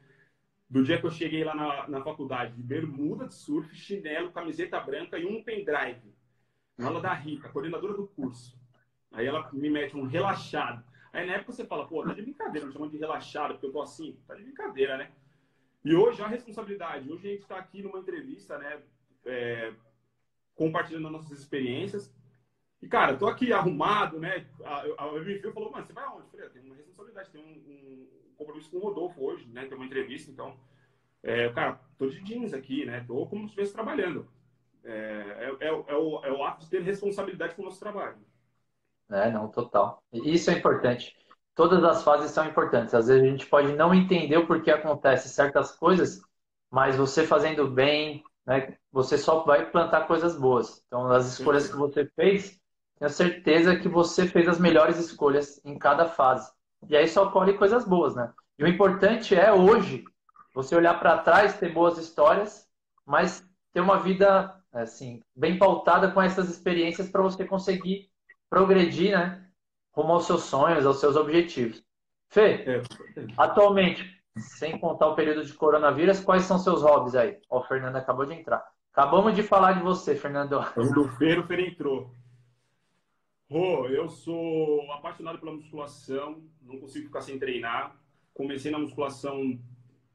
do 0.68 0.84
dia 0.84 1.00
que 1.00 1.06
eu 1.06 1.12
cheguei 1.12 1.44
lá 1.44 1.54
na, 1.54 1.88
na 1.88 2.02
faculdade, 2.02 2.56
de 2.56 2.64
bermuda 2.64 3.28
de 3.28 3.36
surf, 3.36 3.76
chinelo, 3.76 4.32
camiseta 4.32 4.80
branca 4.80 5.20
e 5.20 5.26
um 5.28 5.44
pendrive, 5.44 6.16
na 6.76 6.88
aula 6.88 7.00
da 7.00 7.14
Rita, 7.14 7.48
coordenadora 7.50 7.94
do 7.94 8.08
curso. 8.08 8.57
Aí 9.18 9.26
ela 9.26 9.50
me 9.52 9.68
mete 9.68 9.98
um 9.98 10.06
relaxado. 10.06 10.84
Aí 11.12 11.26
na 11.26 11.34
época 11.34 11.52
você 11.52 11.66
fala, 11.66 11.88
pô, 11.88 12.04
tá 12.04 12.14
de 12.14 12.22
brincadeira, 12.22 12.68
me 12.68 12.72
chamando 12.72 12.92
de 12.92 12.98
relaxado, 12.98 13.54
porque 13.54 13.66
eu 13.66 13.72
tô 13.72 13.82
assim. 13.82 14.16
Tá 14.28 14.36
de 14.36 14.44
brincadeira, 14.44 14.96
né? 14.96 15.12
E 15.84 15.96
hoje 15.96 16.22
a 16.22 16.28
responsabilidade. 16.28 17.12
Hoje 17.12 17.28
a 17.28 17.32
gente 17.32 17.42
está 17.42 17.58
aqui 17.58 17.82
numa 17.82 17.98
entrevista, 17.98 18.60
né? 18.60 18.80
É, 19.26 19.74
compartilhando 20.54 21.10
nossas 21.10 21.32
experiências. 21.32 22.16
E, 22.80 22.88
cara, 22.88 23.18
tô 23.18 23.26
aqui 23.26 23.52
arrumado, 23.52 24.20
né? 24.20 24.46
A, 24.64 24.82
a, 24.82 25.06
a 25.06 25.52
falou, 25.52 25.72
mano, 25.72 25.88
você 25.88 25.94
vai 25.94 26.04
aonde? 26.04 26.26
Eu 26.26 26.30
falei, 26.30 26.46
ah, 26.46 26.50
tem 26.52 26.62
uma 26.62 26.76
responsabilidade, 26.76 27.32
tem 27.32 27.42
um, 27.42 27.72
um, 27.72 28.08
compromisso 28.38 28.70
com 28.70 28.78
o 28.78 28.82
Rodolfo 28.82 29.26
hoje, 29.26 29.48
né? 29.48 29.66
Tem 29.66 29.76
uma 29.76 29.88
entrevista, 29.88 30.30
então. 30.30 30.56
É, 31.24 31.50
cara, 31.50 31.82
tô 31.98 32.06
de 32.06 32.22
jeans 32.22 32.54
aqui, 32.54 32.86
né? 32.86 33.04
Tô 33.08 33.26
como 33.26 33.42
se 33.42 33.48
estivesse 33.48 33.74
trabalhando. 33.74 34.28
É, 34.84 35.56
é, 35.60 35.66
é, 35.66 35.72
o, 35.72 36.24
é 36.24 36.32
o 36.32 36.44
ato 36.44 36.66
de 36.66 36.70
ter 36.70 36.84
responsabilidade 36.84 37.56
com 37.56 37.64
o 37.64 37.66
nosso 37.66 37.80
trabalho. 37.80 38.27
É, 39.10 39.32
não, 39.32 39.48
total. 39.48 40.04
Isso 40.12 40.50
é 40.52 40.54
importante. 40.54 41.16
Todas 41.56 41.84
as 41.84 42.04
fases 42.04 42.32
são 42.32 42.46
importantes. 42.46 42.94
Às 42.94 43.08
vezes 43.08 43.24
a 43.24 43.28
gente 43.28 43.46
pode 43.46 43.74
não 43.74 43.94
entender 43.94 44.38
o 44.38 44.46
porquê 44.46 44.72
acontece 44.72 45.30
certas 45.30 45.72
coisas, 45.72 46.22
mas 46.70 46.96
você 46.96 47.26
fazendo 47.26 47.68
bem, 47.68 48.24
né, 48.46 48.78
você 48.92 49.18
só 49.18 49.44
vai 49.44 49.70
plantar 49.70 50.08
coisas 50.08 50.38
boas. 50.38 50.84
Então, 50.88 51.10
as 51.12 51.26
escolhas 51.26 51.70
que 51.70 51.76
você 51.76 52.06
fez, 52.16 52.60
tenho 53.00 53.10
certeza 53.10 53.78
que 53.78 53.88
você 53.88 54.28
fez 54.28 54.48
as 54.48 54.60
melhores 54.60 54.98
escolhas 54.98 55.62
em 55.64 55.78
cada 55.78 56.06
fase. 56.06 56.52
E 56.90 56.96
aí 56.96 57.08
só 57.08 57.32
colhe 57.32 57.58
coisas 57.58 57.86
boas, 57.86 58.16
né? 58.16 58.32
E 58.60 58.64
o 58.64 58.68
importante 58.68 59.36
é 59.36 59.52
hoje 59.52 60.04
você 60.54 60.76
olhar 60.76 61.00
para 61.00 61.20
trás, 61.20 61.58
ter 61.58 61.72
boas 61.72 61.98
histórias, 61.98 62.68
mas 63.06 63.44
ter 63.74 63.82
uma 63.82 64.00
vida 64.00 64.56
assim 64.72 65.22
bem 65.36 65.58
pautada 65.58 66.12
com 66.12 66.22
essas 66.22 66.50
experiências 66.50 67.10
para 67.10 67.22
você 67.22 67.46
conseguir 67.46 68.10
progredir, 68.50 69.18
né? 69.18 69.46
Rumo 69.92 70.14
aos 70.14 70.26
seus 70.26 70.44
sonhos, 70.44 70.86
aos 70.86 71.00
seus 71.00 71.16
objetivos. 71.16 71.84
Fê, 72.30 72.64
é. 72.68 72.82
atualmente, 73.38 74.04
sem 74.38 74.78
contar 74.78 75.08
o 75.08 75.16
período 75.16 75.46
de 75.46 75.54
coronavírus, 75.54 76.20
quais 76.20 76.44
são 76.44 76.60
seus 76.60 76.82
hobbies 76.82 77.16
aí? 77.16 77.40
Ó, 77.50 77.60
o 77.60 77.64
Fernando 77.64 77.96
acabou 77.96 78.26
de 78.26 78.34
entrar. 78.34 78.64
Acabamos 78.92 79.36
de 79.36 79.44
falar 79.44 79.74
de 79.74 79.82
você, 79.82 80.16
Fernando. 80.16 80.60
Do 80.94 81.08
Feiro, 81.18 81.42
o 81.42 81.48
Feiro 81.48 81.62
entrou. 81.64 82.12
Rô, 83.50 83.88
eu 83.88 84.10
sou 84.10 84.92
apaixonado 84.92 85.40
pela 85.40 85.54
musculação, 85.54 86.44
não 86.62 86.80
consigo 86.80 87.06
ficar 87.06 87.22
sem 87.22 87.40
treinar. 87.40 87.96
Comecei 88.34 88.72
na 88.72 88.80
musculação 88.80 89.58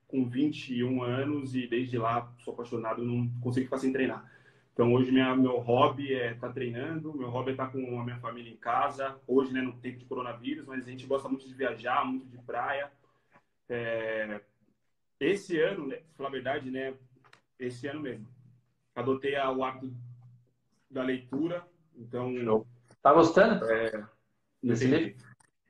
com 0.07 0.29
21 0.29 1.03
anos 1.03 1.55
e 1.55 1.67
desde 1.67 1.97
lá 1.97 2.31
sou 2.45 2.53
apaixonado, 2.53 3.03
não 3.03 3.29
consigo 3.41 3.65
ficar 3.65 3.79
sem 3.79 3.91
treinar. 3.91 4.31
Então 4.73 4.93
hoje 4.93 5.11
minha, 5.11 5.35
meu 5.37 5.59
hobby 5.59 6.15
é 6.15 6.33
estar 6.33 6.49
tá 6.49 6.53
treinando, 6.53 7.15
meu 7.15 7.29
hobby 7.29 7.51
é 7.51 7.53
estar 7.53 7.67
tá 7.67 7.73
com 7.73 8.01
a 8.01 8.05
minha 8.05 8.19
família 8.19 8.51
em 8.51 8.57
casa. 8.57 9.19
Hoje, 9.27 9.53
né, 9.53 9.61
no 9.61 9.75
tempo 9.75 9.99
de 9.99 10.05
coronavírus, 10.07 10.67
mas 10.67 10.87
a 10.87 10.91
gente 10.91 11.07
gosta 11.07 11.29
muito 11.29 11.47
de 11.47 11.55
viajar, 11.55 12.05
muito 12.05 12.27
de 12.27 12.39
praia. 12.39 12.91
É... 13.69 14.41
Esse 15.21 15.61
ano, 15.61 15.87
né, 15.87 16.01
falar 16.17 16.31
a 16.31 16.33
verdade, 16.33 16.71
né, 16.71 16.95
esse 17.59 17.87
ano 17.87 18.01
mesmo, 18.01 18.27
adotei 18.95 19.37
o 19.37 19.63
hábito 19.63 19.95
da 20.91 21.03
leitura. 21.03 21.67
Então, 21.95 22.35
Show. 22.39 22.67
Tá 23.03 23.13
gostando? 23.13 23.65
É, 23.65 24.05
desse 24.63 24.87
livro? 24.87 25.15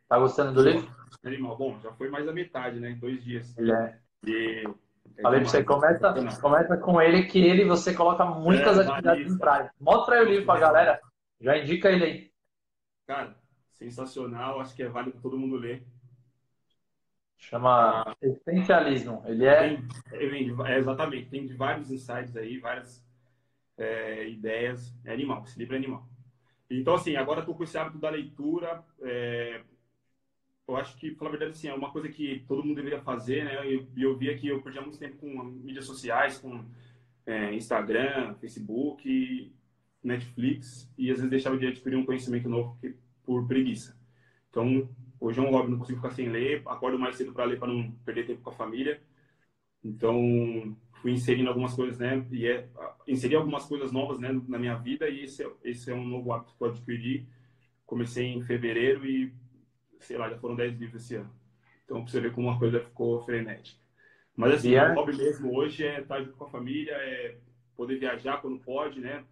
Tá 0.08 0.18
gostando 0.18 0.52
do 0.52 0.62
livro? 0.62 0.94
Animal. 1.24 1.56
Bom, 1.56 1.80
já 1.80 1.92
foi 1.92 2.10
mais 2.10 2.26
da 2.26 2.32
metade, 2.32 2.78
né? 2.78 2.90
Em 2.90 2.98
dois 2.98 3.22
dias. 3.24 3.56
É. 3.58 3.98
E, 4.26 4.64
Falei 5.20 5.40
pra 5.40 5.48
você, 5.48 5.64
começa, 5.64 6.40
começa 6.40 6.76
com 6.76 7.00
ele, 7.00 7.24
que 7.24 7.38
ele 7.38 7.64
você 7.64 7.92
coloca 7.92 8.24
muitas 8.24 8.78
é, 8.78 8.82
atividades 8.82 9.32
em 9.32 9.38
prática. 9.38 9.74
Mostra 9.80 10.16
aí 10.16 10.24
o 10.24 10.28
livro 10.28 10.46
pra 10.46 10.58
galera. 10.58 11.00
Já 11.40 11.58
indica 11.58 11.90
ele 11.90 12.04
aí. 12.04 12.30
Cara, 13.06 13.36
sensacional. 13.72 14.60
Acho 14.60 14.74
que 14.74 14.82
é 14.82 14.88
válido 14.88 15.20
todo 15.20 15.38
mundo 15.38 15.56
ler. 15.56 15.84
Chama 17.36 18.04
ah, 18.06 18.16
Essencialismo. 18.22 19.22
Ele 19.26 19.44
é... 19.44 19.76
Tem, 20.10 20.56
é... 20.66 20.78
Exatamente. 20.78 21.28
Tem 21.28 21.46
vários 21.56 21.90
insights 21.90 22.36
aí, 22.36 22.58
várias 22.58 23.04
é, 23.76 24.28
ideias. 24.28 24.96
É 25.04 25.12
animal. 25.12 25.42
Esse 25.44 25.58
livro 25.58 25.74
é 25.74 25.78
animal. 25.78 26.08
Então, 26.70 26.94
assim, 26.94 27.16
agora 27.16 27.40
estou 27.40 27.54
com 27.54 27.64
esse 27.64 27.76
hábito 27.76 27.98
da 27.98 28.10
leitura. 28.10 28.82
É, 29.00 29.62
eu 30.68 30.76
acho 30.76 30.96
que, 30.96 31.10
pela 31.10 31.30
verdade, 31.30 31.52
assim, 31.52 31.68
é 31.68 31.74
uma 31.74 31.90
coisa 31.90 32.08
que 32.08 32.44
todo 32.46 32.62
mundo 32.64 32.76
deveria 32.76 33.00
fazer, 33.00 33.44
né? 33.44 33.66
E 33.68 33.74
eu, 33.74 33.86
eu 33.96 34.16
via 34.16 34.36
que 34.36 34.48
eu 34.48 34.62
perdia 34.62 34.80
muito 34.80 34.98
tempo 34.98 35.16
com 35.16 35.42
mídias 35.44 35.86
sociais, 35.86 36.38
com 36.38 36.64
é, 37.26 37.54
Instagram, 37.54 38.34
Facebook, 38.36 39.52
Netflix, 40.02 40.90
e 40.96 41.10
às 41.10 41.18
vezes 41.18 41.30
deixava 41.30 41.58
de 41.58 41.66
adquirir 41.66 41.96
um 41.96 42.06
conhecimento 42.06 42.48
novo 42.48 42.78
por 43.24 43.46
preguiça. 43.46 43.96
Então, 44.50 44.88
hoje 45.20 45.38
é 45.40 45.42
um 45.42 45.50
hobby, 45.50 45.70
não 45.70 45.78
consigo 45.78 45.98
ficar 45.98 46.10
sem 46.10 46.28
ler, 46.28 46.62
acordo 46.66 46.98
mais 46.98 47.16
cedo 47.16 47.32
para 47.32 47.44
ler 47.44 47.58
para 47.58 47.72
não 47.72 47.90
perder 48.04 48.26
tempo 48.26 48.42
com 48.42 48.50
a 48.50 48.54
família. 48.54 49.00
Então, 49.84 50.76
fui 51.00 51.12
inserindo 51.12 51.48
algumas 51.48 51.74
coisas, 51.74 51.98
né? 51.98 52.24
E 52.30 52.46
é, 52.46 52.68
inseri 53.06 53.34
algumas 53.34 53.64
coisas 53.66 53.92
novas, 53.92 54.18
né, 54.18 54.30
na 54.48 54.58
minha 54.58 54.76
vida 54.76 55.08
e 55.08 55.24
esse, 55.24 55.42
é, 55.44 55.50
esse 55.64 55.90
é 55.90 55.94
um 55.94 56.06
novo 56.06 56.32
hábito 56.32 56.54
que 56.56 56.62
eu 56.62 56.68
adquiri. 56.68 57.28
Comecei 57.84 58.26
em 58.26 58.42
fevereiro 58.42 59.04
e, 59.04 59.32
sei 60.04 60.16
lá, 60.16 60.28
já 60.28 60.38
foram 60.38 60.54
10 60.54 60.78
livros 60.78 61.02
esse 61.02 61.16
ano. 61.16 61.30
Então, 61.84 62.02
pra 62.02 62.10
você 62.10 62.20
ver 62.20 62.32
como 62.32 62.48
uma 62.48 62.58
coisa 62.58 62.80
ficou 62.80 63.20
frenética. 63.22 63.78
Mas, 64.36 64.54
assim, 64.54 64.70
yeah. 64.70 64.92
o 64.92 64.96
hobby 64.96 65.16
mesmo 65.16 65.54
hoje 65.54 65.84
é 65.84 66.00
estar 66.00 66.22
junto 66.22 66.36
com 66.36 66.44
a 66.44 66.50
família, 66.50 66.92
é 66.92 67.36
poder 67.76 67.98
viajar 67.98 68.40
quando 68.40 68.58
pode, 68.58 69.00
né? 69.00 69.24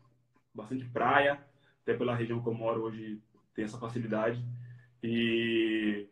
Bastante 0.55 0.85
praia, 0.87 1.41
até 1.83 1.95
pela 1.95 2.15
região 2.15 2.43
que 2.43 2.49
eu 2.49 2.55
moro 2.55 2.83
hoje 2.83 3.21
tem 3.55 3.65
essa 3.65 3.79
facilidade. 3.79 4.45
E 5.03 6.07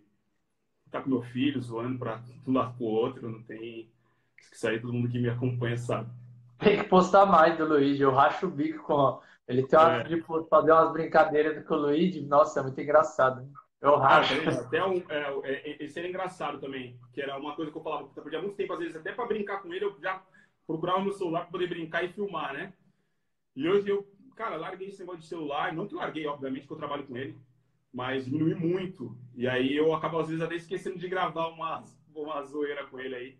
estar 0.86 0.98
tá 0.98 1.04
com 1.04 1.10
meu 1.10 1.22
filho, 1.22 1.60
zoando 1.60 1.98
para 1.98 2.22
um 2.46 2.52
lado 2.52 2.74
pro 2.76 2.86
outro, 2.86 3.30
não 3.30 3.42
tem 3.42 3.90
isso 4.52 4.66
aí 4.66 4.80
todo 4.80 4.92
mundo 4.92 5.08
que 5.08 5.18
me 5.18 5.28
acompanha 5.28 5.76
sabe. 5.76 6.10
Tem 6.58 6.78
que 6.78 6.84
postar 6.84 7.26
mais 7.26 7.56
do 7.56 7.66
Luigi. 7.66 8.02
Eu 8.02 8.12
racho 8.12 8.46
o 8.46 8.50
bico 8.50 8.82
com. 8.84 9.20
Ele 9.46 9.66
tem 9.66 9.78
uma 9.78 10.00
é. 10.00 10.02
de 10.02 10.22
fazer 10.50 10.72
umas 10.72 10.92
brincadeiras 10.92 11.64
com 11.64 11.74
o 11.74 11.78
Luigi. 11.78 12.20
Nossa, 12.22 12.60
é 12.60 12.62
muito 12.62 12.80
engraçado. 12.80 13.48
Eu 13.80 13.96
racho. 13.96 14.34
Ah, 14.34 14.60
até 14.60 14.84
um, 14.84 14.96
é, 15.08 15.40
é, 15.44 15.84
esse 15.84 15.98
era 15.98 16.08
engraçado 16.08 16.58
também. 16.58 16.98
Que 17.12 17.22
era 17.22 17.38
uma 17.38 17.54
coisa 17.54 17.70
que 17.70 17.78
eu 17.78 17.82
falava. 17.82 18.08
Eu 18.14 18.22
perdia 18.22 18.42
muito 18.42 18.56
tempo, 18.56 18.72
às 18.72 18.78
vezes, 18.80 18.96
até 18.96 19.12
para 19.12 19.26
brincar 19.26 19.62
com 19.62 19.72
ele, 19.72 19.84
eu 19.84 19.96
já 20.00 20.22
procurava 20.66 21.00
no 21.00 21.12
celular 21.12 21.42
para 21.42 21.52
poder 21.52 21.68
brincar 21.68 22.04
e 22.04 22.08
filmar, 22.08 22.52
né? 22.52 22.72
E 23.54 23.68
hoje 23.68 23.88
eu, 23.88 24.06
cara, 24.36 24.56
larguei 24.56 24.88
esse 24.88 25.00
negócio 25.00 25.20
de 25.20 25.26
celular. 25.26 25.72
Não 25.72 25.86
que 25.86 25.94
larguei, 25.94 26.26
obviamente, 26.26 26.66
que 26.66 26.72
eu 26.72 26.76
trabalho 26.76 27.06
com 27.06 27.16
ele. 27.16 27.38
Mas 27.92 28.24
diminui 28.24 28.54
muito. 28.54 29.16
E 29.34 29.48
aí 29.48 29.76
eu 29.76 29.94
acabo, 29.94 30.18
às 30.18 30.28
vezes, 30.28 30.42
até 30.42 30.56
esquecendo 30.56 30.98
de 30.98 31.08
gravar 31.08 31.46
uma, 31.48 31.82
uma 32.14 32.42
zoeira 32.42 32.84
com 32.86 32.98
ele 32.98 33.14
aí. 33.14 33.38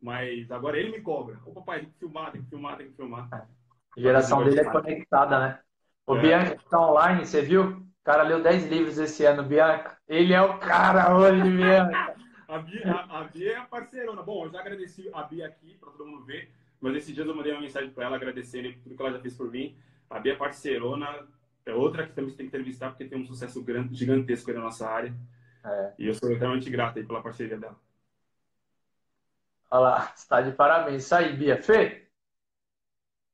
Mas 0.00 0.50
agora 0.52 0.78
ele 0.78 0.90
me 0.90 1.00
cobra. 1.00 1.40
Ô 1.44 1.52
papai, 1.52 1.80
tem 1.80 1.90
que 1.90 1.98
filmar, 1.98 2.30
tem 2.30 2.42
que 2.42 2.48
filmar, 2.48 2.76
tem 2.76 2.88
que 2.88 2.94
filmar. 2.94 3.28
A 3.32 4.00
geração 4.00 4.44
dele 4.44 4.60
é 4.60 4.64
conectada, 4.64 5.40
né? 5.40 5.60
O 6.06 6.16
é. 6.16 6.20
Bianca 6.20 6.54
está 6.54 6.80
online, 6.80 7.26
você 7.26 7.42
viu? 7.42 7.87
O 8.08 8.10
cara 8.10 8.22
leu 8.22 8.42
10 8.42 8.68
livros 8.68 8.96
esse 8.96 9.22
ano, 9.26 9.42
Bianca. 9.42 9.98
Ele 10.08 10.32
é 10.32 10.40
o 10.40 10.56
cara 10.58 11.14
hoje, 11.14 11.42
Bianca. 11.54 12.16
a, 12.48 12.58
Bia, 12.58 12.90
a, 12.90 13.20
a 13.20 13.24
Bia 13.24 13.52
é 13.52 13.56
a 13.56 13.64
parceirona. 13.64 14.22
Bom, 14.22 14.46
eu 14.46 14.50
já 14.50 14.60
agradeci 14.60 15.10
a 15.12 15.24
Bia 15.24 15.46
aqui, 15.46 15.76
para 15.78 15.90
todo 15.90 16.06
mundo 16.06 16.24
ver. 16.24 16.50
Mas 16.80 16.96
esses 16.96 17.14
dias 17.14 17.26
eu 17.26 17.34
mandei 17.34 17.52
uma 17.52 17.60
mensagem 17.60 17.90
para 17.90 18.06
ela 18.06 18.16
agradecendo 18.16 18.72
tudo 18.82 18.96
que 18.96 19.02
ela 19.02 19.12
já 19.12 19.20
fez 19.20 19.36
por 19.36 19.50
mim. 19.50 19.76
A 20.08 20.18
Bia 20.20 20.32
é 20.32 20.36
parceirona, 20.36 21.28
é 21.66 21.74
outra 21.74 22.06
que 22.06 22.14
também 22.14 22.30
tem 22.30 22.48
que 22.48 22.56
entrevistar 22.56 22.88
porque 22.88 23.04
tem 23.04 23.20
um 23.20 23.26
sucesso 23.26 23.62
grande, 23.62 23.94
gigantesco 23.94 24.50
na 24.54 24.60
nossa 24.60 24.88
área. 24.88 25.14
É. 25.62 25.92
E 25.98 26.06
eu 26.06 26.14
sou 26.14 26.32
extremamente 26.32 26.70
grato 26.70 26.98
aí 26.98 27.04
pela 27.04 27.22
parceria 27.22 27.58
dela. 27.58 27.76
Olha 29.70 29.80
lá, 29.80 30.12
está 30.16 30.40
de 30.40 30.52
parabéns. 30.52 31.04
Isso 31.04 31.14
aí, 31.14 31.36
Bia. 31.36 31.60
Fê, 31.60 32.08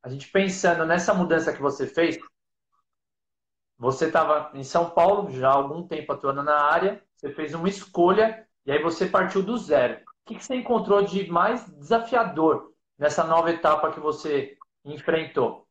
a 0.03 0.09
gente 0.09 0.29
pensando 0.33 0.85
nessa 0.85 1.15
mudança 1.15 1.53
que 1.53 1.63
você 1.63 1.87
fez, 1.87 2.19
você 3.79 4.07
estava 4.07 4.51
em 4.55 4.63
São 4.63 4.91
Paulo 4.91 5.31
já 5.31 5.51
há 5.51 5.55
algum 5.55 5.87
tempo 5.87 6.13
atuando 6.13 6.43
na 6.43 6.57
área, 6.57 7.03
você 7.17 7.31
fez 7.31 7.55
uma 7.55 7.69
escolha 7.69 8.47
e 8.67 8.73
aí 8.73 8.83
você 8.83 9.07
partiu 9.07 9.43
do 9.43 9.57
zero. 9.59 10.01
O 10.23 10.27
que 10.27 10.43
você 10.43 10.55
encontrou 10.55 11.03
de 11.03 11.31
mais 11.31 11.69
desafiador 11.79 12.73
nessa 12.99 13.25
nova 13.25 13.51
etapa 13.51 13.93
que 13.93 14.01
você 14.01 14.57
enfrentou? 14.85 15.67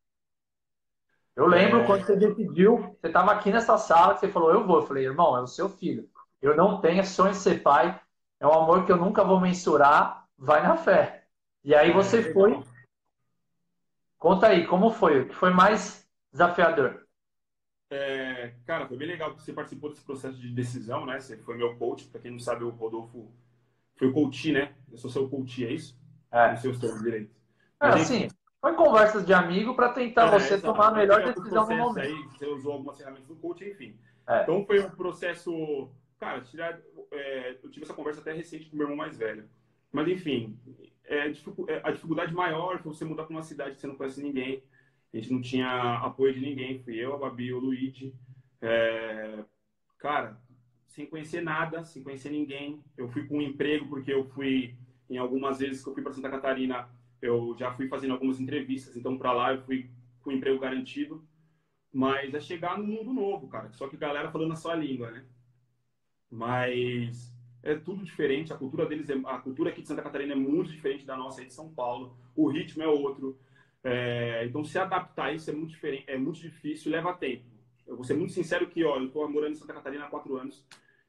Eu 1.36 1.48
lembro 1.48 1.82
é... 1.82 1.86
quando 1.86 2.06
você 2.06 2.16
decidiu, 2.16 2.96
você 3.00 3.08
estava 3.08 3.32
aqui 3.32 3.52
nessa 3.52 3.78
sala, 3.78 4.16
você 4.16 4.28
falou, 4.28 4.52
eu 4.52 4.66
vou. 4.66 4.78
Eu 4.78 4.86
falei, 4.86 5.06
irmão, 5.06 5.36
é 5.36 5.42
o 5.42 5.48
seu 5.48 5.68
filho. 5.68 6.08
Eu 6.42 6.56
não 6.56 6.80
tenho 6.80 7.04
sonho 7.04 7.32
de 7.32 7.38
ser 7.38 7.64
pai, 7.64 8.00
é 8.40 8.46
um 8.46 8.54
amor 8.54 8.86
que 8.86 8.92
eu 8.92 8.98
nunca 8.98 9.24
vou 9.24 9.40
mensurar, 9.40 10.26
vai 10.38 10.62
na 10.62 10.76
fé. 10.76 11.26
E 11.64 11.74
aí 11.74 11.92
você 11.92 12.20
é, 12.20 12.34
foi. 12.34 12.62
Conta 14.20 14.48
aí, 14.48 14.68
como 14.68 14.92
foi? 14.92 15.22
O 15.22 15.28
que 15.30 15.34
foi 15.34 15.50
mais 15.50 16.08
desafiador? 16.32 17.03
É, 17.94 18.54
cara, 18.66 18.88
foi 18.88 18.98
bem 18.98 19.08
legal 19.08 19.36
que 19.36 19.44
você 19.44 19.54
participou 19.54 19.92
desse 19.92 20.04
processo 20.04 20.36
de 20.36 20.50
decisão, 20.50 21.06
né? 21.06 21.20
Você 21.20 21.38
foi 21.38 21.56
meu 21.56 21.76
coach. 21.76 22.06
Para 22.06 22.22
quem 22.22 22.32
não 22.32 22.40
sabe, 22.40 22.64
o 22.64 22.70
Rodolfo 22.70 23.32
foi 23.96 24.08
o 24.08 24.14
coach, 24.14 24.52
né? 24.52 24.74
Eu 24.92 24.98
sou 24.98 25.12
seu 25.12 25.30
coach, 25.30 25.64
é 25.64 25.72
isso? 25.72 25.96
É. 26.32 26.50
Não 26.50 26.58
sei 26.58 26.72
os 26.72 26.80
termos 26.80 27.04
direitos. 27.04 27.36
É, 27.80 27.88
assim, 27.90 28.28
foi 28.60 28.74
conversas 28.74 29.24
de 29.26 29.34
amigo 29.34 29.76
para 29.76 29.90
tentar 29.90 30.26
é, 30.26 30.40
você 30.40 30.60
tomar 30.60 30.88
a 30.88 30.92
melhor 30.92 31.24
decisão 31.24 31.68
no 31.68 31.76
momento. 31.76 32.06
Aí, 32.06 32.24
você 32.30 32.48
usou 32.48 32.74
algumas 32.74 32.98
ferramentas 32.98 33.28
do 33.28 33.36
coach, 33.36 33.64
enfim. 33.64 33.96
É. 34.28 34.42
Então 34.42 34.66
foi 34.66 34.80
um 34.80 34.90
processo. 34.90 35.88
Cara, 36.20 36.42
tirar, 36.42 36.80
é, 37.12 37.58
eu 37.62 37.70
tive 37.70 37.86
essa 37.86 37.94
conversa 37.94 38.22
até 38.22 38.34
recente 38.34 38.66
com 38.70 38.76
o 38.76 38.78
meu 38.80 38.86
irmão 38.88 38.98
mais 38.98 39.16
velho. 39.16 39.48
Mas, 39.92 40.08
enfim, 40.08 40.58
é, 41.06 41.24
a 41.84 41.92
dificuldade 41.92 42.34
maior 42.34 42.82
foi 42.82 42.92
você 42.92 43.06
mudar 43.06 43.26
para 43.26 43.36
uma 43.36 43.44
cidade 43.44 43.76
que 43.76 43.82
você 43.82 43.88
não 43.88 43.96
conhece 43.96 44.24
ninguém. 44.24 44.64
A 45.14 45.18
gente 45.18 45.32
não 45.32 45.42
tinha 45.42 45.98
apoio 45.98 46.34
de 46.34 46.40
ninguém. 46.40 46.80
Fui 46.84 46.96
eu, 46.96 47.14
a 47.14 47.18
Babi, 47.18 47.54
o 47.54 47.60
Luigi. 47.60 48.14
É, 48.62 49.44
cara, 50.00 50.42
sem 50.88 51.06
conhecer 51.06 51.42
nada, 51.42 51.84
sem 51.84 52.02
conhecer 52.02 52.32
ninguém. 52.32 52.84
Eu 52.98 53.08
fui 53.10 53.28
com 53.28 53.38
um 53.38 53.42
emprego 53.42 53.88
porque 53.88 54.12
eu 54.12 54.26
fui, 54.26 54.76
em 55.10 55.18
algumas 55.18 55.60
vezes 55.60 55.84
que 55.84 55.90
eu 55.90 55.94
fui 55.94 56.02
para 56.02 56.14
Santa 56.14 56.30
Catarina, 56.30 56.90
eu 57.22 57.56
já 57.58 57.72
fui 57.72 57.88
fazendo 57.88 58.14
algumas 58.14 58.40
entrevistas. 58.40 58.96
Então, 58.98 59.18
para 59.18 59.32
lá, 59.34 59.54
eu 59.54 59.62
fui 59.64 59.90
com 60.22 60.32
um 60.32 60.34
emprego 60.34 60.60
garantido. 60.60 61.24
Mas 61.92 62.34
é 62.34 62.40
chegar 62.40 62.78
no 62.78 62.86
mundo 62.86 63.14
novo, 63.14 63.48
cara. 63.48 63.72
Só 63.74 63.88
que 63.88 63.96
galera 63.96 64.32
falando 64.32 64.54
a 64.54 64.56
sua 64.56 64.74
língua, 64.74 65.12
né? 65.12 65.24
Mas 66.30 67.32
é 67.62 67.76
tudo 67.76 68.04
diferente. 68.04 68.52
A 68.52 68.58
cultura 68.58 68.88
deles, 68.88 69.10
é, 69.10 69.14
a 69.26 69.38
cultura 69.38 69.70
aqui 69.70 69.84
de 69.84 69.88
Santa 69.88 70.02
Catarina 70.02 70.34
é 70.34 70.36
muito 70.36 70.72
diferente 70.72 71.06
da 71.06 71.16
nossa 71.16 71.42
aí 71.42 71.48
de 71.48 71.54
São 71.54 71.70
Paulo. 71.72 72.18
O 72.36 72.50
ritmo 72.50 72.82
é 72.82 72.88
outro. 72.88 73.40
É, 73.84 74.46
então, 74.46 74.64
se 74.64 74.78
adaptar 74.78 75.26
a 75.26 75.34
isso 75.34 75.50
é 75.50 75.54
muito 75.54 75.72
diferente, 75.72 76.06
é 76.08 76.18
muito 76.18 76.40
difícil, 76.40 76.92
leva 76.92 77.14
tempo. 77.14 77.44
Eu 77.86 77.96
vou 77.96 78.06
ser 78.06 78.14
muito 78.14 78.32
sincero 78.32 78.68
que, 78.68 78.84
ó, 78.84 78.98
eu 78.98 79.08
estou 79.08 79.30
morando 79.30 79.52
em 79.52 79.56
Santa 79.56 79.74
Catarina 79.74 80.06
há 80.06 80.10
quatro 80.10 80.38
anos 80.38 80.66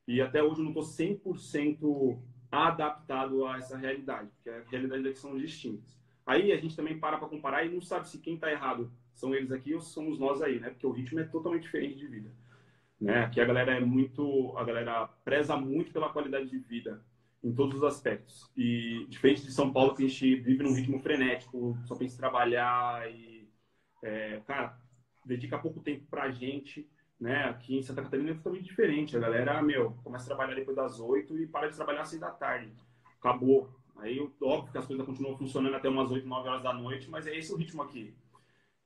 e 0.09 0.21
até 0.21 0.43
hoje 0.43 0.61
eu 0.61 0.65
não 0.65 0.73
estou 0.73 0.83
100% 0.83 2.19
adaptado 2.51 3.47
a 3.47 3.59
essa 3.59 3.77
realidade, 3.77 4.29
porque 4.35 4.51
a 4.51 4.63
realidade 4.71 5.19
são 5.19 5.39
distintas. 5.39 5.97
Aí 6.27 6.53
a 6.53 6.57
gente 6.57 6.77
também 6.77 6.99
para 6.99 7.19
para 7.19 7.29
comparar 7.29 7.65
e 7.65 7.73
não 7.73 7.81
sabe 7.81 8.09
se 8.09 8.19
quem 8.19 8.35
está 8.35 8.51
errado 8.51 8.91
são 9.13 9.35
eles 9.35 9.53
aqui 9.53 9.75
ou 9.75 9.81
somos 9.81 10.19
nós 10.19 10.43
aí, 10.43 10.59
né? 10.59 10.71
Porque 10.71 10.87
o 10.87 10.91
ritmo 10.91 11.21
é 11.21 11.25
totalmente 11.25 11.65
diferente 11.65 11.97
de 11.97 12.07
vida. 12.07 12.31
Né? 13.01 13.25
Aqui 13.25 13.41
a 13.41 13.45
galera 13.45 13.77
é 13.77 13.81
muito, 13.81 14.57
a 14.57 14.65
galera 14.65 15.07
preza 15.25 15.57
muito 15.57 15.93
pela 15.93 16.09
qualidade 16.09 16.49
de 16.49 16.59
vida 16.59 17.05
em 17.45 17.55
todos 17.55 17.77
os 17.77 17.85
aspectos. 17.85 18.51
E 18.57 19.07
diferente 19.09 19.43
de 19.43 19.53
São 19.53 19.71
Paulo, 19.71 19.95
que 19.95 20.03
a 20.03 20.09
gente 20.09 20.37
vive 20.37 20.63
num 20.63 20.75
ritmo 20.75 20.99
frenético, 20.99 21.79
só 21.85 21.95
pensa 21.95 22.15
em 22.15 22.19
trabalhar 22.19 23.09
e 23.13 23.47
é, 24.03 24.41
cara, 24.47 24.79
dedica 25.25 25.59
pouco 25.59 25.81
tempo 25.81 26.07
pra 26.11 26.31
gente, 26.31 26.89
né? 27.21 27.45
Aqui 27.45 27.77
em 27.77 27.83
Santa 27.83 28.03
Catarina 28.03 28.31
é 28.31 28.35
totalmente 28.35 28.65
diferente. 28.65 29.17
A 29.17 29.21
galera, 29.21 29.63
meu, 29.63 29.93
começa 30.03 30.25
a 30.25 30.29
trabalhar 30.29 30.55
depois 30.55 30.77
das 30.77 30.99
oito 30.99 31.39
e 31.39 31.47
para 31.47 31.69
de 31.69 31.77
trabalhar 31.77 32.01
às 32.01 32.09
seis 32.09 32.21
da 32.21 32.31
tarde. 32.31 32.73
Acabou. 33.19 33.71
Aí, 33.97 34.19
óbvio 34.43 34.73
que 34.73 34.79
as 34.79 34.87
coisas 34.87 35.07
continuam 35.07 35.37
funcionando 35.37 35.77
até 35.77 35.89
umas 35.89 36.11
oito, 36.11 36.27
nove 36.27 36.49
horas 36.49 36.63
da 36.63 36.73
noite, 36.73 37.09
mas 37.11 37.27
é 37.27 37.37
esse 37.37 37.53
o 37.53 37.57
ritmo 37.57 37.83
aqui. 37.83 38.15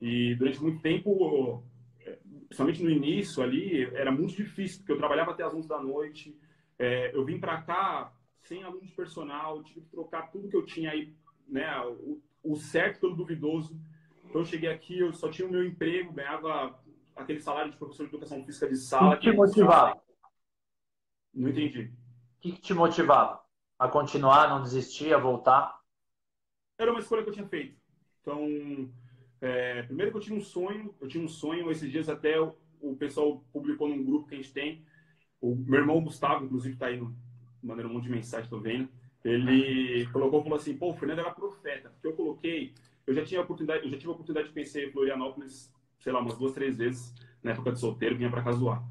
E 0.01 0.35
durante 0.35 0.61
muito 0.61 0.83
tempo, 0.83 1.65
é, 2.01 2.19
principalmente 2.47 2.83
no 2.83 2.91
início 2.91 3.43
ali, 3.43 3.85
era 3.95 4.13
muito 4.13 4.35
difícil, 4.35 4.81
porque 4.81 4.93
eu 4.93 4.99
trabalhava 4.99 5.31
até 5.31 5.43
as 5.45 5.55
onze 5.55 5.69
da 5.69 5.81
noite. 5.81 6.39
É, 6.79 7.17
eu 7.17 7.25
vim 7.25 7.41
para 7.41 7.63
cá 7.63 8.13
sem 8.43 8.62
aluno 8.62 8.86
de 8.86 8.93
personal, 8.93 9.62
tive 9.62 9.80
que 9.80 9.91
trocar 9.91 10.30
tudo 10.30 10.49
que 10.49 10.57
eu 10.57 10.64
tinha 10.64 10.91
aí, 10.91 11.14
né? 11.47 11.80
O, 11.86 12.20
o 12.43 12.57
certo 12.57 13.01
pelo 13.01 13.16
duvidoso. 13.16 13.78
Então 14.24 14.41
eu 14.43 14.45
cheguei 14.45 14.70
aqui, 14.70 14.99
eu 14.99 15.12
só 15.12 15.30
tinha 15.30 15.47
o 15.47 15.51
meu 15.51 15.64
emprego, 15.64 16.12
ganhava 16.12 16.78
aquele 17.16 17.41
salário 17.41 17.70
de 17.70 17.76
professor 17.76 18.05
de 18.05 18.11
educação 18.11 18.45
física 18.45 18.68
de 18.68 18.76
sala. 18.76 19.14
O 19.14 19.18
que 19.18 19.30
te 19.30 19.36
motivava? 19.36 20.01
Não 21.34 21.49
entendi. 21.49 21.93
O 22.36 22.41
que, 22.41 22.53
te 22.53 22.74
motivava? 22.74 23.43
A 23.78 23.89
continuar, 23.89 24.49
não 24.49 24.62
desistir, 24.62 25.12
a 25.12 25.18
voltar? 25.18 25.80
Era 26.78 26.91
uma 26.91 27.01
escolha 27.01 27.22
que 27.22 27.28
eu 27.28 27.34
tinha 27.34 27.47
feito. 27.47 27.76
Então, 28.20 28.91
é, 29.41 29.82
primeiro 29.82 30.11
que 30.11 30.16
eu 30.18 30.22
tinha 30.22 30.39
um 30.39 30.43
sonho, 30.43 30.95
eu 31.01 31.09
tinha 31.09 31.22
um 31.22 31.28
sonho, 31.28 31.70
esses 31.70 31.91
dias 31.91 32.09
até 32.09 32.41
o, 32.41 32.57
o 32.80 32.97
pessoal 32.97 33.45
publicou 33.53 33.89
num 33.89 34.05
grupo 34.05 34.28
que 34.28 34.34
a 34.34 34.39
gente 34.39 34.53
tem, 34.53 34.84
o 35.41 35.55
meu 35.55 35.80
irmão 35.80 36.03
Gustavo, 36.03 36.45
inclusive, 36.45 36.74
está 36.74 36.86
aí 36.86 36.99
no, 36.99 37.16
mandando 37.63 37.89
um 37.89 37.95
monte 37.95 38.05
de 38.05 38.11
mensagem, 38.11 38.49
tô 38.49 38.59
vendo. 38.59 38.89
Ele 39.25 40.07
colocou, 40.13 40.43
falou 40.43 40.57
assim, 40.57 40.77
pô, 40.77 40.91
o 40.91 40.95
Fernando 40.95 41.21
era 41.21 41.31
profeta, 41.31 41.91
porque 41.91 42.07
eu 42.07 42.13
coloquei, 42.13 42.73
eu 43.07 43.15
já 43.15 43.25
tinha 43.25 43.41
oportunidade, 43.41 43.85
eu 43.85 43.91
já 43.91 43.99
tive 43.99 44.11
a 44.11 44.13
oportunidade 44.13 44.49
de 44.49 44.55
conhecer 44.55 44.93
Florianópolis, 44.93 45.75
sei 45.99 46.13
lá, 46.13 46.21
umas 46.21 46.39
duas, 46.39 46.53
três 46.53 46.79
vezes, 46.79 47.15
na 47.43 47.51
época 47.51 47.73
de 47.73 47.81
solteiro, 47.81 48.17
vinha 48.17 48.31
para 48.31 48.43
cá 48.43 48.53
zoar. 48.53 48.83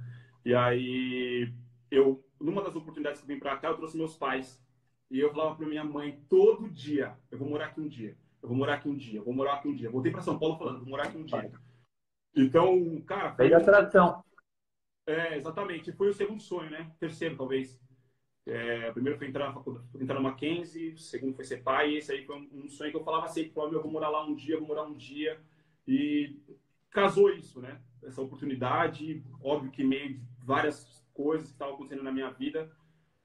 E 0.43 0.53
aí, 0.53 1.51
eu, 1.89 2.23
numa 2.39 2.61
das 2.61 2.75
oportunidades 2.75 3.21
que 3.21 3.27
vim 3.27 3.39
para 3.39 3.57
cá, 3.57 3.69
eu 3.69 3.77
trouxe 3.77 3.97
meus 3.97 4.15
pais. 4.15 4.61
E 5.09 5.19
eu 5.19 5.31
falava 5.31 5.55
para 5.55 5.65
minha 5.65 5.83
mãe 5.85 6.21
todo 6.29 6.69
dia, 6.69 7.15
eu 7.31 7.37
vou 7.37 7.49
morar 7.49 7.67
aqui 7.67 7.79
um 7.79 7.87
dia, 7.87 8.17
eu 8.41 8.49
vou 8.49 8.57
morar 8.57 8.73
aqui 8.75 8.89
um 8.89 8.95
dia, 8.95 9.19
eu 9.19 9.23
vou 9.23 9.33
morar 9.33 9.53
aqui 9.53 9.69
um 9.69 9.75
dia. 9.75 9.89
Voltei 9.89 10.11
para 10.11 10.21
São 10.21 10.37
Paulo 10.37 10.57
falando, 10.57 10.79
vou 10.79 10.89
morar 10.89 11.07
aqui 11.07 11.17
um 11.17 11.23
dia. 11.23 11.51
Então, 12.35 13.01
cara... 13.01 13.33
Foi 13.33 13.53
a 13.53 13.61
tradição. 13.61 14.23
É, 15.07 15.37
exatamente. 15.37 15.93
Foi 15.93 16.09
o 16.09 16.13
segundo 16.13 16.41
sonho, 16.41 16.69
né? 16.69 16.91
Terceiro, 16.99 17.37
talvez. 17.37 17.79
É, 18.47 18.91
primeiro 18.93 19.17
foi 19.17 19.27
entrar, 19.27 19.53
entrar 19.99 20.15
no 20.15 20.23
Mackenzie, 20.23 20.93
o 20.93 20.97
segundo 20.97 21.35
foi 21.35 21.43
ser 21.43 21.61
pai, 21.61 21.91
e 21.91 21.97
esse 21.97 22.13
aí 22.13 22.25
foi 22.25 22.37
um, 22.37 22.63
um 22.63 22.69
sonho 22.69 22.91
que 22.91 22.95
eu 22.95 23.03
falava 23.03 23.27
sempre, 23.27 23.51
assim, 23.59 23.73
eu 23.73 23.81
vou 23.81 23.91
morar 23.91 24.07
lá 24.07 24.25
um 24.25 24.33
dia, 24.33 24.57
vou 24.57 24.69
morar 24.69 24.83
um 24.83 24.93
dia. 24.93 25.37
E 25.85 26.39
casou 26.89 27.29
isso, 27.29 27.59
né? 27.59 27.77
Essa 28.01 28.21
oportunidade, 28.21 29.21
óbvio 29.43 29.69
que 29.69 29.83
meio 29.83 30.13
de 30.13 30.21
várias 30.45 31.05
coisas 31.13 31.47
que 31.47 31.53
estavam 31.53 31.75
acontecendo 31.75 32.03
na 32.03 32.11
minha 32.11 32.29
vida, 32.29 32.71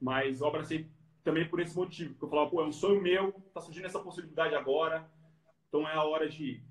mas 0.01 0.41
eu 0.41 0.49
abracei 0.49 0.89
também 1.23 1.49
por 1.49 1.61
esse 1.61 1.77
motivo, 1.77 2.11
porque 2.11 2.25
eu 2.25 2.29
falava, 2.29 2.51
pô, 2.51 2.61
é 2.61 2.67
um 2.67 2.73
sonho 2.73 3.01
meu, 3.01 3.33
tá 3.55 3.61
surgindo 3.61 3.87
essa 3.87 4.01
possibilidade 4.01 4.57
agora, 4.57 5.09
então 5.69 5.89
é 5.89 5.95
a 5.95 6.03
hora 6.03 6.29
de 6.29 6.45
ir. 6.45 6.65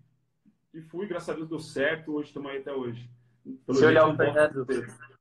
E 0.74 0.82
fui, 0.82 1.08
graças 1.08 1.30
a 1.30 1.34
Deus 1.34 1.48
deu 1.48 1.60
certo, 1.60 2.14
hoje 2.16 2.28
estamos 2.28 2.52
aí 2.52 2.58
até 2.58 2.74
hoje. 2.74 3.10
Pelo 3.66 3.78
Se 3.78 3.86
olhar 3.86 4.08
o 4.08 4.16
Fernando, 4.18 4.66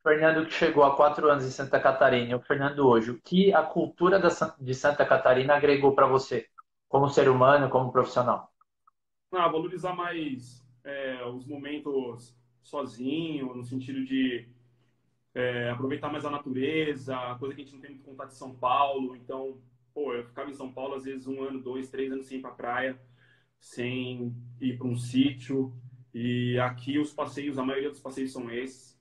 Fernando 0.03 0.47
que 0.47 0.53
chegou 0.53 0.83
há 0.83 0.97
quatro 0.97 1.31
anos 1.31 1.45
em 1.45 1.51
Santa 1.51 1.79
Catarina, 1.79 2.37
o 2.37 2.41
Fernando 2.41 2.87
hoje, 2.87 3.11
o 3.11 3.21
que 3.21 3.53
a 3.53 3.63
cultura 3.63 4.21
de 4.59 4.75
Santa 4.75 5.05
Catarina 5.05 5.55
agregou 5.55 5.95
para 5.95 6.07
você, 6.07 6.47
como 6.89 7.09
ser 7.09 7.29
humano, 7.29 7.69
como 7.69 7.93
profissional? 7.93 8.51
Ah, 9.33 9.49
valorizar 9.49 9.95
mais 9.95 10.67
é, 10.85 11.25
os 11.27 11.47
momentos 11.47 12.37
sozinho, 12.63 13.55
no 13.55 13.63
sentido 13.63 14.05
de 14.05 14.49
é, 15.35 15.71
aproveitar 15.71 16.11
mais 16.11 16.25
a 16.25 16.31
natureza, 16.31 17.17
coisa 17.39 17.55
que 17.55 17.61
a 17.61 17.65
gente 17.65 17.75
não 17.75 17.81
tem 17.81 17.91
muito 17.91 18.05
contato 18.05 18.33
em 18.33 18.37
São 18.37 18.55
Paulo. 18.55 19.15
Então, 19.17 19.59
pô, 19.95 20.15
eu 20.15 20.25
ficava 20.25 20.51
em 20.51 20.55
São 20.55 20.73
Paulo 20.73 20.95
às 20.95 21.05
vezes 21.05 21.27
um 21.27 21.43
ano, 21.43 21.61
dois, 21.61 21.91
três 21.91 22.13
anos 22.13 22.27
sem 22.27 22.39
ir 22.39 22.43
para 22.43 22.51
praia, 22.51 23.01
sem 23.61 24.35
ir 24.61 24.79
para 24.79 24.87
um 24.87 24.97
sítio. 24.97 25.73
E 26.13 26.59
aqui 26.59 26.99
os 26.99 27.13
passeios, 27.13 27.59
a 27.59 27.65
maioria 27.65 27.91
dos 27.91 28.01
passeios 28.01 28.33
são 28.33 28.51
esses. 28.51 29.00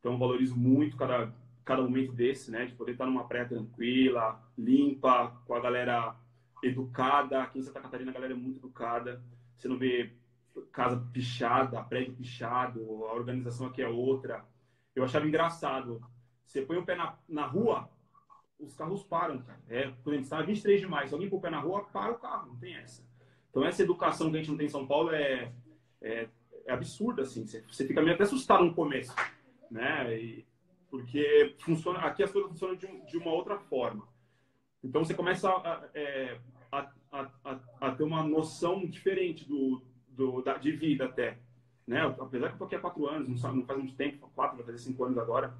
Então, 0.00 0.18
valorizo 0.18 0.56
muito 0.56 0.96
cada, 0.96 1.32
cada 1.64 1.82
momento 1.82 2.12
desse, 2.12 2.50
né? 2.50 2.64
De 2.64 2.74
poder 2.74 2.92
estar 2.92 3.06
numa 3.06 3.24
praia 3.24 3.46
tranquila, 3.46 4.42
limpa, 4.56 5.28
com 5.46 5.54
a 5.54 5.60
galera 5.60 6.16
educada. 6.62 7.42
Aqui 7.42 7.58
em 7.58 7.62
Santa 7.62 7.80
Catarina 7.80 8.10
a 8.10 8.14
galera 8.14 8.32
é 8.32 8.36
muito 8.36 8.58
educada. 8.58 9.22
Você 9.56 9.68
não 9.68 9.76
vê 9.76 10.10
casa 10.72 10.96
pichada, 11.12 11.82
prédio 11.82 12.14
pichado, 12.14 12.80
a 13.04 13.14
organização 13.14 13.66
aqui 13.66 13.82
é 13.82 13.88
outra. 13.88 14.44
Eu 14.96 15.04
achava 15.04 15.26
engraçado. 15.26 16.02
Você 16.46 16.62
põe 16.62 16.78
o 16.78 16.84
pé 16.84 16.96
na, 16.96 17.16
na 17.28 17.46
rua, 17.46 17.88
os 18.58 18.74
carros 18.74 19.02
param, 19.02 19.38
cara. 19.38 19.60
É, 19.68 19.88
por 20.02 20.12
exemplo, 20.12 20.24
está 20.24 20.42
23 20.42 20.80
de 20.80 20.86
maio, 20.86 21.08
se 21.08 21.14
alguém 21.14 21.28
põe 21.28 21.38
o 21.38 21.42
pé 21.42 21.50
na 21.50 21.60
rua, 21.60 21.84
para 21.84 22.12
o 22.12 22.18
carro, 22.18 22.48
não 22.48 22.56
tem 22.56 22.74
essa. 22.74 23.06
Então, 23.50 23.64
essa 23.64 23.82
educação 23.82 24.30
que 24.30 24.36
a 24.36 24.40
gente 24.40 24.50
não 24.50 24.56
tem 24.56 24.66
em 24.66 24.70
São 24.70 24.86
Paulo 24.86 25.10
é, 25.10 25.52
é, 26.00 26.28
é 26.66 26.72
absurda, 26.72 27.22
assim. 27.22 27.46
Você 27.46 27.86
fica 27.86 28.00
meio 28.00 28.14
até 28.14 28.24
assustado 28.24 28.64
no 28.64 28.74
começo 28.74 29.14
né? 29.70 30.18
E, 30.18 30.46
porque 30.90 31.54
funciona, 31.60 32.00
aqui 32.00 32.22
as 32.22 32.32
coisas 32.32 32.50
funcionam 32.50 32.76
de, 32.76 32.86
de 33.06 33.16
uma 33.16 33.32
outra 33.32 33.58
forma. 33.58 34.08
Então 34.82 35.04
você 35.04 35.14
começa 35.14 35.48
a, 35.48 35.88
é, 35.94 36.38
a, 36.72 36.90
a, 37.12 37.60
a, 37.80 37.90
ter 37.92 38.02
uma 38.02 38.24
noção 38.24 38.86
diferente 38.86 39.46
do, 39.46 39.82
do, 40.08 40.42
da, 40.42 40.56
de 40.56 40.72
vida 40.72 41.04
até. 41.04 41.38
Né? 41.86 42.00
Apesar 42.02 42.48
que 42.48 42.54
eu 42.54 42.58
tô 42.58 42.64
aqui 42.64 42.76
há 42.76 42.80
quatro 42.80 43.06
anos, 43.08 43.42
não, 43.42 43.54
não 43.56 43.64
faz 43.64 43.78
muito 43.78 43.94
tempo, 43.94 44.30
quatro, 44.34 44.56
vai 44.56 44.66
fazer 44.66 44.78
cinco 44.78 45.04
anos 45.04 45.18
agora, 45.18 45.54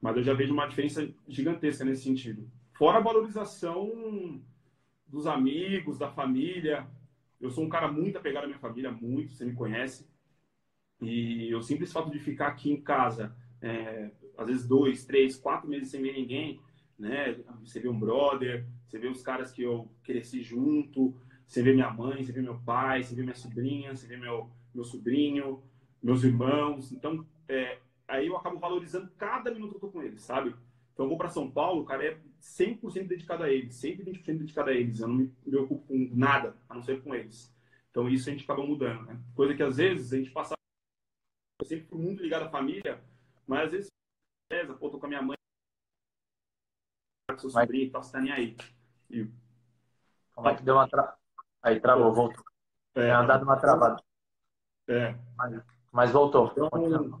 mas 0.00 0.16
eu 0.16 0.22
já 0.22 0.34
vejo 0.34 0.52
uma 0.52 0.66
diferença 0.66 1.08
gigantesca 1.26 1.84
nesse 1.84 2.04
sentido. 2.04 2.48
Fora 2.74 2.98
a 2.98 3.02
valorização 3.02 4.40
dos 5.06 5.26
amigos, 5.26 5.98
da 5.98 6.10
família. 6.10 6.86
Eu 7.40 7.50
sou 7.50 7.64
um 7.64 7.68
cara 7.68 7.90
muito 7.90 8.18
apegado 8.18 8.44
à 8.44 8.46
minha 8.46 8.58
família, 8.58 8.90
muito, 8.90 9.32
você 9.32 9.44
me 9.44 9.54
conhece. 9.54 10.06
E 11.00 11.54
o 11.54 11.62
simples 11.62 11.92
fato 11.92 12.10
de 12.10 12.18
ficar 12.18 12.48
aqui 12.48 12.70
em 12.70 12.80
casa, 12.80 13.36
é, 13.60 14.10
às 14.36 14.46
vezes 14.46 14.66
dois, 14.66 15.04
três, 15.04 15.36
quatro 15.36 15.68
meses 15.68 15.90
sem 15.90 16.00
ver 16.02 16.14
ninguém, 16.14 16.60
né? 16.98 17.36
Você 17.60 17.80
vê 17.80 17.88
um 17.88 17.98
brother, 17.98 18.66
você 18.86 18.98
vê 18.98 19.08
os 19.08 19.22
caras 19.22 19.52
que 19.52 19.62
eu 19.62 19.90
cresci 20.02 20.42
junto, 20.42 21.14
você 21.46 21.62
vê 21.62 21.72
minha 21.72 21.90
mãe, 21.90 22.24
você 22.24 22.32
vê 22.32 22.40
meu 22.40 22.58
pai, 22.58 23.02
você 23.02 23.14
vê 23.14 23.22
minha 23.22 23.34
sobrinha, 23.34 23.94
você 23.94 24.06
vê 24.06 24.16
meu, 24.16 24.50
meu 24.74 24.84
sobrinho, 24.84 25.62
meus 26.02 26.24
irmãos. 26.24 26.92
Então, 26.92 27.24
é, 27.48 27.78
aí 28.08 28.26
eu 28.26 28.36
acabo 28.36 28.58
valorizando 28.58 29.10
cada 29.16 29.50
minuto 29.50 29.70
que 29.70 29.76
eu 29.76 29.80
tô 29.80 29.88
com 29.88 30.02
eles, 30.02 30.22
sabe? 30.22 30.54
Então, 30.92 31.04
eu 31.04 31.10
vou 31.10 31.18
para 31.18 31.28
São 31.28 31.50
Paulo, 31.50 31.82
o 31.82 31.84
cara 31.84 32.04
é 32.06 32.18
100% 32.40 33.06
dedicado 33.06 33.42
a 33.42 33.50
eles, 33.50 33.74
120% 33.76 34.38
dedicado 34.38 34.70
a 34.70 34.72
eles. 34.72 35.00
Eu 35.00 35.08
não 35.08 35.16
me 35.16 35.28
preocupo 35.44 35.86
com 35.86 36.10
nada, 36.14 36.56
a 36.68 36.74
não 36.74 36.82
ser 36.82 37.02
com 37.02 37.14
eles. 37.14 37.54
Então, 37.90 38.08
isso 38.08 38.28
a 38.28 38.32
gente 38.32 38.44
acaba 38.44 38.66
mudando, 38.66 39.02
né? 39.04 39.20
Coisa 39.34 39.54
que 39.54 39.62
às 39.62 39.76
vezes 39.76 40.12
a 40.12 40.16
gente 40.16 40.30
passa 40.30 40.56
eu 41.58 41.66
sempre 41.66 41.86
fui 41.86 41.98
muito 41.98 42.22
ligado 42.22 42.44
à 42.44 42.50
família, 42.50 43.02
mas 43.46 43.66
às 43.66 43.72
vezes, 43.72 43.90
beleza, 44.48 44.74
pô, 44.74 44.90
tô 44.90 44.98
com 44.98 45.06
a 45.06 45.08
minha 45.08 45.22
mãe, 45.22 45.36
com 47.30 47.38
seu 47.38 47.50
sobrinho 47.50 47.86
e 47.86 47.90
tal, 47.90 48.02
você 48.02 48.12
tá 48.12 48.20
nem 48.20 48.32
aí. 48.32 48.56
E... 49.10 49.30
Como 50.34 50.48
é 50.48 50.54
que 50.54 50.62
deu 50.62 50.74
uma 50.74 50.88
tra... 50.88 51.16
Aí 51.62 51.80
travou, 51.80 52.12
voltou. 52.12 52.44
É, 52.94 53.08
é 53.08 53.26
dado 53.26 53.44
uma 53.44 53.58
travada. 53.58 54.02
É. 54.88 55.14
Mas, 55.36 55.64
mas 55.90 56.10
voltou. 56.12 56.52
Então, 56.52 57.20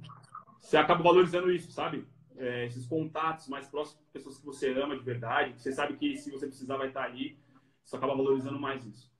você 0.58 0.76
acaba 0.76 1.02
valorizando 1.02 1.50
isso, 1.50 1.72
sabe? 1.72 2.06
É, 2.36 2.66
esses 2.66 2.86
contatos 2.86 3.48
mais 3.48 3.66
próximos 3.66 4.04
com 4.04 4.12
pessoas 4.12 4.38
que 4.38 4.44
você 4.44 4.78
ama 4.78 4.96
de 4.96 5.02
verdade, 5.02 5.58
você 5.58 5.72
sabe 5.72 5.96
que 5.96 6.16
se 6.18 6.30
você 6.30 6.46
precisar 6.46 6.76
vai 6.76 6.88
estar 6.88 7.04
ali, 7.04 7.38
você 7.82 7.96
acaba 7.96 8.14
valorizando 8.14 8.58
mais 8.58 8.84
isso. 8.84 9.10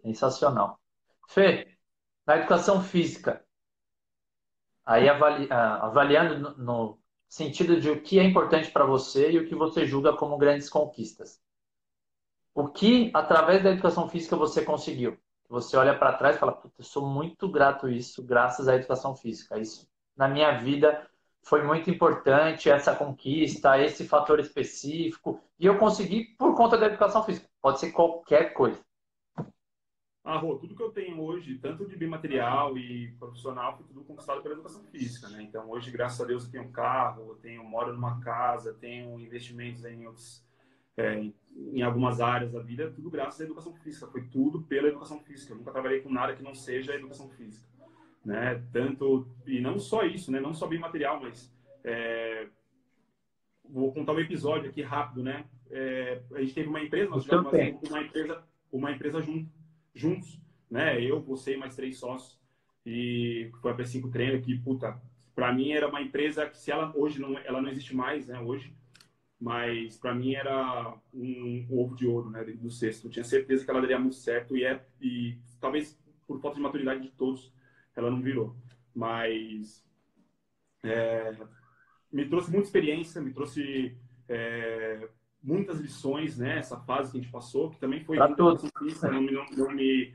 Sensacional. 0.00 0.80
Fê, 1.28 1.76
na 2.26 2.38
educação 2.38 2.82
física, 2.82 3.43
Aí 4.86 5.08
avali, 5.08 5.48
ah, 5.50 5.86
avaliando 5.86 6.38
no, 6.38 6.58
no 6.58 6.98
sentido 7.28 7.80
de 7.80 7.90
o 7.90 8.02
que 8.02 8.18
é 8.18 8.24
importante 8.24 8.70
para 8.70 8.84
você 8.84 9.32
e 9.32 9.38
o 9.38 9.48
que 9.48 9.54
você 9.54 9.86
julga 9.86 10.12
como 10.12 10.38
grandes 10.38 10.68
conquistas. 10.68 11.40
O 12.54 12.68
que, 12.68 13.10
através 13.12 13.62
da 13.62 13.70
educação 13.70 14.08
física, 14.08 14.36
você 14.36 14.64
conseguiu? 14.64 15.18
Você 15.48 15.76
olha 15.76 15.98
para 15.98 16.12
trás 16.12 16.36
e 16.36 16.38
fala, 16.38 16.52
Puta, 16.52 16.74
eu 16.78 16.84
sou 16.84 17.06
muito 17.06 17.48
grato 17.48 17.88
isso, 17.88 18.22
graças 18.24 18.68
à 18.68 18.76
educação 18.76 19.16
física. 19.16 19.58
Isso, 19.58 19.88
na 20.16 20.28
minha 20.28 20.52
vida, 20.58 21.08
foi 21.42 21.62
muito 21.62 21.90
importante, 21.90 22.70
essa 22.70 22.94
conquista, 22.94 23.78
esse 23.78 24.06
fator 24.06 24.38
específico. 24.38 25.40
E 25.58 25.66
eu 25.66 25.78
consegui 25.78 26.24
por 26.38 26.54
conta 26.54 26.78
da 26.78 26.86
educação 26.86 27.22
física. 27.22 27.48
Pode 27.60 27.80
ser 27.80 27.92
qualquer 27.92 28.52
coisa. 28.52 28.80
Ah, 30.24 30.38
Rô, 30.38 30.56
tudo 30.56 30.74
que 30.74 30.82
eu 30.82 30.90
tenho 30.90 31.20
hoje, 31.20 31.58
tanto 31.58 31.86
de 31.86 31.96
bem 31.96 32.08
material 32.08 32.78
e 32.78 33.12
profissional, 33.18 33.76
foi 33.76 33.84
tudo 33.86 34.02
conquistado 34.04 34.40
pela 34.42 34.54
educação 34.54 34.82
física, 34.84 35.28
né? 35.28 35.42
Então, 35.42 35.68
hoje, 35.70 35.90
graças 35.90 36.18
a 36.18 36.24
Deus, 36.24 36.46
eu 36.46 36.50
tenho 36.50 36.64
um 36.64 36.72
carro, 36.72 37.28
eu 37.28 37.34
tenho, 37.34 37.62
moro 37.62 37.92
numa 37.92 38.18
casa, 38.20 38.72
tenho 38.72 39.20
investimentos 39.20 39.84
em 39.84 40.06
outros, 40.06 40.42
é, 40.96 41.30
em 41.54 41.82
algumas 41.82 42.22
áreas 42.22 42.52
da 42.52 42.60
vida, 42.60 42.90
tudo 42.90 43.10
graças 43.10 43.38
à 43.42 43.44
educação 43.44 43.74
física. 43.74 44.06
Foi 44.06 44.22
tudo 44.22 44.62
pela 44.62 44.88
educação 44.88 45.20
física. 45.20 45.52
Eu 45.52 45.58
nunca 45.58 45.72
trabalhei 45.72 46.00
com 46.00 46.10
nada 46.10 46.34
que 46.34 46.42
não 46.42 46.54
seja 46.54 46.94
educação 46.94 47.28
física. 47.28 47.68
né? 48.24 48.62
Tanto 48.72 49.28
e 49.46 49.60
não 49.60 49.78
só 49.78 50.04
isso, 50.04 50.32
né? 50.32 50.40
Não 50.40 50.54
só 50.54 50.66
bem 50.66 50.78
material, 50.78 51.20
mas 51.20 51.52
é, 51.84 52.48
vou 53.68 53.92
contar 53.92 54.12
um 54.12 54.20
episódio 54.20 54.70
aqui 54.70 54.80
rápido, 54.80 55.22
né? 55.22 55.44
É, 55.70 56.22
a 56.32 56.40
gente 56.40 56.54
teve 56.54 56.68
uma 56.68 56.80
empresa, 56.80 57.10
nós 57.10 57.24
tivemos 57.24 57.52
uma 57.90 58.00
empresa, 58.00 58.42
uma 58.72 58.90
empresa 58.90 59.20
junto, 59.20 59.50
juntos, 59.94 60.40
né? 60.70 61.00
Eu, 61.00 61.22
você 61.22 61.54
e 61.54 61.56
mais 61.56 61.76
três 61.76 61.98
sócios 61.98 62.38
e 62.84 63.50
foi 63.60 63.72
a 63.72 63.74
P5 63.74 64.10
Treino 64.10 64.42
que 64.42 64.58
puta, 64.58 65.00
para 65.34 65.52
mim 65.52 65.72
era 65.72 65.88
uma 65.88 66.02
empresa 66.02 66.48
que 66.48 66.58
se 66.58 66.70
ela 66.70 66.92
hoje 66.94 67.20
não, 67.20 67.38
ela 67.38 67.62
não 67.62 67.70
existe 67.70 67.94
mais, 67.94 68.26
né? 68.26 68.40
Hoje, 68.40 68.74
mas 69.40 69.96
para 69.96 70.14
mim 70.14 70.34
era 70.34 70.96
um, 71.12 71.66
um, 71.70 71.78
ovo 71.80 71.94
de 71.94 72.06
ouro, 72.06 72.30
né? 72.30 72.44
Do 72.44 72.70
cesto, 72.70 73.06
eu 73.06 73.10
tinha 73.10 73.24
certeza 73.24 73.64
que 73.64 73.70
ela 73.70 73.80
daria 73.80 73.98
muito 73.98 74.16
certo 74.16 74.56
e 74.56 74.64
é 74.64 74.84
e 75.00 75.38
talvez 75.60 75.98
por 76.26 76.40
falta 76.40 76.56
de 76.56 76.62
maturidade 76.62 77.02
de 77.02 77.10
todos 77.10 77.52
ela 77.96 78.10
não 78.10 78.20
virou, 78.20 78.56
mas 78.94 79.84
é, 80.82 81.36
me 82.12 82.28
trouxe 82.28 82.50
muita 82.50 82.66
experiência, 82.66 83.20
me 83.20 83.32
trouxe 83.32 83.96
é, 84.28 85.08
muitas 85.44 85.78
lições, 85.78 86.38
né? 86.38 86.58
Essa 86.58 86.78
fase 86.80 87.12
que 87.12 87.18
a 87.18 87.20
gente 87.20 87.30
passou, 87.30 87.70
que 87.70 87.78
também 87.78 88.02
foi 88.02 88.18
educação 88.18 88.70
física, 88.78 89.10
não, 89.10 89.20
não, 89.20 89.46
não, 89.56 89.70
me 89.70 90.14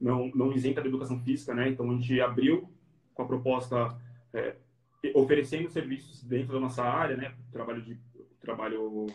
não, 0.00 0.30
não 0.34 0.52
isenta 0.52 0.80
da 0.80 0.88
educação 0.88 1.20
física, 1.20 1.52
né? 1.52 1.68
Então 1.68 1.90
a 1.90 1.94
gente 1.94 2.20
abriu 2.20 2.70
com 3.12 3.22
a 3.22 3.26
proposta 3.26 3.98
é, 4.32 4.56
oferecendo 5.14 5.68
serviços 5.68 6.22
dentro 6.22 6.52
da 6.52 6.60
nossa 6.60 6.84
área, 6.84 7.16
né? 7.16 7.34
Trabalho 7.50 7.82
de 7.82 7.98
trabalho 8.40 9.06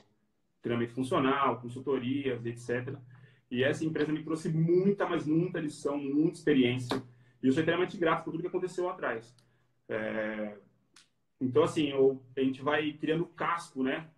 treinamento 0.62 0.94
funcional, 0.94 1.60
consultorias, 1.60 2.46
etc. 2.46 2.96
E 3.50 3.64
essa 3.64 3.86
empresa 3.86 4.12
me 4.12 4.24
trouxe 4.24 4.50
muita, 4.50 5.08
mas 5.08 5.26
muita 5.26 5.60
lição, 5.60 5.98
muita 5.98 6.38
experiência. 6.38 7.02
E 7.42 7.48
eu 7.48 7.54
sou 7.54 7.62
extremamente 7.62 7.98
grato 7.98 8.24
por 8.24 8.32
tudo 8.32 8.42
que 8.42 8.48
aconteceu 8.48 8.86
lá 8.86 8.94
atrás. 8.94 9.36
É, 9.90 10.58
então, 11.40 11.64
assim, 11.64 11.90
eu, 11.90 12.24
a 12.36 12.40
gente 12.40 12.62
vai 12.62 12.94
criando 12.94 13.26
casco, 13.26 13.84
né? 13.84 14.10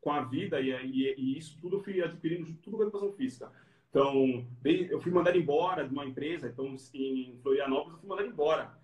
Com 0.00 0.12
a 0.12 0.22
vida 0.22 0.60
e, 0.60 0.70
e, 0.70 1.14
e 1.18 1.38
isso 1.38 1.58
tudo 1.60 1.76
eu 1.76 1.80
fui 1.80 2.02
adquirindo 2.02 2.52
tudo 2.62 2.76
com 2.76 2.82
a 2.82 2.86
educação 2.86 3.12
física. 3.12 3.52
Então, 3.90 4.46
eu 4.64 5.00
fui 5.00 5.10
mandado 5.10 5.36
embora 5.36 5.86
de 5.86 5.92
uma 5.92 6.06
empresa, 6.06 6.48
então 6.48 6.76
em 6.94 7.38
Florianópolis 7.42 7.94
eu 7.94 8.00
fui 8.00 8.08
mandado 8.08 8.28
embora, 8.28 8.78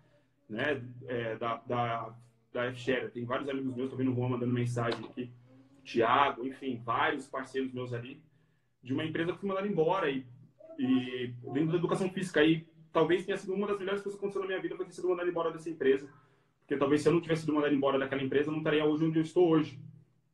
né? 0.48 0.82
É, 1.06 1.36
da, 1.36 1.56
da, 1.58 2.14
da 2.52 2.64
F-Share. 2.66 3.10
Tem 3.10 3.24
vários 3.24 3.48
amigos 3.48 3.74
meus, 3.74 3.88
tô 3.88 3.96
vendo 3.96 4.12
o 4.12 4.14
Juan 4.14 4.30
mandando 4.30 4.52
mensagem 4.52 5.04
aqui, 5.04 5.30
Tiago, 5.84 6.44
enfim, 6.44 6.82
vários 6.84 7.28
parceiros 7.28 7.72
meus 7.72 7.92
ali, 7.92 8.20
de 8.82 8.92
uma 8.92 9.04
empresa 9.04 9.32
que 9.32 9.38
fui 9.38 9.48
mandado 9.48 9.68
embora 9.68 10.10
e, 10.10 10.26
e 10.78 11.32
dentro 11.52 11.72
da 11.72 11.78
educação 11.78 12.10
física. 12.10 12.40
aí 12.40 12.66
talvez 12.92 13.24
tenha 13.24 13.36
sido 13.36 13.54
uma 13.54 13.68
das 13.68 13.78
melhores 13.78 14.02
coisas 14.02 14.18
que 14.18 14.24
aconteceu 14.24 14.42
na 14.42 14.48
minha 14.48 14.60
vida 14.60 14.76
foi 14.76 14.86
ter 14.86 14.92
sido 14.92 15.08
mandado 15.08 15.30
embora 15.30 15.52
dessa 15.52 15.70
empresa 15.70 16.10
porque 16.66 16.76
talvez 16.76 17.00
se 17.00 17.08
eu 17.08 17.12
não 17.12 17.20
tivesse 17.20 17.42
sido 17.42 17.54
mandado 17.54 17.72
embora 17.72 17.96
daquela 17.96 18.22
empresa, 18.22 18.48
eu 18.48 18.52
não 18.52 18.58
estaria 18.58 18.84
hoje 18.84 19.04
onde 19.04 19.20
eu 19.20 19.22
estou 19.22 19.48
hoje. 19.48 19.80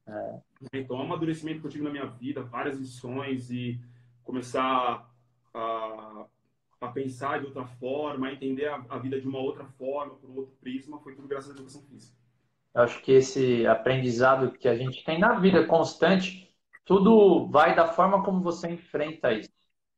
É. 0.07 0.41
Então, 0.73 0.97
é 0.97 1.01
um 1.01 1.03
amadurecimento 1.05 1.61
que 1.61 1.67
eu 1.67 1.71
tive 1.71 1.85
na 1.85 1.91
minha 1.91 2.07
vida, 2.07 2.43
várias 2.43 2.79
lições 2.79 3.51
e 3.51 3.81
começar 4.25 5.09
a, 5.53 6.27
a 6.81 6.89
pensar 6.89 7.41
de 7.41 7.47
outra 7.47 7.65
forma, 7.65 8.29
a 8.29 8.33
entender 8.33 8.67
a, 8.67 8.85
a, 8.89 8.99
vida 8.99 9.21
de 9.21 9.27
uma 9.27 9.39
outra 9.39 9.65
forma, 9.65 10.15
por 10.15 10.31
um 10.31 10.37
outro 10.37 10.55
prisma, 10.61 11.01
foi 11.01 11.15
tudo 11.15 11.29
graças 11.29 11.51
à 11.51 11.55
educação 11.55 11.83
física. 11.83 12.17
Eu 12.75 12.83
acho 12.83 13.03
que 13.03 13.13
esse 13.13 13.67
aprendizado 13.67 14.53
que 14.53 14.69
a 14.69 14.77
gente 14.77 15.05
tem 15.05 15.19
na 15.19 15.39
vida 15.39 15.67
constante, 15.67 16.55
tudo 16.85 17.47
vai 17.49 17.75
da 17.75 17.89
forma 17.89 18.23
como 18.25 18.41
você 18.41 18.71
enfrenta 18.71 19.33
isso. 19.33 19.51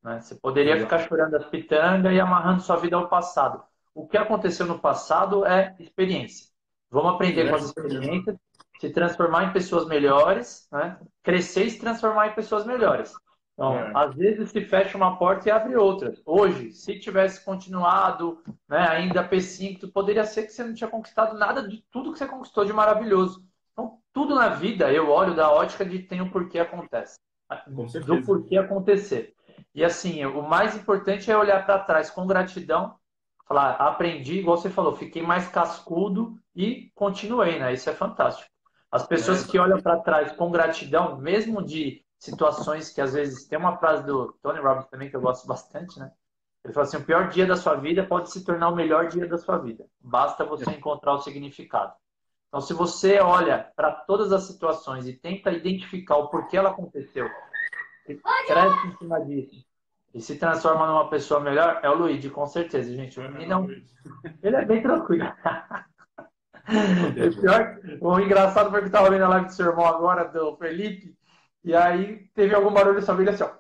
Né? 0.03 0.21
Você 0.21 0.35
poderia 0.35 0.79
ficar 0.79 0.99
chorando 1.01 1.37
as 1.37 1.47
pitangas 1.47 2.13
e 2.13 2.19
amarrando 2.19 2.63
sua 2.63 2.77
vida 2.77 2.97
ao 2.97 3.09
passado 3.09 3.63
o 3.95 4.07
que 4.07 4.17
aconteceu 4.17 4.67
no 4.67 4.79
passado 4.79 5.47
é 5.47 5.77
experiência. 5.79 6.49
Vamos 6.91 7.15
aprender 7.15 7.49
com 7.49 7.55
as 7.55 7.65
experiências, 7.65 8.37
se 8.81 8.91
transformar 8.91 9.45
em 9.45 9.53
pessoas 9.53 9.87
melhores, 9.87 10.69
né? 10.71 10.99
crescer 11.23 11.65
e 11.65 11.71
se 11.71 11.79
transformar 11.79 12.29
em 12.29 12.35
pessoas 12.35 12.67
melhores. 12.67 13.13
Então, 13.55 13.79
é. 13.79 13.93
às 13.95 14.15
vezes 14.15 14.51
se 14.51 14.65
fecha 14.65 14.97
uma 14.97 15.17
porta 15.17 15.49
e 15.49 15.53
abre 15.53 15.77
outra. 15.77 16.13
Hoje, 16.27 16.73
se 16.73 16.99
tivesse 16.99 17.45
continuado 17.45 18.43
né, 18.69 18.89
ainda 18.89 19.29
P5, 19.29 19.93
poderia 19.93 20.25
ser 20.25 20.43
que 20.43 20.53
você 20.53 20.65
não 20.65 20.75
tinha 20.75 20.91
conquistado 20.91 21.39
nada 21.39 21.67
de 21.67 21.85
tudo 21.91 22.13
que 22.13 22.19
você 22.19 22.27
conquistou 22.27 22.65
de 22.65 22.73
maravilhoso. 22.73 23.45
Então, 23.73 23.99
tudo 24.13 24.35
na 24.35 24.49
vida 24.49 24.93
eu 24.93 25.09
olho 25.09 25.35
da 25.35 25.53
ótica 25.53 25.85
de 25.85 26.01
tem 26.01 26.21
um 26.21 26.31
porquê 26.31 26.59
acontece. 26.59 27.19
Do 28.21 28.27
porquê 28.27 28.57
acontecer. 28.57 29.35
E 29.73 29.85
assim, 29.85 30.25
o 30.25 30.43
mais 30.43 30.77
importante 30.77 31.31
é 31.31 31.37
olhar 31.37 31.65
para 31.65 31.79
trás 31.79 32.11
com 32.11 32.27
gratidão 32.27 32.97
falar, 33.47 33.73
aprendi, 33.73 34.39
igual 34.39 34.57
você 34.57 34.71
falou, 34.71 34.97
fiquei 34.97 35.23
mais 35.23 35.49
cascudo 35.49 36.39
e 36.55 36.91
continuei, 36.95 37.59
né? 37.59 37.73
Isso 37.73 37.89
é 37.89 37.95
fantástico. 37.95 38.51
As 38.95 39.05
pessoas 39.05 39.45
é, 39.45 39.51
que 39.51 39.59
olham 39.59 39.81
para 39.81 39.99
trás 39.99 40.31
com 40.37 40.53
gratidão, 40.53 41.19
mesmo 41.19 41.61
de 41.61 42.05
situações 42.17 42.93
que 42.93 43.01
às 43.01 43.13
vezes 43.13 43.45
tem 43.45 43.59
uma 43.59 43.77
frase 43.77 44.07
do 44.07 44.33
Tony 44.41 44.61
Robbins 44.61 44.87
também 44.87 45.11
que 45.11 45.17
eu 45.17 45.21
gosto 45.21 45.49
bastante, 45.49 45.99
né? 45.99 46.13
Ele 46.65 46.73
fala 46.73 46.87
assim: 46.87 46.99
o 46.99 47.05
pior 47.05 47.29
dia 47.29 47.45
da 47.45 47.57
sua 47.57 47.75
vida 47.75 48.07
pode 48.07 48.31
se 48.31 48.45
tornar 48.45 48.69
o 48.69 48.77
melhor 48.77 49.09
dia 49.09 49.27
da 49.27 49.37
sua 49.37 49.59
vida. 49.59 49.85
Basta 50.01 50.45
você 50.45 50.71
é. 50.71 50.75
encontrar 50.75 51.13
o 51.15 51.19
significado. 51.19 51.93
Então, 52.47 52.61
se 52.61 52.73
você 52.73 53.19
olha 53.19 53.69
para 53.75 53.91
todas 53.91 54.33
as 54.33 54.45
situações 54.45 55.09
e 55.09 55.13
tenta 55.13 55.51
identificar 55.51 56.19
o 56.19 56.29
porquê 56.29 56.57
ela 56.57 56.71
aconteceu, 56.71 57.29
cresce 58.07 58.87
em 58.87 58.97
cima 58.97 59.21
disso, 59.25 59.67
e 60.15 60.21
se 60.21 60.39
transforma 60.39 60.87
numa 60.87 61.11
pessoa 61.11 61.41
melhor, 61.41 61.81
é 61.83 61.91
o 61.91 61.95
Luigi, 61.95 62.31
com 62.31 62.47
certeza, 62.47 62.95
gente. 62.95 63.19
O 63.19 63.29
menino 63.29 63.69
ele 64.41 64.55
é 64.55 64.65
bem 64.65 64.81
tranquilo. 64.81 65.25
o, 66.69 67.41
pior, 67.41 67.81
o 68.13 68.21
engraçado 68.21 68.71
foi 68.71 68.81
que 68.81 68.87
estava 68.87 69.11
vendo 69.11 69.25
a 69.25 69.29
live 69.29 69.47
do 69.47 69.53
seu 69.53 69.67
irmão 69.67 69.87
agora, 69.87 70.25
do 70.25 70.57
Felipe, 70.57 71.17
e 71.65 71.75
aí 71.75 72.29
teve 72.35 72.55
algum 72.55 72.73
barulho 72.73 73.01
só 73.01 73.13
família 73.13 73.33
assim, 73.33 73.45
ó. 73.45 73.51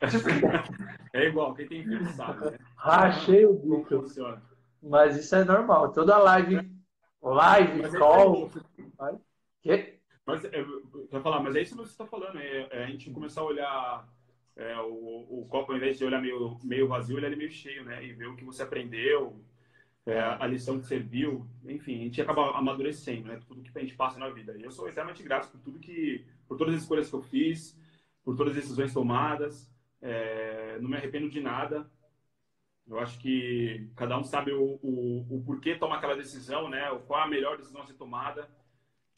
É 1.12 1.26
igual, 1.26 1.54
quem 1.54 1.66
tem 1.66 1.82
filho 1.82 2.06
sabe, 2.12 2.52
né? 2.52 2.58
Rachei 2.76 3.44
o 3.44 3.54
bico. 3.54 4.04
Mas 4.80 5.16
isso 5.16 5.34
é 5.34 5.44
normal. 5.44 5.90
Toda 5.92 6.16
live, 6.18 6.70
live, 7.20 7.82
mas 7.82 7.98
call. 7.98 8.50
É 9.00 9.14
que? 9.60 10.00
Mas, 10.24 10.44
é, 10.44 10.60
eu 10.60 11.20
falar, 11.20 11.40
mas 11.40 11.56
é 11.56 11.62
isso 11.62 11.76
que 11.76 11.82
você 11.82 11.90
está 11.90 12.06
falando, 12.06 12.38
é, 12.38 12.68
é, 12.70 12.84
a 12.84 12.86
gente 12.86 13.10
começar 13.10 13.40
a 13.40 13.44
olhar 13.44 14.08
é, 14.56 14.76
o, 14.78 15.26
o, 15.28 15.46
copo, 15.48 15.72
ao 15.72 15.78
invés 15.78 15.98
de 15.98 16.04
olhar 16.04 16.20
meio, 16.20 16.58
meio 16.62 16.86
vazio, 16.86 17.18
ele 17.18 17.26
é 17.26 17.36
meio 17.36 17.50
cheio, 17.50 17.84
né? 17.84 18.04
E 18.04 18.12
ver 18.12 18.28
o 18.28 18.36
que 18.36 18.44
você 18.44 18.62
aprendeu, 18.62 19.40
é, 20.10 20.20
a 20.20 20.46
lição 20.46 20.78
que 20.78 20.86
você 20.86 20.98
viu, 20.98 21.46
enfim, 21.64 22.00
a 22.00 22.04
gente 22.04 22.20
acaba 22.20 22.56
amadurecendo, 22.56 23.28
né? 23.28 23.40
Tudo 23.46 23.62
que 23.62 23.78
a 23.78 23.80
gente 23.80 23.94
passa 23.94 24.18
na 24.18 24.28
vida. 24.28 24.56
E 24.56 24.62
eu 24.62 24.70
sou 24.70 24.88
extremamente 24.88 25.22
grato 25.22 25.50
por 25.50 25.60
tudo 25.60 25.78
que, 25.78 26.24
por 26.48 26.56
todas 26.56 26.74
as 26.74 26.82
escolhas 26.82 27.08
que 27.08 27.14
eu 27.14 27.22
fiz, 27.22 27.78
por 28.24 28.36
todas 28.36 28.56
as 28.56 28.62
decisões 28.62 28.92
tomadas. 28.92 29.70
É, 30.02 30.78
não 30.80 30.90
me 30.90 30.96
arrependo 30.96 31.28
de 31.28 31.40
nada. 31.40 31.90
Eu 32.86 32.98
acho 32.98 33.18
que 33.18 33.88
cada 33.94 34.18
um 34.18 34.24
sabe 34.24 34.52
o, 34.52 34.78
o, 34.82 35.36
o 35.36 35.42
porquê 35.44 35.76
toma 35.76 35.96
aquela 35.96 36.16
decisão, 36.16 36.68
né? 36.68 36.90
Qual 37.06 37.20
a 37.20 37.28
melhor 37.28 37.56
decisão 37.56 37.82
a 37.82 37.86
ser 37.86 37.94
tomada. 37.94 38.48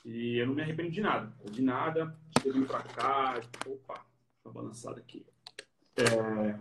E 0.05 0.36
eu 0.38 0.47
não 0.47 0.55
me 0.55 0.62
arrependo 0.62 0.90
de 0.90 1.01
nada. 1.01 1.32
De 1.51 1.62
nada, 1.62 2.16
vindo 2.45 2.66
pra 2.66 2.82
cá. 2.82 3.40
Opa, 3.66 4.05
tá 4.43 4.51
balançado 4.51 4.99
aqui 4.99 5.24
é, 5.97 6.57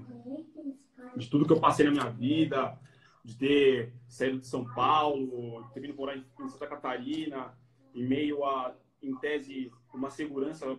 de 1.15 1.29
tudo 1.29 1.45
que 1.45 1.53
eu 1.53 1.59
passei 1.59 1.85
na 1.85 1.91
minha 1.91 2.09
vida, 2.09 2.77
de 3.23 3.37
ter 3.37 3.93
saído 4.07 4.39
de 4.39 4.47
São 4.47 4.65
Paulo, 4.73 5.69
ter 5.73 5.79
vindo 5.79 5.95
morar 5.95 6.17
em 6.17 6.49
Santa 6.49 6.67
Catarina, 6.67 7.55
em 7.93 8.03
meio 8.03 8.43
a, 8.43 8.75
em 9.01 9.15
tese, 9.17 9.71
uma 9.93 10.09
segurança 10.09 10.77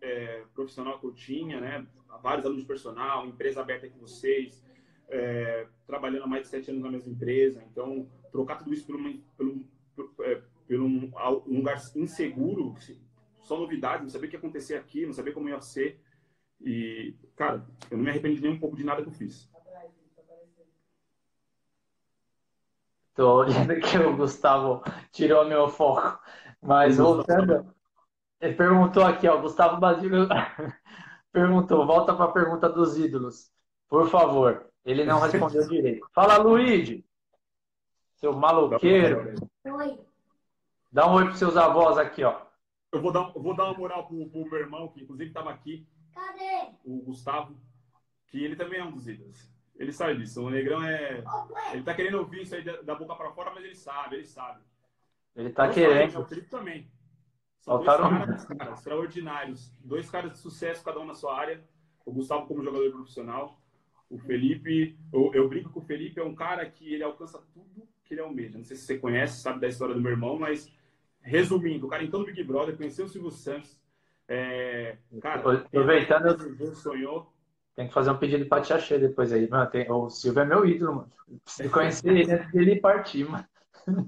é, 0.00 0.44
profissional 0.54 0.98
que 0.98 1.06
eu 1.06 1.12
tinha, 1.12 1.60
né? 1.60 1.86
Vários 2.22 2.44
alunos 2.44 2.62
de 2.62 2.68
personal, 2.68 3.26
empresa 3.26 3.60
aberta 3.60 3.88
com 3.88 3.98
vocês, 4.00 4.62
é, 5.08 5.66
trabalhando 5.86 6.24
há 6.24 6.26
mais 6.26 6.42
de 6.44 6.48
sete 6.48 6.70
anos 6.70 6.82
na 6.82 6.90
mesma 6.90 7.12
empresa. 7.12 7.62
Então, 7.70 8.08
trocar 8.30 8.56
tudo 8.56 8.72
isso 8.72 8.86
por, 8.86 8.96
uma, 8.96 9.14
por, 9.36 10.24
é, 10.24 10.42
por 10.66 10.80
um, 10.80 11.10
um, 11.46 11.56
lugar 11.56 11.80
inseguro, 11.96 12.74
só 13.40 13.58
novidades, 13.58 14.02
não 14.02 14.10
saber 14.10 14.26
o 14.26 14.30
que 14.30 14.36
ia 14.36 14.38
acontecer 14.38 14.74
aqui, 14.74 15.06
não 15.06 15.12
saber 15.12 15.32
como 15.32 15.48
ia 15.48 15.60
ser. 15.60 16.00
E, 16.60 17.14
cara, 17.36 17.66
eu 17.90 17.96
não 17.96 18.04
me 18.04 18.10
arrependi 18.10 18.40
nem 18.40 18.52
um 18.52 18.58
pouco 18.58 18.76
de 18.76 18.84
nada 18.84 19.02
que 19.02 19.08
eu 19.08 19.12
fiz. 19.12 19.48
Tô 23.18 23.38
olhando 23.38 23.74
que 23.80 23.98
o 23.98 24.16
Gustavo 24.16 24.80
tirou 25.10 25.44
meu 25.44 25.66
foco. 25.68 26.20
Mas 26.62 26.98
voltando, 26.98 27.66
ele 28.40 28.54
perguntou 28.54 29.02
aqui, 29.02 29.26
ó, 29.26 29.36
Gustavo 29.38 29.80
Basílio 29.80 30.28
perguntou, 31.32 31.84
volta 31.84 32.14
para 32.14 32.26
a 32.26 32.32
pergunta 32.32 32.68
dos 32.68 32.96
ídolos. 32.96 33.50
Por 33.88 34.08
favor. 34.08 34.70
Ele 34.84 35.04
não 35.04 35.18
respondeu 35.18 35.66
direito. 35.66 36.08
Fala, 36.12 36.36
Luigi. 36.36 37.04
Seu 38.14 38.32
maloqueiro. 38.34 39.34
Oi. 39.64 39.98
Dá 40.92 41.08
um 41.08 41.14
oi 41.14 41.24
para 41.24 41.34
seus 41.34 41.56
avós 41.56 41.98
aqui, 41.98 42.22
ó. 42.22 42.42
Eu 42.92 43.02
vou 43.02 43.10
dar, 43.10 43.32
eu 43.34 43.42
vou 43.42 43.56
dar 43.56 43.64
uma 43.64 43.78
moral 43.78 44.06
pro, 44.06 44.28
pro 44.28 44.48
meu 44.48 44.60
irmão, 44.60 44.86
que 44.86 45.02
inclusive 45.02 45.30
estava 45.30 45.50
aqui. 45.50 45.84
Cadê? 46.14 46.70
O 46.84 47.02
Gustavo, 47.02 47.56
que 48.28 48.44
ele 48.44 48.54
também 48.54 48.78
é 48.78 48.84
um 48.84 48.92
dos 48.92 49.08
ídolos. 49.08 49.57
Ele 49.78 49.92
sabe 49.92 50.16
disso. 50.16 50.42
O 50.42 50.50
Negrão 50.50 50.82
é. 50.82 51.22
Ele 51.72 51.82
tá 51.84 51.94
querendo 51.94 52.18
ouvir 52.18 52.42
isso 52.42 52.54
aí 52.54 52.62
da 52.62 52.94
boca 52.94 53.14
para 53.14 53.30
fora, 53.30 53.52
mas 53.54 53.64
ele 53.64 53.76
sabe, 53.76 54.16
ele 54.16 54.26
sabe. 54.26 54.60
Ele 55.36 55.50
tá 55.50 55.68
querendo. 55.70 56.10
Sabe, 56.10 56.24
o 56.24 56.28
Felipe 56.28 56.48
também. 56.48 56.90
São 57.60 57.76
Faltaram... 57.84 58.10
dois 58.10 58.26
caras, 58.26 58.46
cara, 58.46 58.72
extraordinários. 58.72 59.72
Dois 59.78 60.10
caras 60.10 60.32
de 60.32 60.38
sucesso, 60.38 60.84
cada 60.84 60.98
um 60.98 61.06
na 61.06 61.14
sua 61.14 61.38
área. 61.38 61.62
O 62.04 62.12
Gustavo 62.12 62.46
como 62.46 62.64
jogador 62.64 62.90
profissional. 62.90 63.60
O 64.10 64.18
Felipe, 64.18 64.98
eu, 65.12 65.30
eu 65.34 65.48
brinco 65.48 65.70
que 65.70 65.78
o 65.78 65.82
Felipe 65.82 66.18
é 66.18 66.24
um 66.24 66.34
cara 66.34 66.68
que 66.68 66.92
ele 66.92 67.04
alcança 67.04 67.38
tudo 67.52 67.86
que 68.04 68.14
ele 68.14 68.22
almeja. 68.22 68.56
Não 68.56 68.64
sei 68.64 68.76
se 68.76 68.84
você 68.84 68.98
conhece, 68.98 69.42
sabe 69.42 69.60
da 69.60 69.68
história 69.68 69.94
do 69.94 70.00
meu 70.00 70.10
irmão, 70.10 70.38
mas 70.38 70.72
resumindo, 71.20 71.86
o 71.86 71.88
cara 71.90 72.02
entrou 72.02 72.22
no 72.22 72.26
Big 72.26 72.42
Brother, 72.42 72.76
conheceu 72.76 73.04
o 73.04 73.08
Silvio 73.08 73.30
Santos. 73.30 73.78
É, 74.26 74.96
cara, 75.20 75.40
aproveitando, 75.40 76.74
sonhou. 76.74 77.32
Tem 77.78 77.86
que 77.86 77.94
fazer 77.94 78.10
um 78.10 78.16
pedido 78.16 78.44
pra 78.46 78.60
Tia 78.60 78.76
Che 78.76 78.98
depois 78.98 79.32
aí. 79.32 79.48
Mano, 79.48 79.70
tem, 79.70 79.88
o 79.88 80.10
Silvio 80.10 80.42
é 80.42 80.44
meu 80.44 80.66
ídolo, 80.66 80.96
mano. 80.96 81.12
Preciso 81.44 81.70
conhecer 81.70 82.08
ele 82.08 82.32
antes 82.32 82.50
dele 82.50 82.80
partir, 82.80 83.22
mano. 83.30 83.46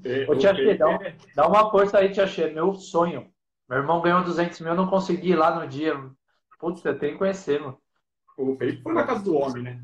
É, 0.04 0.28
Ô, 0.28 0.34
Tia 0.34 0.52
dá, 0.76 0.98
dá, 1.36 1.46
uma 1.46 1.70
força 1.70 1.98
aí, 1.98 2.10
Tia 2.10 2.26
Che. 2.26 2.50
Meu 2.50 2.74
sonho. 2.74 3.32
Meu 3.68 3.78
irmão 3.78 4.00
ganhou 4.00 4.24
200 4.24 4.58
mil, 4.58 4.70
eu 4.70 4.76
não 4.76 4.88
consegui 4.88 5.30
ir 5.30 5.36
lá 5.36 5.54
no 5.54 5.68
dia. 5.68 5.94
Putz, 6.58 6.84
eu 6.84 6.98
tenho 6.98 7.12
que 7.12 7.18
conhecer, 7.20 7.60
mano. 7.60 7.80
O 8.36 8.56
Felipe 8.56 8.82
foi 8.82 8.92
na 8.92 9.06
casa 9.06 9.22
do 9.22 9.36
homem, 9.36 9.62
né? 9.62 9.80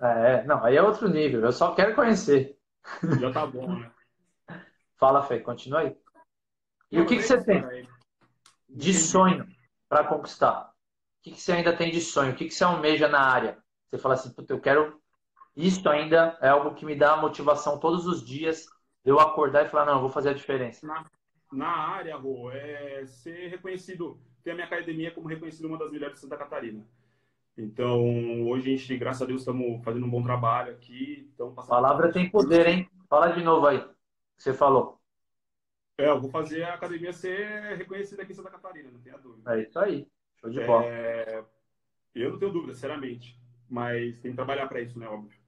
É, 0.00 0.44
não, 0.44 0.64
aí 0.64 0.76
é 0.76 0.82
outro 0.82 1.08
nível. 1.08 1.40
Eu 1.40 1.52
só 1.52 1.74
quero 1.74 1.96
conhecer. 1.96 2.56
Já 3.18 3.32
tá 3.32 3.44
bom, 3.44 3.74
né? 3.74 3.90
Fala, 4.94 5.24
Fê, 5.24 5.40
continua 5.40 5.80
aí. 5.80 5.96
E 6.92 7.00
o 7.00 7.04
que, 7.04 7.16
que 7.16 7.22
você 7.24 7.42
tem 7.42 7.88
de 8.68 8.94
sonho 8.94 9.44
para 9.88 10.04
conquistar? 10.04 10.75
O 11.26 11.28
que, 11.28 11.34
que 11.34 11.42
você 11.42 11.50
ainda 11.50 11.76
tem 11.76 11.90
de 11.90 12.00
sonho? 12.00 12.30
O 12.30 12.36
que, 12.36 12.44
que 12.44 12.54
você 12.54 12.62
almeja 12.62 13.08
na 13.08 13.18
área? 13.18 13.58
Você 13.90 13.98
fala 13.98 14.14
assim, 14.14 14.32
eu 14.48 14.60
quero. 14.60 15.00
Isso 15.56 15.88
ainda 15.88 16.38
é 16.40 16.48
algo 16.48 16.72
que 16.72 16.86
me 16.86 16.94
dá 16.94 17.16
motivação 17.16 17.80
todos 17.80 18.06
os 18.06 18.24
dias 18.24 18.66
de 19.04 19.10
eu 19.10 19.18
acordar 19.18 19.66
e 19.66 19.68
falar, 19.68 19.86
não, 19.86 19.94
eu 19.94 20.00
vou 20.02 20.08
fazer 20.08 20.28
a 20.28 20.34
diferença. 20.34 20.86
Na, 20.86 21.04
na 21.52 21.66
área, 21.66 22.14
Rô, 22.16 22.52
é 22.52 23.04
ser 23.06 23.48
reconhecido, 23.48 24.20
ter 24.44 24.52
a 24.52 24.54
minha 24.54 24.68
academia 24.68 25.10
como 25.10 25.26
reconhecida 25.26 25.66
uma 25.66 25.76
das 25.76 25.90
melhores 25.90 26.14
de 26.14 26.20
Santa 26.20 26.36
Catarina. 26.36 26.86
Então, 27.58 28.46
hoje 28.46 28.72
a 28.72 28.76
gente, 28.76 28.96
graças 28.96 29.22
a 29.22 29.26
Deus, 29.26 29.40
estamos 29.40 29.82
fazendo 29.82 30.06
um 30.06 30.10
bom 30.10 30.22
trabalho 30.22 30.74
aqui. 30.74 31.28
Então, 31.34 31.52
Palavra 31.52 32.12
tem 32.12 32.30
poder, 32.30 32.68
hein? 32.68 32.88
Fala 33.08 33.32
de 33.32 33.42
novo 33.42 33.66
aí. 33.66 33.84
Você 34.36 34.54
falou. 34.54 35.00
É, 35.98 36.08
eu 36.08 36.20
vou 36.20 36.30
fazer 36.30 36.62
a 36.62 36.74
academia 36.74 37.12
ser 37.12 37.76
reconhecida 37.76 38.22
aqui 38.22 38.30
em 38.30 38.36
Santa 38.36 38.50
Catarina, 38.50 38.92
não 38.92 39.00
tenha 39.00 39.18
dúvida. 39.18 39.56
É 39.56 39.62
isso 39.62 39.76
aí. 39.76 40.06
De 40.50 40.64
bola. 40.64 40.84
É... 40.86 41.44
Eu 42.14 42.32
não 42.32 42.38
tenho 42.38 42.52
dúvida, 42.52 42.74
sinceramente. 42.74 43.38
Mas 43.68 44.18
tem 44.20 44.30
que 44.30 44.36
trabalhar 44.36 44.66
para 44.68 44.80
isso, 44.80 44.98
né? 44.98 45.08
Óbvio. 45.08 45.38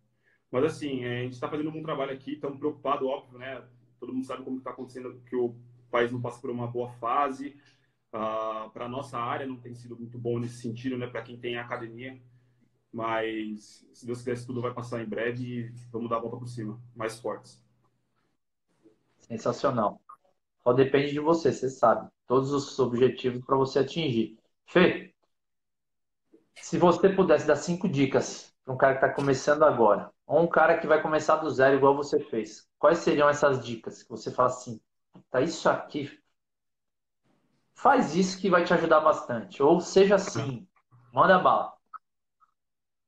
Mas 0.50 0.64
assim, 0.64 1.04
é, 1.04 1.20
a 1.20 1.22
gente 1.22 1.34
está 1.34 1.48
fazendo 1.48 1.68
um 1.68 1.72
bom 1.72 1.82
trabalho 1.82 2.12
aqui, 2.12 2.32
estamos 2.32 2.58
preocupados, 2.58 3.06
óbvio, 3.06 3.38
né? 3.38 3.62
Todo 4.00 4.12
mundo 4.12 4.24
sabe 4.24 4.44
como 4.44 4.58
está 4.58 4.70
acontecendo, 4.70 5.20
que 5.26 5.36
o 5.36 5.54
país 5.90 6.10
não 6.10 6.20
passa 6.20 6.40
por 6.40 6.50
uma 6.50 6.66
boa 6.66 6.90
fase. 6.92 7.56
Uh, 8.10 8.70
para 8.70 8.88
nossa 8.88 9.18
área 9.18 9.46
não 9.46 9.58
tem 9.58 9.74
sido 9.74 9.94
muito 9.94 10.18
bom 10.18 10.38
nesse 10.38 10.62
sentido, 10.62 10.96
né? 10.96 11.06
Para 11.06 11.22
quem 11.22 11.38
tem 11.38 11.58
academia. 11.58 12.18
Mas 12.90 13.86
se 13.92 14.06
Deus 14.06 14.18
quiser, 14.18 14.46
tudo 14.46 14.62
vai 14.62 14.72
passar 14.72 15.02
em 15.02 15.06
breve 15.06 15.44
e 15.44 15.68
vamos 15.92 16.08
dar 16.08 16.16
a 16.16 16.20
volta 16.20 16.38
por 16.38 16.48
cima, 16.48 16.80
mais 16.96 17.20
fortes. 17.20 17.62
Sensacional. 19.18 20.00
Só 20.62 20.72
depende 20.72 21.12
de 21.12 21.20
você, 21.20 21.52
você 21.52 21.68
sabe. 21.68 22.10
Todos 22.26 22.50
os 22.50 22.78
objetivos 22.78 23.44
para 23.44 23.56
você 23.56 23.80
atingir. 23.80 24.38
Fê, 24.68 25.14
se 26.54 26.76
você 26.76 27.08
pudesse 27.08 27.46
dar 27.46 27.56
cinco 27.56 27.88
dicas 27.88 28.54
para 28.62 28.74
um 28.74 28.76
cara 28.76 28.98
que 28.98 29.04
está 29.04 29.14
começando 29.14 29.62
agora, 29.62 30.12
ou 30.26 30.42
um 30.42 30.46
cara 30.46 30.78
que 30.78 30.86
vai 30.86 31.00
começar 31.00 31.36
do 31.36 31.48
zero 31.50 31.76
igual 31.76 31.96
você 31.96 32.20
fez, 32.20 32.68
quais 32.78 32.98
seriam 32.98 33.30
essas 33.30 33.64
dicas 33.64 34.02
que 34.02 34.10
você 34.10 34.30
fala 34.30 34.50
assim, 34.50 34.78
tá 35.30 35.40
isso 35.40 35.70
aqui, 35.70 36.20
faz 37.72 38.14
isso 38.14 38.38
que 38.38 38.50
vai 38.50 38.62
te 38.62 38.74
ajudar 38.74 39.00
bastante, 39.00 39.62
ou 39.62 39.80
seja 39.80 40.16
assim, 40.16 40.68
manda 41.14 41.38
bala. 41.38 41.72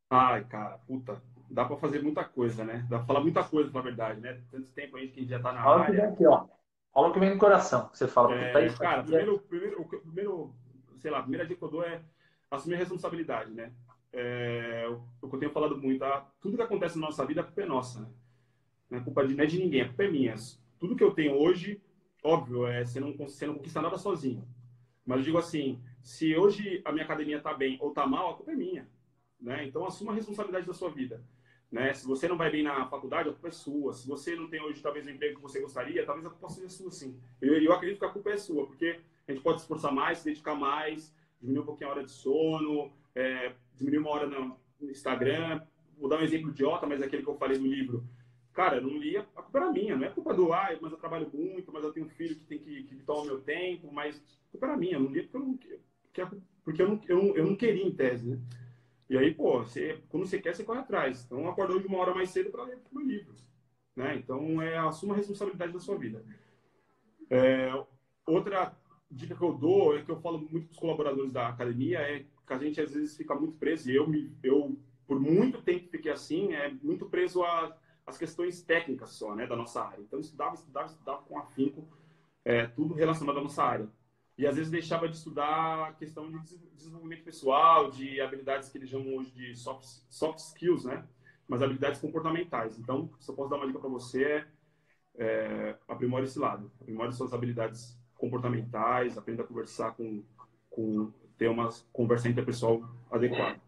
Ai, 0.09 0.43
cara, 0.45 0.79
puta, 0.87 1.23
dá 1.51 1.67
para 1.67 1.77
fazer 1.77 2.03
muita 2.03 2.25
coisa, 2.25 2.65
né? 2.65 2.87
Dá 2.89 2.97
para 2.97 3.07
falar 3.07 3.21
muita 3.21 3.45
coisa, 3.45 3.71
na 3.71 3.83
verdade, 3.83 4.19
né? 4.19 4.43
Tanto 4.51 4.71
tempo 4.71 4.97
aí 4.97 5.09
que 5.09 5.19
a 5.19 5.23
gente 5.23 5.31
já 5.31 5.41
tá 5.41 5.53
na 5.53 5.61
área. 5.61 6.09
Aqui, 6.09 6.27
ó. 6.27 6.49
Fala 6.93 7.09
o 7.09 7.13
que 7.13 7.21
vem 7.21 7.31
no 7.31 7.39
coração, 7.39 7.89
que 7.91 7.99
você 7.99 8.09
fala. 8.09 8.35
É, 8.35 8.69
tá 8.71 8.79
cara, 8.79 9.03
primeiro, 9.03 9.39
primeiro, 9.41 9.83
o 9.83 9.89
primeiro, 10.01 10.55
sei 11.01 11.11
lá, 11.11 11.19
a 11.19 11.23
primeira 11.23 11.47
dica 11.47 11.59
que 11.59 11.65
eu 11.65 11.71
dou 11.71 11.85
é 11.85 12.03
assumir 12.51 12.75
a 12.75 12.79
responsabilidade, 12.79 13.53
né? 13.53 13.73
É, 14.13 14.87
o 15.21 15.29
que 15.29 15.37
eu 15.37 15.39
tenho 15.39 15.53
falado 15.53 15.77
muito, 15.77 16.01
tá? 16.01 16.29
tudo 16.41 16.57
que 16.57 16.63
acontece 16.63 16.99
na 16.99 17.07
nossa 17.07 17.25
vida, 17.25 17.43
a 17.43 17.45
culpa 17.45 17.63
é 17.63 17.67
nossa, 17.67 18.01
né? 18.01 18.09
Não 18.91 18.99
é 18.99 19.01
culpa 19.01 19.27
de, 19.27 19.35
não 19.35 19.45
é 19.45 19.47
de 19.47 19.59
ninguém, 19.59 19.83
a 19.83 19.89
culpa 19.89 20.05
é 20.05 20.11
minha. 20.11 20.35
Tudo 20.79 20.97
que 20.97 21.05
eu 21.05 21.13
tenho 21.13 21.35
hoje, 21.35 21.81
óbvio, 22.25 22.67
é, 22.67 22.85
você, 22.85 22.99
não, 22.99 23.17
você 23.17 23.47
não 23.47 23.55
conquista 23.55 23.81
nada 23.81 23.97
sozinho. 23.97 24.45
Mas 25.07 25.19
eu 25.19 25.25
digo 25.25 25.39
assim, 25.39 25.81
se 26.03 26.37
hoje 26.37 26.83
a 26.85 26.93
minha 26.93 27.05
academia 27.05 27.39
está 27.39 27.55
bem 27.55 27.79
ou 27.81 27.91
está 27.91 28.07
mal, 28.07 28.31
a 28.31 28.35
culpa 28.35 28.53
é 28.53 28.57
minha. 28.57 28.89
Né? 29.41 29.67
Então, 29.67 29.87
assuma 29.87 30.13
a 30.13 30.15
responsabilidade 30.15 30.67
da 30.67 30.75
sua 30.75 30.91
vida. 30.91 31.23
Né? 31.71 31.95
Se 31.95 32.07
você 32.07 32.27
não 32.27 32.37
vai 32.37 32.51
bem 32.51 32.63
na 32.63 32.87
faculdade, 32.87 33.29
a 33.29 33.33
culpa 33.33 33.49
é 33.49 33.53
sua. 33.53 33.93
Se 33.93 34.07
você 34.07 34.35
não 34.35 34.49
tem 34.49 34.61
hoje, 34.61 34.83
talvez, 34.83 35.07
o 35.07 35.11
emprego 35.11 35.37
que 35.37 35.43
você 35.43 35.61
gostaria, 35.61 36.05
talvez 36.05 36.27
a 36.27 36.31
culpa 36.31 36.49
seja 36.49 36.69
sua, 36.69 36.91
sim. 36.91 37.19
Eu, 37.41 37.55
eu 37.63 37.73
acredito 37.73 37.99
que 37.99 38.05
a 38.05 38.11
culpa 38.11 38.31
é 38.31 38.37
sua, 38.37 38.67
porque 38.67 39.01
a 39.31 39.35
gente 39.35 39.43
pode 39.43 39.59
se 39.59 39.65
esforçar 39.65 39.93
mais, 39.93 40.19
se 40.19 40.25
dedicar 40.25 40.55
mais, 40.55 41.15
diminuir 41.41 41.63
um 41.63 41.67
pouquinho 41.67 41.91
a 41.91 41.93
hora 41.93 42.05
de 42.05 42.11
sono, 42.11 42.93
é, 43.15 43.53
diminuir 43.77 44.01
uma 44.01 44.11
hora 44.11 44.27
no 44.27 44.59
Instagram. 44.83 45.63
Vou 45.99 46.09
dar 46.09 46.19
um 46.19 46.23
exemplo 46.23 46.51
idiota, 46.51 46.87
mas 46.87 47.01
é 47.01 47.07
aquele 47.07 47.23
que 47.23 47.29
eu 47.29 47.37
falei 47.37 47.59
no 47.59 47.67
livro. 47.67 48.05
Cara, 48.53 48.77
eu 48.77 48.83
não 48.83 48.99
lia, 48.99 49.21
a 49.37 49.43
culpa 49.43 49.59
era 49.59 49.71
minha, 49.71 49.97
não 49.97 50.07
é 50.07 50.11
culpa 50.11 50.35
do, 50.35 50.53
ah, 50.53 50.77
mas 50.81 50.91
eu 50.91 50.99
trabalho 50.99 51.31
muito, 51.33 51.73
mas 51.73 51.85
eu 51.85 51.93
tenho 51.93 52.07
um 52.07 52.11
filho 52.11 52.35
que 52.35 52.45
tem 52.45 52.59
que, 52.59 52.83
que 52.83 52.97
toma 52.97 53.23
o 53.23 53.27
meu 53.27 53.41
tempo, 53.41 53.93
mas 53.93 54.17
a 54.49 54.51
culpa 54.51 54.67
era 54.67 54.77
minha, 54.77 54.95
eu 54.95 55.01
não 55.01 55.11
lia 55.11 55.23
porque 55.23 55.37
eu 55.37 55.41
não, 55.41 55.59
porque, 56.65 56.83
eu 56.83 56.89
não, 56.89 57.01
eu, 57.09 57.37
eu 57.37 57.47
não 57.47 57.55
queria, 57.55 57.87
em 57.87 57.95
tese, 57.95 58.29
né? 58.29 58.41
E 59.09 59.17
aí, 59.17 59.35
pô, 59.35 59.59
você, 59.59 60.01
quando 60.09 60.27
você 60.27 60.41
quer, 60.41 60.55
você 60.55 60.63
corre 60.63 60.81
atrás. 60.81 61.25
Então, 61.25 61.49
acordou 61.49 61.81
de 61.81 61.87
uma 61.87 61.99
hora 61.99 62.15
mais 62.15 62.31
cedo 62.31 62.51
para 62.51 62.63
ler 62.63 62.79
o 62.93 63.01
livro. 63.01 63.35
Né? 63.97 64.17
Então, 64.17 64.63
é, 64.63 64.79
assuma 64.79 65.15
a 65.15 65.17
responsabilidade 65.17 65.73
da 65.73 65.81
sua 65.81 65.99
vida. 65.99 66.25
É, 67.29 67.73
outra 68.25 68.73
dica 69.11 69.35
que 69.35 69.43
eu 69.43 69.53
dou, 69.53 69.97
é 69.97 70.03
que 70.03 70.11
eu 70.11 70.21
falo 70.21 70.39
muito 70.39 70.67
para 70.67 70.73
os 70.73 70.79
colaboradores 70.79 71.33
da 71.33 71.49
academia, 71.49 71.99
é 71.99 72.25
que 72.47 72.53
a 72.53 72.59
gente 72.59 72.81
às 72.81 72.93
vezes 72.93 73.17
fica 73.17 73.35
muito 73.35 73.57
preso, 73.59 73.91
e 73.91 73.97
eu, 73.97 74.07
me, 74.09 74.33
eu 74.43 74.77
por 75.07 75.19
muito 75.19 75.63
tempo 75.63 75.89
fiquei 75.91 76.13
assim, 76.13 76.53
é 76.53 76.71
muito 76.83 77.07
preso 77.07 77.43
às 78.07 78.17
questões 78.19 78.63
técnicas 78.63 79.11
só, 79.11 79.35
né, 79.35 79.47
da 79.47 79.57
nossa 79.57 79.83
área. 79.83 80.01
Então, 80.01 80.21
estudava, 80.21 80.55
estudava, 80.55 80.87
estudava 80.87 81.23
com 81.23 81.39
afinco, 81.39 81.89
é, 82.45 82.67
tudo 82.67 82.95
relacionado 82.95 83.39
à 83.39 83.43
nossa 83.43 83.63
área 83.63 83.89
e 84.41 84.47
às 84.47 84.57
vezes 84.57 84.71
deixava 84.71 85.07
de 85.07 85.15
estudar 85.17 85.89
a 85.89 85.93
questão 85.93 86.31
de 86.31 86.59
desenvolvimento 86.75 87.25
pessoal, 87.25 87.91
de 87.91 88.23
habilidades 88.23 88.71
que 88.71 88.79
eles 88.79 88.89
chamam 88.89 89.17
hoje 89.17 89.31
de 89.33 89.55
soft, 89.55 89.85
soft 90.09 90.39
skills, 90.39 90.87
né? 90.87 91.07
Mas 91.47 91.61
habilidades 91.61 92.01
comportamentais. 92.01 92.79
Então, 92.79 93.11
se 93.21 93.31
eu 93.31 93.35
posso 93.35 93.51
dar 93.51 93.57
uma 93.57 93.67
dica 93.67 93.79
para 93.79 93.91
você, 93.91 94.47
é, 95.19 95.25
é 95.25 95.79
aprimore 95.87 96.25
esse 96.25 96.39
lado. 96.39 96.73
Aprimore 96.81 97.13
suas 97.13 97.35
habilidades 97.35 98.00
comportamentais, 98.21 99.17
aprenda 99.17 99.43
a 99.43 99.47
conversar 99.47 99.93
com, 99.93 100.23
com 100.69 101.11
ter 101.39 101.49
uma 101.49 101.69
conversa 101.93 102.29
interpessoal 102.29 102.83
adequada. 103.11 103.59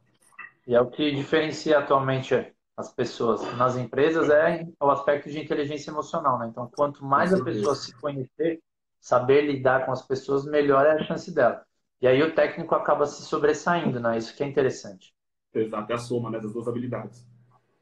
E 0.67 0.75
é 0.75 0.81
o 0.81 0.91
que 0.91 1.11
diferencia 1.11 1.79
atualmente 1.79 2.55
as 2.77 2.93
pessoas 2.93 3.43
nas 3.57 3.77
empresas 3.77 4.31
é 4.31 4.67
o 4.81 4.91
aspecto 4.91 5.31
de 5.31 5.41
inteligência 5.41 5.91
emocional, 5.91 6.39
né? 6.39 6.49
Então, 6.49 6.71
quanto 6.75 7.05
mais 7.05 7.33
a 7.35 7.43
pessoa 7.43 7.75
se 7.75 7.95
conhecer, 8.01 8.61
saber 9.01 9.43
lidar 9.43 9.85
com 9.85 9.93
as 9.93 10.03
pessoas, 10.07 10.45
melhor 10.45 10.87
é 10.87 10.93
a 10.93 11.05
chance 11.05 11.35
dela. 11.35 11.65
E 12.01 12.07
aí 12.07 12.23
o 12.23 12.35
técnico 12.35 12.75
acaba 12.75 13.07
se 13.07 13.23
sobressaindo, 13.23 14.01
né? 14.01 14.17
Isso 14.19 14.37
que 14.37 14.43
é 14.43 14.47
interessante. 14.47 15.15
Exato, 15.55 15.93
é 15.93 15.95
a 15.95 15.99
soma 15.99 16.31
né, 16.31 16.41
das 16.41 16.53
duas 16.53 16.67
habilidades. 16.67 17.27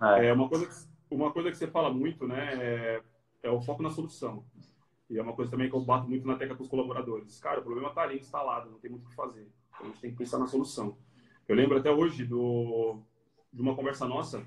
É. 0.03 0.27
é 0.27 0.33
uma, 0.33 0.49
coisa 0.49 0.66
que, 0.66 1.14
uma 1.14 1.33
coisa 1.33 1.51
que 1.51 1.57
você 1.57 1.66
fala 1.66 1.93
muito, 1.93 2.27
né, 2.27 2.55
é, 2.55 3.03
é, 3.45 3.51
o 3.51 3.61
foco 3.61 3.83
na 3.83 3.91
solução. 3.91 4.45
E 5.11 5.19
é 5.19 5.23
uma 5.23 5.33
coisa 5.33 5.51
também 5.51 5.69
que 5.69 5.75
eu 5.75 5.81
bato 5.81 6.09
muito 6.09 6.25
na 6.25 6.37
tecla 6.37 6.57
com 6.57 6.63
os 6.63 6.69
colaboradores. 6.69 7.41
Cara, 7.41 7.59
o 7.59 7.65
problema 7.65 7.89
está 7.89 8.03
ali 8.03 8.17
instalado, 8.19 8.71
não 8.71 8.79
tem 8.79 8.91
muito 8.91 9.05
o 9.05 9.09
que 9.09 9.15
fazer. 9.17 9.49
Então, 9.75 9.87
a 9.87 9.89
gente 9.91 10.01
tem 10.01 10.11
que 10.13 10.17
pensar 10.17 10.39
na 10.39 10.47
solução. 10.47 10.97
Eu 11.49 11.57
lembro 11.57 11.77
até 11.77 11.91
hoje 11.91 12.25
do, 12.25 12.97
de 13.53 13.61
uma 13.61 13.75
conversa 13.75 14.07
nossa, 14.07 14.47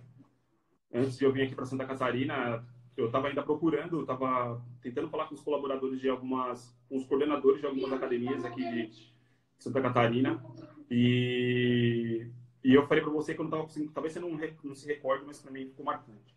antes 0.94 1.18
de 1.18 1.26
eu 1.26 1.34
vir 1.34 1.42
aqui 1.42 1.54
para 1.54 1.66
Santa 1.66 1.86
Catarina, 1.86 2.66
eu 2.96 3.08
estava 3.08 3.28
ainda 3.28 3.44
procurando, 3.44 4.02
estava 4.02 4.64
tentando 4.82 5.10
falar 5.10 5.26
com 5.26 5.36
os 5.36 5.42
colaboradores 5.42 6.00
de 6.00 6.08
algumas, 6.08 6.74
com 6.88 6.96
os 6.96 7.06
coordenadores 7.06 7.60
de 7.60 7.68
algumas 7.68 7.92
academias 7.92 8.46
aqui 8.46 8.64
de 8.64 9.14
Santa 9.58 9.82
Catarina. 9.82 10.42
E, 10.90 12.28
e 12.64 12.74
eu 12.74 12.88
falei 12.88 13.04
para 13.04 13.12
você 13.12 13.34
que 13.34 13.42
eu 13.42 13.44
não 13.44 13.50
estava 13.50 13.64
conseguindo, 13.64 13.92
talvez 13.92 14.14
você 14.14 14.20
não, 14.22 14.40
não 14.64 14.76
se 14.76 14.88
recorde, 14.88 15.26
mas 15.26 15.42
para 15.42 15.52
mim 15.52 15.68
ficou 15.68 15.86
marcante. 15.86 16.34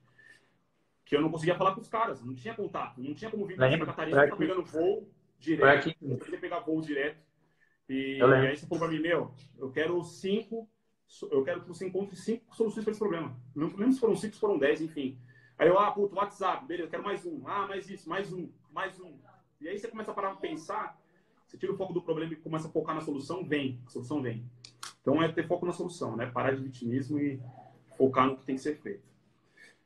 Que 1.07 1.16
eu 1.16 1.22
não 1.22 1.30
conseguia 1.30 1.57
falar 1.57 1.74
com 1.74 1.80
os 1.80 1.88
caras, 1.88 2.22
não 2.22 2.34
tinha 2.34 2.54
contato, 2.54 3.00
não 3.00 3.14
tinha 3.14 3.30
como 3.30 3.46
vir 3.46 3.57
para 3.57 3.70
Santa 3.70 3.86
Catarina, 3.86 4.24
ficar 4.24 4.36
pegando 4.36 4.64
voo 4.64 5.09
direto, 5.38 5.94
não 6.02 6.16
podia 6.16 6.38
pegar 6.38 6.61
voo 6.61 6.82
direto. 6.82 7.24
E, 7.88 8.18
e 8.18 8.22
aí 8.22 8.57
você 8.57 8.66
falou 8.66 8.84
para 8.84 8.92
mim, 8.92 9.00
meu, 9.00 9.32
eu 9.57 9.70
quero 9.70 10.02
cinco 10.02 10.68
eu 11.30 11.44
quero 11.44 11.62
que 11.62 11.68
você 11.68 11.86
encontre 11.86 12.16
cinco 12.16 12.54
soluções 12.54 12.84
para 12.84 12.90
esse 12.90 12.98
problema. 12.98 13.36
Não 13.54 13.68
lembro 13.68 13.92
se 13.92 14.00
foram 14.00 14.16
cinco, 14.16 14.34
se 14.34 14.40
foram 14.40 14.59
dez, 14.59 14.80
enfim. 14.80 15.18
Aí 15.59 15.68
eu, 15.68 15.78
ah, 15.78 15.90
puto, 15.90 16.16
WhatsApp, 16.16 16.66
beleza, 16.66 16.90
quero 16.90 17.02
mais 17.02 17.24
um. 17.24 17.42
Ah, 17.46 17.66
mais 17.66 17.88
isso, 17.88 18.09
mais 18.09 18.32
um, 18.32 18.50
mais 18.70 19.00
um. 19.00 19.16
E 19.61 19.68
aí 19.68 19.78
você 19.78 19.88
começa 19.88 20.11
a 20.11 20.14
parar 20.14 20.30
para 20.32 20.40
pensar, 20.40 21.00
você 21.46 21.57
tira 21.57 21.72
o 21.72 21.76
foco 21.76 21.94
do 21.94 22.02
problema 22.02 22.32
e 22.32 22.36
começa 22.36 22.68
a 22.68 22.70
focar 22.70 22.94
na 22.94 23.00
solução, 23.00 23.44
vem, 23.44 23.80
a 23.86 23.90
solução 23.90 24.20
vem. 24.20 24.44
Então 25.00 25.22
é 25.22 25.30
ter 25.30 25.46
foco 25.46 25.64
na 25.64 25.72
solução, 25.72 26.16
né? 26.16 26.26
Parar 26.26 26.54
de 26.54 26.62
vitimismo 26.62 27.18
e 27.18 27.40
focar 27.96 28.26
no 28.26 28.36
que 28.36 28.44
tem 28.44 28.57
que 28.57 28.61
ser 28.61 28.76
feito. 28.76 29.07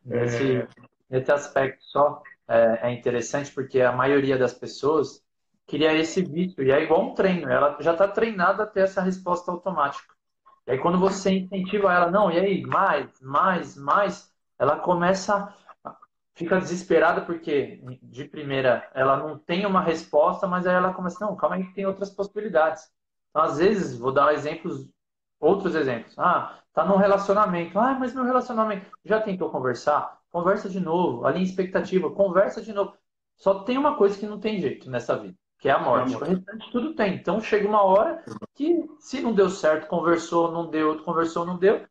Nesse, 0.04 0.56
é... 0.56 0.68
nesse 1.11 1.32
aspecto 1.32 1.82
só 1.84 2.22
é, 2.48 2.88
é, 2.88 2.92
interessante 2.92 3.52
porque 3.52 3.80
a 3.80 3.92
maioria 3.92 4.38
das 4.38 4.54
pessoas 4.54 5.22
queria 5.66 5.94
esse 5.94 6.22
vício 6.22 6.62
e 6.62 6.70
é 6.70 6.82
igual 6.82 7.11
um 7.11 7.14
treino, 7.14 7.50
ela 7.50 7.76
já 7.80 7.92
está 7.92 8.08
treinada 8.08 8.62
a 8.62 8.66
ter 8.66 8.80
essa 8.80 9.02
resposta 9.02 9.50
automática. 9.50 10.14
E 10.66 10.72
aí 10.72 10.78
quando 10.78 10.98
você 10.98 11.30
incentiva 11.32 11.92
ela, 11.92 12.11
não, 12.11 12.30
e 12.30 12.38
aí, 12.38 12.62
mais, 12.62 13.20
mais, 13.20 13.76
mais, 13.76 14.32
ela 14.58 14.76
começa 14.76 15.54
fica 16.40 16.58
desesperada 16.58 17.20
porque, 17.20 17.82
de 18.02 18.24
primeira, 18.24 18.88
ela 18.94 19.16
não 19.16 19.38
tem 19.38 19.66
uma 19.66 19.82
resposta, 19.82 20.46
mas 20.46 20.66
aí 20.66 20.74
ela 20.74 20.94
começa, 20.94 21.22
não, 21.24 21.36
calma 21.36 21.56
aí 21.56 21.66
que 21.66 21.74
tem 21.74 21.84
outras 21.84 22.08
possibilidades. 22.11 22.90
Então, 23.28 23.42
às 23.42 23.58
vezes, 23.58 23.98
vou 23.98 24.11
dar 24.12 24.32
exemplos, 24.32 24.88
outros 25.38 25.74
exemplos. 25.74 26.18
Ah, 26.18 26.58
tá 26.72 26.84
num 26.84 26.96
relacionamento. 26.96 27.78
Ah, 27.78 27.94
mas 27.94 28.14
meu 28.14 28.24
relacionamento. 28.24 28.90
Já 29.04 29.20
tentou 29.20 29.50
conversar? 29.50 30.19
Conversa 30.31 30.68
de 30.68 30.81
novo. 30.81 31.26
Alinha 31.26 31.45
expectativa, 31.45 32.11
conversa 32.11 32.62
de 32.62 32.72
novo. 32.72 32.95
Só 33.37 33.61
tem 33.64 33.78
uma 33.78 33.97
coisa 33.97 34.18
que 34.18 34.26
não 34.26 34.39
tem 34.39 34.61
jeito 34.61 34.91
nessa 34.91 35.16
vida, 35.16 35.35
que 35.59 35.68
é 35.68 35.72
a 35.72 35.78
morte. 35.78 36.14
O 36.14 36.18
restante 36.18 36.70
tudo 36.70 36.95
tem. 36.95 37.14
Então 37.14 37.41
chega 37.41 37.66
uma 37.66 37.83
hora 37.83 38.22
que, 38.55 38.85
se 38.99 39.20
não 39.20 39.33
deu 39.33 39.49
certo, 39.49 39.89
conversou, 39.89 40.53
não 40.53 40.70
deu, 40.70 41.03
conversou, 41.03 41.47
não 41.47 41.59
deu, 41.59 41.87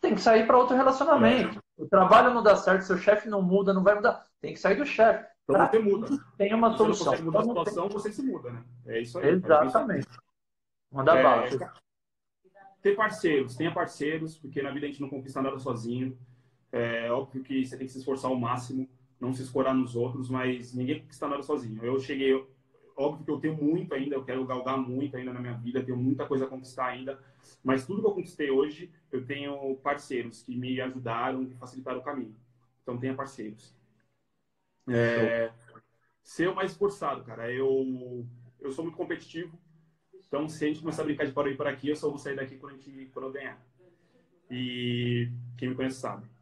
tem 0.00 0.14
que 0.14 0.20
sair 0.20 0.46
para 0.46 0.58
outro 0.58 0.76
relacionamento. 0.76 1.58
É. 1.58 1.82
O 1.82 1.88
trabalho 1.88 2.32
não 2.32 2.42
dá 2.42 2.54
certo, 2.56 2.82
seu 2.82 2.98
chefe 2.98 3.28
não 3.28 3.42
muda, 3.42 3.72
não 3.72 3.82
vai 3.82 3.94
mudar. 3.94 4.26
Tem 4.40 4.52
que 4.52 4.60
sair 4.60 4.76
do 4.76 4.86
chefe. 4.86 5.26
Então 5.42 5.66
você 5.66 5.78
muda. 5.78 6.08
Tem 6.36 6.54
uma 6.54 6.76
solução. 6.76 7.16
Se 7.16 7.22
você 7.22 7.24
mudar 7.24 7.40
a 7.40 7.42
então, 7.42 7.64
situação, 7.64 7.88
você 7.88 8.12
se 8.12 8.22
muda, 8.22 8.50
né? 8.50 8.64
É 8.86 9.00
isso 9.00 9.18
aí. 9.18 9.30
Exatamente. 9.30 10.08
Manda 10.92 11.18
é, 11.18 11.22
bala. 11.22 11.46
Ter 12.80 12.94
parceiros, 12.94 13.56
tenha 13.56 13.72
parceiros, 13.72 14.36
porque 14.36 14.62
na 14.62 14.70
vida 14.70 14.86
a 14.86 14.88
gente 14.88 15.00
não 15.00 15.08
conquista 15.08 15.40
nada 15.40 15.58
sozinho. 15.58 16.16
É 16.76 17.08
óbvio 17.12 17.40
que 17.44 17.64
você 17.64 17.76
tem 17.76 17.86
que 17.86 17.92
se 17.92 18.00
esforçar 18.00 18.28
ao 18.28 18.36
máximo, 18.36 18.88
não 19.20 19.32
se 19.32 19.42
escorar 19.42 19.72
nos 19.72 19.94
outros, 19.94 20.28
mas 20.28 20.74
ninguém 20.74 21.00
conquista 21.00 21.28
nada 21.28 21.40
sozinho. 21.40 21.84
Eu 21.84 22.00
cheguei, 22.00 22.34
óbvio 22.96 23.24
que 23.24 23.30
eu 23.30 23.38
tenho 23.38 23.54
muito 23.54 23.94
ainda, 23.94 24.16
eu 24.16 24.24
quero 24.24 24.44
galgar 24.44 24.76
muito 24.76 25.16
ainda 25.16 25.32
na 25.32 25.38
minha 25.38 25.52
vida, 25.54 25.84
tenho 25.84 25.96
muita 25.96 26.26
coisa 26.26 26.46
a 26.46 26.48
conquistar 26.48 26.86
ainda, 26.86 27.16
mas 27.62 27.86
tudo 27.86 28.00
que 28.00 28.08
eu 28.08 28.12
conquistei 28.12 28.50
hoje, 28.50 28.90
eu 29.12 29.24
tenho 29.24 29.76
parceiros 29.84 30.42
que 30.42 30.56
me 30.56 30.80
ajudaram, 30.80 31.46
que 31.46 31.54
facilitaram 31.54 32.00
o 32.00 32.02
caminho. 32.02 32.34
Então 32.82 32.98
tenha 32.98 33.14
parceiros. 33.14 33.72
É, 34.88 35.52
ser 36.24 36.52
mais 36.52 36.72
esforçado, 36.72 37.22
cara. 37.22 37.52
Eu, 37.52 38.26
eu 38.60 38.72
sou 38.72 38.82
muito 38.82 38.96
competitivo, 38.96 39.56
então 40.26 40.48
se 40.48 40.64
a 40.64 40.66
gente 40.66 40.80
começar 40.80 41.02
a 41.02 41.04
brincar 41.04 41.24
de 41.24 41.30
para 41.30 41.48
ir 41.50 41.56
por 41.56 41.68
aqui, 41.68 41.88
eu 41.88 41.94
só 41.94 42.08
vou 42.08 42.18
sair 42.18 42.34
daqui 42.34 42.56
quando, 42.56 42.72
a 42.72 42.76
gente, 42.78 43.10
quando 43.12 43.26
eu 43.26 43.32
ganhar. 43.32 43.64
E 44.50 45.30
quem 45.56 45.68
me 45.68 45.76
conhece 45.76 46.00
sabe. 46.00 46.33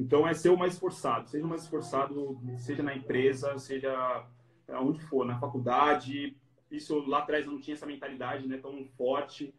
Então 0.00 0.26
é 0.26 0.32
ser 0.32 0.48
o 0.48 0.56
mais 0.56 0.72
esforçado. 0.72 1.28
Seja 1.28 1.44
o 1.44 1.48
mais 1.48 1.62
esforçado, 1.62 2.40
seja 2.56 2.82
na 2.82 2.96
empresa, 2.96 3.58
seja 3.58 4.26
aonde 4.68 5.00
for, 5.02 5.26
na 5.26 5.38
faculdade. 5.38 6.34
Isso 6.70 6.98
lá 7.06 7.18
atrás 7.18 7.44
eu 7.44 7.52
não 7.52 7.60
tinha 7.60 7.74
essa 7.74 7.84
mentalidade 7.84 8.48
né, 8.48 8.56
tão 8.56 8.86
forte. 8.96 9.54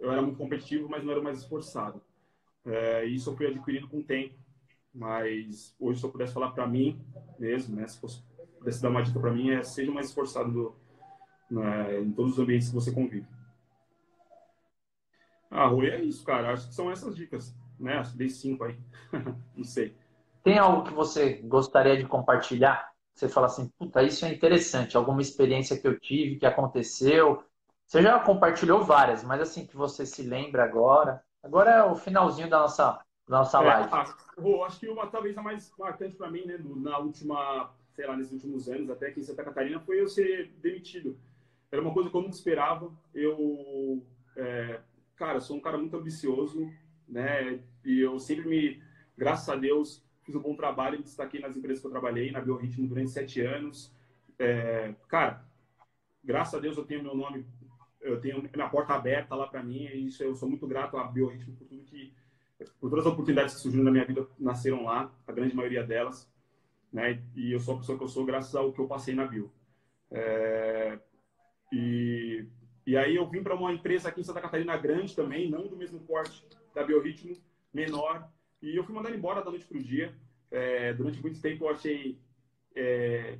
Eu 0.00 0.10
era 0.10 0.20
muito 0.20 0.36
competitivo, 0.36 0.88
mas 0.88 1.04
não 1.04 1.12
era 1.12 1.22
mais 1.22 1.38
esforçado. 1.38 2.02
É, 2.66 3.04
isso 3.04 3.30
eu 3.30 3.36
fui 3.36 3.46
adquirindo 3.46 3.86
com 3.86 3.98
o 3.98 4.02
tempo. 4.02 4.34
Mas 4.92 5.76
hoje, 5.78 6.00
se 6.00 6.06
eu 6.06 6.10
pudesse 6.10 6.34
falar 6.34 6.50
para 6.50 6.66
mim 6.66 7.00
mesmo, 7.38 7.76
né, 7.76 7.86
se 7.86 8.00
fosse, 8.00 8.20
pudesse 8.58 8.82
dar 8.82 8.90
uma 8.90 9.02
dica 9.02 9.20
para 9.20 9.32
mim, 9.32 9.50
é 9.50 9.62
seja 9.62 9.92
mais 9.92 10.08
esforçado 10.08 10.50
do, 10.50 10.76
né, 11.48 12.00
em 12.00 12.10
todos 12.10 12.32
os 12.32 12.38
ambientes 12.40 12.68
que 12.68 12.74
você 12.74 12.90
convive. 12.90 13.26
Ah, 15.48 15.66
Rui, 15.66 15.88
é 15.88 16.02
isso, 16.02 16.24
cara. 16.24 16.52
Acho 16.52 16.66
que 16.66 16.74
são 16.74 16.90
essas 16.90 17.14
dicas, 17.14 17.54
né? 17.82 18.02
Que 18.02 18.16
dei 18.16 18.28
cinco 18.28 18.64
aí. 18.64 18.78
não 19.56 19.64
sei. 19.64 19.96
Tem 20.42 20.58
algo 20.58 20.84
que 20.84 20.92
você 20.92 21.34
gostaria 21.34 21.96
de 21.96 22.06
compartilhar 22.06 22.92
você 23.14 23.28
fala 23.28 23.46
assim, 23.46 23.68
puta, 23.78 24.02
isso 24.02 24.24
é 24.24 24.32
interessante, 24.32 24.96
alguma 24.96 25.20
experiência 25.20 25.78
que 25.78 25.86
eu 25.86 25.98
tive, 25.98 26.36
que 26.36 26.46
aconteceu. 26.46 27.44
Você 27.86 28.02
já 28.02 28.18
compartilhou 28.18 28.84
várias, 28.84 29.22
mas 29.22 29.40
assim, 29.40 29.66
que 29.66 29.76
você 29.76 30.06
se 30.06 30.22
lembra 30.22 30.64
agora. 30.64 31.22
Agora 31.42 31.70
é 31.70 31.82
o 31.84 31.94
finalzinho 31.94 32.48
da 32.48 32.60
nossa, 32.60 33.04
da 33.28 33.38
nossa 33.38 33.58
é, 33.58 33.64
live. 33.64 33.88
Ah, 33.92 34.02
acho 34.66 34.80
que 34.80 34.88
uma 34.88 35.06
talvez 35.06 35.36
a 35.36 35.42
mais 35.42 35.72
marcante 35.78 36.16
para 36.16 36.30
mim, 36.30 36.46
né, 36.46 36.58
na 36.76 36.98
última, 36.98 37.70
sei 37.92 38.06
lá, 38.06 38.16
nesses 38.16 38.32
últimos 38.32 38.68
anos, 38.68 38.88
até 38.88 39.08
aqui 39.08 39.20
em 39.20 39.24
Santa 39.24 39.44
Catarina, 39.44 39.78
foi 39.80 40.00
eu 40.00 40.08
ser 40.08 40.50
demitido. 40.62 41.18
Era 41.70 41.82
uma 41.82 41.92
coisa 41.92 42.08
que 42.08 42.16
eu 42.16 42.22
nunca 42.22 42.34
esperava. 42.34 42.90
Eu, 43.14 44.02
é, 44.36 44.80
cara, 45.16 45.40
sou 45.40 45.56
um 45.56 45.60
cara 45.60 45.76
muito 45.76 45.96
ambicioso, 45.96 46.70
né, 47.06 47.60
e 47.84 48.00
eu 48.00 48.18
sempre 48.18 48.48
me, 48.48 48.82
graças 49.16 49.48
a 49.48 49.56
Deus, 49.56 50.04
fiz 50.22 50.34
um 50.34 50.40
bom 50.40 50.54
trabalho, 50.54 50.98
me 50.98 51.04
destaquei 51.04 51.40
nas 51.40 51.56
empresas 51.56 51.80
que 51.80 51.86
eu 51.86 51.90
trabalhei, 51.90 52.30
na 52.30 52.40
Biorritmo 52.40 52.86
durante 52.86 53.10
sete 53.10 53.40
anos. 53.40 53.92
É, 54.38 54.94
cara, 55.08 55.44
graças 56.22 56.54
a 56.54 56.60
Deus 56.60 56.76
eu 56.76 56.84
tenho 56.84 57.02
meu 57.02 57.14
nome, 57.14 57.46
eu 58.00 58.20
tenho 58.20 58.42
minha 58.54 58.68
porta 58.68 58.94
aberta 58.94 59.34
lá 59.34 59.46
para 59.46 59.62
mim, 59.62 59.84
e 59.86 60.06
isso 60.06 60.22
eu 60.22 60.34
sou 60.34 60.48
muito 60.48 60.66
grato 60.66 60.96
à 60.96 61.04
Biorritmo 61.04 61.54
por 61.56 61.66
tudo 61.66 61.84
que, 61.84 62.12
por 62.80 62.90
todas 62.90 63.06
as 63.06 63.12
oportunidades 63.12 63.54
que 63.54 63.60
surgiram 63.60 63.84
na 63.84 63.90
minha 63.90 64.04
vida, 64.04 64.26
nasceram 64.38 64.84
lá, 64.84 65.12
a 65.26 65.32
grande 65.32 65.54
maioria 65.54 65.84
delas, 65.84 66.30
né? 66.92 67.22
E 67.34 67.52
eu 67.52 67.60
sou 67.60 67.74
a 67.74 67.78
pessoa 67.78 67.98
que 67.98 68.04
eu 68.04 68.08
sou 68.08 68.24
graças 68.24 68.54
ao 68.54 68.72
que 68.72 68.78
eu 68.78 68.86
passei 68.86 69.14
na 69.14 69.26
Bio. 69.26 69.50
É, 70.10 70.98
e, 71.72 72.44
e 72.86 72.96
aí 72.96 73.16
eu 73.16 73.26
vim 73.28 73.42
para 73.42 73.54
uma 73.54 73.72
empresa 73.72 74.08
aqui 74.08 74.20
em 74.20 74.24
Santa 74.24 74.40
Catarina 74.40 74.76
grande 74.76 75.16
também, 75.16 75.50
não 75.50 75.66
do 75.66 75.76
mesmo 75.76 76.00
porte 76.00 76.44
da 76.74 76.84
Biorritmo, 76.84 77.36
menor, 77.72 78.28
e 78.60 78.76
eu 78.76 78.84
fui 78.84 78.94
mandado 78.94 79.14
embora 79.14 79.42
da 79.42 79.50
noite 79.50 79.66
para 79.66 79.78
o 79.78 79.82
dia. 79.82 80.14
É, 80.50 80.92
durante 80.92 81.20
muito 81.20 81.40
tempo 81.40 81.64
eu 81.64 81.70
achei. 81.70 82.18
É, 82.74 83.38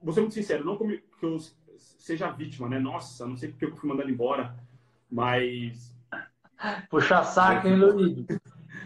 vou 0.00 0.12
ser 0.12 0.20
muito 0.20 0.34
sincero, 0.34 0.64
não 0.64 0.76
que 0.76 1.02
eu 1.22 1.38
seja 1.76 2.30
vítima, 2.30 2.68
né? 2.68 2.78
Nossa, 2.78 3.26
não 3.26 3.36
sei 3.36 3.48
porque 3.50 3.64
eu 3.64 3.76
fui 3.76 3.88
mandado 3.88 4.10
embora, 4.10 4.54
mas. 5.10 5.94
Puxa 6.90 7.24
saco, 7.24 7.66
hein, 7.66 7.76
Luiz? 7.76 8.26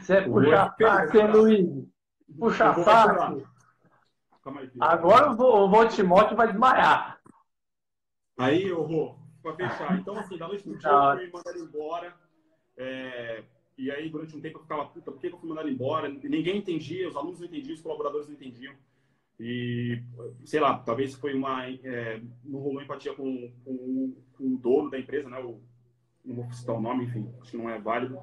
Você 0.01 0.15
é 0.15 0.23
puxa 0.23 0.75
saco, 0.79 1.19
hein, 1.19 1.31
Luiz? 1.33 1.89
Puxa 2.39 2.75
saco. 2.75 3.55
Agora 4.79 5.33
o, 5.33 5.89
Timóteo 5.89 6.37
vai 6.37 6.49
desmaiar. 6.49 7.19
Aí, 8.39 8.65
eu 8.65 8.87
vou, 8.87 9.19
para 9.43 9.55
fechar. 9.55 9.97
Então, 9.99 10.19
assim, 10.19 10.37
da 10.37 10.49
noite 10.49 10.63
pro 10.63 10.77
dia 10.77 10.89
eu 10.89 11.17
fui 11.17 11.31
mandado 11.33 11.59
embora. 11.59 12.15
É, 12.77 13.45
e 13.77 13.91
aí, 13.91 14.09
durante 14.09 14.37
um 14.37 14.41
tempo, 14.41 14.59
eu 14.59 14.63
ficava, 14.63 14.87
puta, 14.87 15.11
por 15.11 15.21
que 15.21 15.27
eu 15.27 15.39
fui 15.39 15.49
mandado 15.49 15.69
embora? 15.69 16.09
Ninguém 16.09 16.59
entendia, 16.59 17.09
os 17.09 17.17
alunos 17.17 17.41
não 17.41 17.47
entendiam, 17.47 17.75
os 17.75 17.81
colaboradores 17.81 18.29
não 18.29 18.35
entendiam. 18.35 18.75
E, 19.39 20.01
sei 20.45 20.61
lá, 20.61 20.79
talvez 20.79 21.15
foi 21.15 21.35
uma. 21.35 21.69
É, 21.69 22.23
não 22.45 22.61
rolou 22.61 22.81
empatia 22.81 23.15
com, 23.15 23.53
com, 23.65 24.15
com, 24.37 24.55
o 24.55 24.59
dono 24.59 24.91
da 24.91 24.99
empresa, 24.99 25.29
né? 25.29 25.41
O, 25.41 25.61
não 26.25 26.37
vou 26.37 26.53
citar 26.53 26.77
o 26.77 26.81
nome, 26.81 27.05
enfim, 27.05 27.29
acho 27.41 27.51
que 27.51 27.57
não 27.57 27.69
é 27.69 27.79
válido. 27.81 28.17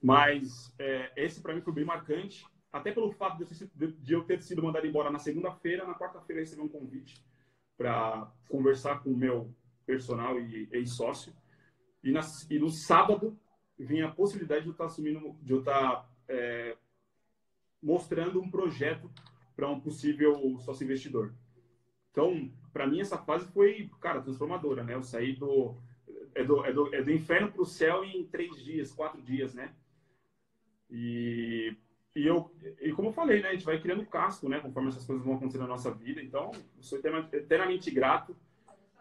Mas 0.00 0.72
é, 0.78 1.12
esse, 1.16 1.42
para 1.42 1.54
mim, 1.54 1.60
foi 1.60 1.72
bem 1.72 1.84
marcante, 1.84 2.44
até 2.72 2.92
pelo 2.92 3.10
fato 3.10 3.44
de 3.44 4.12
eu, 4.12 4.24
ter 4.24 4.40
sido 4.42 4.62
mandado 4.62 4.86
embora 4.86 5.10
na 5.10 5.18
segunda-feira, 5.18 5.84
na 5.84 5.94
quarta-feira 5.94 6.40
eu 6.40 6.44
recebi 6.44 6.62
um 6.62 6.68
convite 6.68 7.22
para 7.76 8.32
conversar 8.48 9.02
com 9.02 9.10
o 9.10 9.16
meu 9.16 9.52
personal 9.84 10.40
e 10.40 10.68
ex-sócio. 10.72 11.34
E, 12.02 12.12
e 12.50 12.58
no 12.58 12.70
sábado 12.70 13.38
vinha 13.78 14.06
a 14.06 14.12
possibilidade 14.12 14.62
de 14.62 14.68
eu 14.68 14.72
estar 14.72 14.86
assumindo, 14.86 15.36
de 15.42 15.52
eu 15.52 15.60
estar 15.60 16.08
é, 16.28 16.76
mostrando 17.82 18.40
um 18.40 18.50
projeto 18.50 19.10
para 19.56 19.68
um 19.68 19.80
possível 19.80 20.58
sócio 20.60 20.84
investidor. 20.84 21.34
Então, 22.10 22.50
para 22.72 22.86
mim, 22.86 23.00
essa 23.00 23.18
fase 23.18 23.46
foi, 23.52 23.90
cara, 24.00 24.22
transformadora, 24.22 24.84
né? 24.84 24.94
Eu 24.94 25.02
saí 25.02 25.34
do, 25.34 25.76
é 26.34 26.44
do, 26.44 26.64
é 26.64 26.72
do, 26.72 26.94
é 26.94 27.02
do 27.02 27.10
inferno 27.10 27.50
para 27.50 27.62
o 27.62 27.66
céu 27.66 28.04
em 28.04 28.24
três 28.26 28.62
dias, 28.62 28.92
quatro 28.92 29.20
dias, 29.20 29.54
né? 29.54 29.74
E, 30.90 31.74
e, 32.14 32.26
eu, 32.26 32.54
e 32.80 32.92
como 32.92 33.08
eu 33.08 33.12
falei, 33.12 33.40
né? 33.40 33.48
A 33.48 33.52
gente 33.52 33.64
vai 33.64 33.80
criando 33.80 34.04
casco, 34.06 34.48
né? 34.48 34.60
Conforme 34.60 34.90
essas 34.90 35.06
coisas 35.06 35.24
vão 35.24 35.36
acontecendo 35.36 35.62
na 35.62 35.68
nossa 35.68 35.90
vida. 35.90 36.22
Então, 36.22 36.50
eu 36.76 36.82
sou 36.82 36.98
eternamente 36.98 37.90
grato 37.90 38.36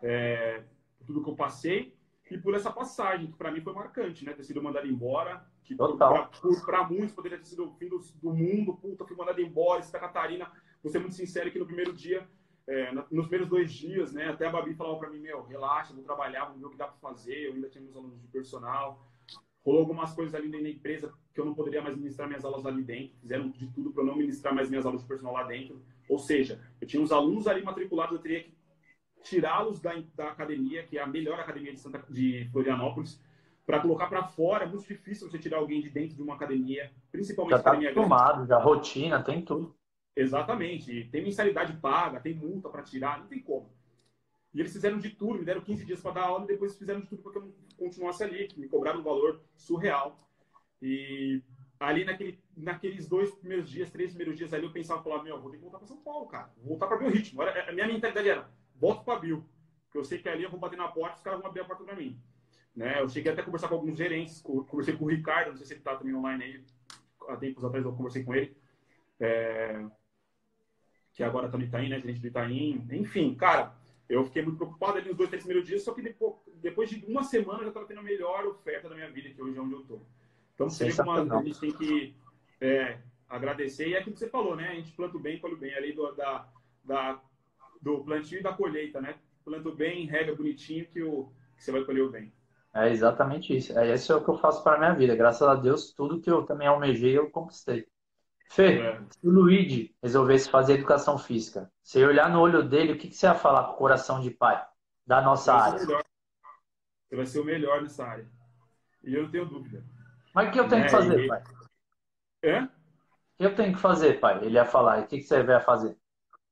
é, 0.02 0.64
por 0.98 1.06
tudo 1.06 1.24
que 1.24 1.30
eu 1.30 1.36
passei 1.36 1.94
e 2.32 2.38
por 2.38 2.56
essa 2.56 2.72
passagem, 2.72 3.28
que 3.28 3.38
para 3.38 3.52
mim 3.52 3.60
foi 3.62 3.74
marcante, 3.74 4.24
né? 4.24 4.34
Ter 4.34 4.44
sido 4.44 4.64
mandado 4.64 4.88
embora, 4.88 5.46
que 5.64 5.76
para 5.76 6.84
muitos 6.90 7.14
poderia 7.14 7.38
ter 7.38 7.46
sido 7.46 7.66
o 7.66 7.72
fim 7.74 7.90
do, 7.90 8.00
do 8.22 8.34
mundo, 8.34 8.74
puta, 8.76 9.06
fui 9.06 9.18
mandado 9.18 9.42
embora, 9.42 9.84
Santa 9.84 10.00
Catarina. 10.00 10.50
Vou 10.82 10.92
ser 10.92 11.00
muito 11.00 11.16
sincero 11.16 11.52
que 11.52 11.60
no 11.60 11.66
primeiro 11.66 11.92
dia, 11.94 12.26
é, 12.68 12.92
nos 12.94 13.28
primeiros 13.28 13.50
dois 13.50 13.72
dias, 13.72 14.14
né? 14.14 14.30
Até 14.30 14.48
a 14.48 14.50
Babi 14.50 14.74
falava 14.74 14.98
para 14.98 15.10
mim, 15.10 15.20
meu, 15.20 15.44
relaxa, 15.44 15.94
vou 15.94 16.04
trabalhar, 16.04 16.46
vou 16.46 16.58
ver 16.58 16.66
o 16.66 16.70
que 16.70 16.78
dá 16.78 16.88
para 16.88 16.98
fazer. 16.98 17.48
Eu 17.48 17.54
ainda 17.54 17.70
tinha 17.70 17.84
meus 17.84 17.98
alunos 17.98 18.22
de 18.22 18.28
personal. 18.28 19.06
Rolou 19.64 19.82
algumas 19.82 20.14
coisas 20.14 20.34
ali 20.34 20.50
dentro 20.50 20.64
da 20.64 20.72
empresa 20.72 21.14
que 21.34 21.40
eu 21.40 21.46
não 21.46 21.54
poderia 21.54 21.82
mais 21.82 21.96
ministrar 21.96 22.28
minhas 22.28 22.46
aulas 22.46 22.66
ali 22.66 22.82
dentro. 22.82 23.16
Fizeram 23.20 23.50
de 23.50 23.68
tudo 23.68 23.92
para 23.92 24.04
eu 24.04 24.08
não 24.08 24.16
ministrar 24.16 24.56
mais 24.56 24.70
minhas 24.70 24.86
aulas 24.86 25.02
de 25.02 25.08
personal 25.08 25.34
lá 25.34 25.44
dentro. 25.44 25.82
Ou 26.10 26.18
seja, 26.18 26.60
eu 26.80 26.88
tinha 26.88 27.02
uns 27.02 27.12
alunos 27.12 27.46
ali 27.48 27.62
matriculados, 27.62 28.16
eu 28.16 28.22
teria 28.22 28.44
que 28.44 28.54
tirá-los 29.24 29.80
da, 29.80 29.94
da 30.16 30.30
academia, 30.30 30.84
que 30.84 30.98
é 30.98 31.02
a 31.02 31.08
melhor 31.08 31.40
academia 31.40 31.74
de, 31.74 31.80
Santa, 31.80 32.04
de 32.10 32.48
Florianópolis, 32.52 33.22
para 33.66 33.80
colocar 33.80 34.08
para 34.08 34.24
fora. 34.24 34.66
É 34.66 34.68
muito 34.68 34.88
difícil 34.88 35.30
você 35.30 35.38
tirar 35.38 35.58
alguém 35.58 35.82
de 35.82 35.90
dentro 35.90 36.16
de 36.16 36.22
uma 36.22 36.36
academia, 36.36 36.92
principalmente 37.12 37.58
já 37.58 37.64
tá 37.64 37.72
academia 37.72 37.92
acostumado, 37.92 38.46
já 38.48 38.58
rotina, 38.58 39.24
tem 39.24 39.42
tudo. 39.42 39.76
Exatamente. 40.16 41.06
Tem 41.12 41.24
mensalidade 41.24 41.74
paga, 41.78 42.20
tem 42.20 42.34
multa 42.34 42.70
para 42.70 42.84
tirar, 42.84 43.20
não 43.20 43.28
tem 43.28 43.40
como. 43.40 43.70
E 44.54 44.60
eles 44.60 44.74
fizeram 44.74 44.98
de 44.98 45.10
tudo, 45.12 45.40
me 45.40 45.46
deram 45.46 45.62
15 45.62 45.86
dias 45.86 46.02
para 46.02 46.12
dar 46.12 46.24
aula 46.26 46.44
e 46.44 46.48
depois 46.48 46.78
fizeram 46.78 47.00
de 47.00 47.08
tudo 47.08 47.22
para 47.22 47.32
que 47.32 47.38
eu 47.38 47.56
continuasse 47.78 48.24
ali, 48.24 48.50
me 48.58 48.68
cobraram 48.68 49.00
um 49.00 49.04
valor 49.04 49.42
surreal. 49.56 50.20
E 50.82 51.42
ali 51.80 52.04
naquele, 52.04 52.38
naqueles 52.58 53.08
dois 53.08 53.32
primeiros 53.32 53.70
dias, 53.70 53.90
três 53.90 54.12
primeiros 54.12 54.38
dias 54.38 54.54
ali, 54.54 54.66
eu 54.66 54.74
pensava, 54.74 55.02
falava, 55.02 55.24
meu, 55.24 55.40
vou 55.40 55.50
ter 55.50 55.58
que 55.58 55.64
voltar 55.64 55.78
para 55.78 55.88
São 55.88 55.98
Paulo, 55.98 56.28
cara. 56.28 56.52
Vou 56.58 56.70
voltar 56.70 56.88
para 56.88 57.00
meu 57.00 57.10
ritmo. 57.10 57.42
A 57.42 57.72
minha 57.72 57.88
mentalidade 57.88 58.28
era, 58.28 58.50
volto 58.82 59.06
para 59.06 59.20
Bill. 59.20 59.46
Porque 59.86 60.00
eu 60.00 60.04
sei 60.04 60.18
que 60.18 60.28
ali 60.28 60.44
eu 60.44 60.50
vou 60.50 60.60
bater 60.60 60.78
na 60.78 60.88
porta 60.88 61.16
e 61.16 61.18
os 61.18 61.24
caras 61.24 61.40
vão 61.40 61.48
abrir 61.48 61.62
a 61.62 61.66
porta 61.66 61.84
para 61.84 61.96
mim. 61.96 62.20
Né? 62.76 63.02
Eu 63.02 63.08
cheguei 63.08 63.32
até 63.32 63.42
a 63.42 63.46
conversar 63.46 63.68
com 63.68 63.76
alguns 63.76 63.98
gerentes, 63.98 64.42
conversei 64.42 64.96
com 64.96 65.06
o 65.06 65.10
Ricardo, 65.10 65.50
não 65.50 65.58
sei 65.58 65.66
se 65.66 65.74
ele 65.74 65.82
está 65.82 65.96
também 65.96 66.16
online 66.16 66.44
aí. 66.44 66.64
Há 67.30 67.38
tempos 67.38 67.64
atrás 67.64 67.86
eu 67.86 67.94
conversei 67.94 68.24
com 68.24 68.34
ele. 68.34 68.56
É... 69.20 69.86
Que 71.14 71.24
agora 71.24 71.50
também 71.50 71.68
está 71.68 71.78
aí, 71.78 71.90
né? 71.90 72.00
Gerente 72.00 72.22
do 72.22 72.28
Itaim. 72.28 72.88
Enfim, 72.92 73.36
cara, 73.36 73.76
eu 74.10 74.26
fiquei 74.26 74.42
muito 74.42 74.58
preocupado 74.58 74.98
ali 74.98 75.08
nos 75.08 75.18
dois, 75.18 75.30
três 75.30 75.44
primeiros 75.44 75.68
dias, 75.68 75.84
só 75.84 75.94
que 75.94 76.02
depois, 76.02 76.90
de 76.90 77.06
uma 77.06 77.24
semana 77.24 77.60
eu 77.60 77.64
já 77.64 77.70
estava 77.70 77.86
tendo 77.86 78.00
a 78.00 78.04
melhor 78.04 78.46
oferta 78.46 78.90
da 78.90 78.96
minha 78.96 79.10
vida, 79.10 79.30
que 79.30 79.42
hoje 79.42 79.58
é 79.58 79.62
onde 79.62 79.74
eu 79.74 79.82
estou. 79.82 80.02
Então, 80.56 80.70
seria 80.70 81.04
uma 81.04 81.40
a 81.40 81.44
gente 81.44 81.60
tem 81.60 81.72
que 81.72 82.16
é, 82.60 83.00
agradecer. 83.28 83.88
E 83.88 83.94
é 83.94 84.00
aquilo 84.00 84.14
que 84.14 84.20
você 84.20 84.30
falou, 84.30 84.56
né? 84.56 84.70
A 84.70 84.76
gente 84.76 84.92
planta 84.92 85.18
bem, 85.18 85.40
colhe 85.40 85.56
bem. 85.56 85.74
Ali 85.74 85.94
do, 85.94 86.12
da, 86.14 86.48
da, 86.84 87.22
do 87.82 88.04
plantio 88.04 88.40
e 88.40 88.44
da 88.44 88.54
colheita, 88.54 89.02
né? 89.02 89.16
Planta 89.44 89.72
bem, 89.72 90.06
rega 90.06 90.36
bonitinho, 90.36 90.88
que, 90.88 91.02
o, 91.02 91.32
que 91.56 91.64
você 91.64 91.72
vai 91.72 91.84
colher 91.84 92.04
o 92.04 92.12
bem. 92.12 92.32
É 92.74 92.90
exatamente 92.90 93.56
isso. 93.56 93.78
É 93.78 93.94
isso 93.94 94.14
é 94.14 94.16
o 94.16 94.24
que 94.24 94.30
eu 94.30 94.38
faço 94.38 94.64
para 94.64 94.76
a 94.76 94.80
minha 94.80 94.94
vida. 94.94 95.16
Graças 95.16 95.46
a 95.46 95.56
Deus, 95.56 95.94
tudo 95.94 96.22
que 96.22 96.30
eu 96.30 96.44
também 96.44 96.68
almejei, 96.68 97.18
eu 97.18 97.30
conquistei. 97.30 97.88
Fê, 98.50 98.80
é. 98.80 99.02
se 99.10 99.28
o 99.28 99.32
Luigi 99.32 99.96
resolvesse 100.02 100.50
fazer 100.50 100.74
educação 100.74 101.18
física, 101.18 101.72
você 101.82 102.06
olhar 102.06 102.30
no 102.30 102.40
olho 102.40 102.64
dele, 102.64 102.94
o 102.94 102.98
que, 102.98 103.08
que 103.08 103.16
você 103.16 103.26
ia 103.26 103.34
falar 103.34 103.64
com 103.64 103.74
o 103.74 103.78
coração 103.78 104.20
de 104.20 104.30
pai 104.30 104.62
da 105.08 105.22
nossa 105.22 105.54
área? 105.54 105.80
Você 105.80 107.16
vai 107.16 107.26
ser 107.26 107.40
o 107.40 107.46
melhor 107.46 107.82
nessa 107.82 108.06
área. 108.06 108.30
E 109.04 109.16
eu 109.16 109.24
não 109.24 109.32
tenho 109.32 109.46
dúvida. 109.46 109.84
Mas 110.34 110.50
o 110.50 110.52
que 110.52 110.60
eu 110.60 110.68
tenho 110.68 110.82
é, 110.82 110.86
que 110.86 110.92
fazer, 110.92 111.20
e... 111.20 111.28
pai? 111.28 111.44
É? 112.44 112.64
O 112.64 112.70
que 113.38 113.46
eu 113.46 113.56
tenho 113.56 113.74
que 113.74 113.80
fazer, 113.80 114.20
pai? 114.20 114.44
Ele 114.44 114.56
ia 114.56 114.66
falar. 114.66 115.00
E 115.00 115.04
o 115.04 115.08
que, 115.08 115.18
que 115.18 115.24
você 115.24 115.44
vai 115.44 115.62
fazer? 115.62 115.98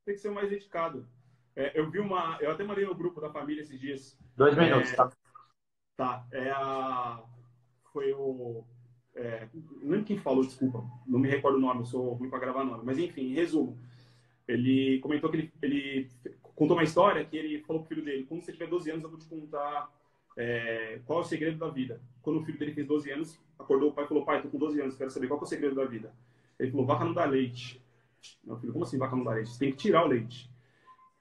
Tem 0.06 0.16
que 0.16 0.22
ser 0.22 0.32
mais 0.32 0.50
dedicado. 0.50 1.08
É, 1.56 1.78
eu 1.80 1.90
vi 1.90 2.00
uma. 2.00 2.38
Eu 2.40 2.52
até 2.52 2.64
mandei 2.64 2.86
no 2.86 2.96
grupo 2.96 3.20
da 3.20 3.30
família 3.30 3.62
esses 3.62 3.80
dias. 3.80 4.18
Dois 4.36 4.56
minutos, 4.58 4.92
é, 4.92 4.96
tá? 4.96 5.12
Tá. 5.98 6.26
É 6.32 6.50
a. 6.52 7.22
Foi 7.92 8.14
o. 8.14 8.64
É, 9.16 9.48
não 9.82 9.90
lembro 9.92 10.06
quem 10.06 10.18
falou, 10.18 10.44
desculpa. 10.44 10.84
Não 11.06 11.20
me 11.20 11.28
recordo 11.28 11.58
o 11.58 11.62
nome, 11.62 11.82
eu 11.82 11.86
sou 11.86 12.14
ruim 12.14 12.30
para 12.30 12.40
gravar 12.40 12.64
nome. 12.64 12.84
Mas 12.86 12.98
enfim, 12.98 13.32
em 13.32 13.34
resumo. 13.34 13.78
Ele 14.48 15.00
comentou 15.00 15.30
que 15.30 15.38
ele, 15.38 15.54
ele 15.62 16.10
contou 16.56 16.76
uma 16.76 16.84
história 16.84 17.24
que 17.24 17.38
ele 17.38 17.62
falou 17.64 17.82
pro 17.84 17.90
filho 17.90 18.06
dele: 18.06 18.26
quando 18.26 18.42
você 18.42 18.52
tiver 18.52 18.68
12 18.68 18.92
anos, 18.92 19.04
eu 19.04 19.10
vou 19.10 19.20
te 19.20 19.26
contar 19.26 19.92
é, 20.38 21.00
qual 21.06 21.20
é 21.20 21.22
o 21.22 21.26
segredo 21.26 21.58
da 21.58 21.70
vida. 21.70 22.02
Quando 22.22 22.40
o 22.40 22.44
filho 22.44 22.58
dele 22.58 22.74
fez 22.74 22.88
12 22.88 23.12
anos, 23.12 23.40
acordou 23.60 23.90
o 23.90 23.94
pai 23.94 24.06
e 24.06 24.08
falou: 24.08 24.26
Pai, 24.26 24.42
tô 24.42 24.50
com 24.50 24.58
12 24.58 24.82
anos, 24.82 24.96
quero 24.96 25.12
saber 25.12 25.28
qual 25.28 25.40
é 25.40 25.44
o 25.44 25.46
segredo 25.46 25.76
da 25.76 25.86
vida. 25.86 26.14
Ele 26.58 26.72
falou: 26.72 26.86
Vaca 26.86 27.06
não 27.06 27.14
dá 27.14 27.26
leite. 27.26 27.82
Meu 28.44 28.58
filho, 28.58 28.74
como 28.74 28.86
assim 28.86 28.98
vaca 28.98 29.16
não 29.16 29.24
dá 29.24 29.32
leite? 29.32 29.50
Você 29.50 29.60
tem 29.60 29.72
que 29.72 29.78
tirar 29.78 30.06
o 30.06 30.08
leite. 30.08 30.50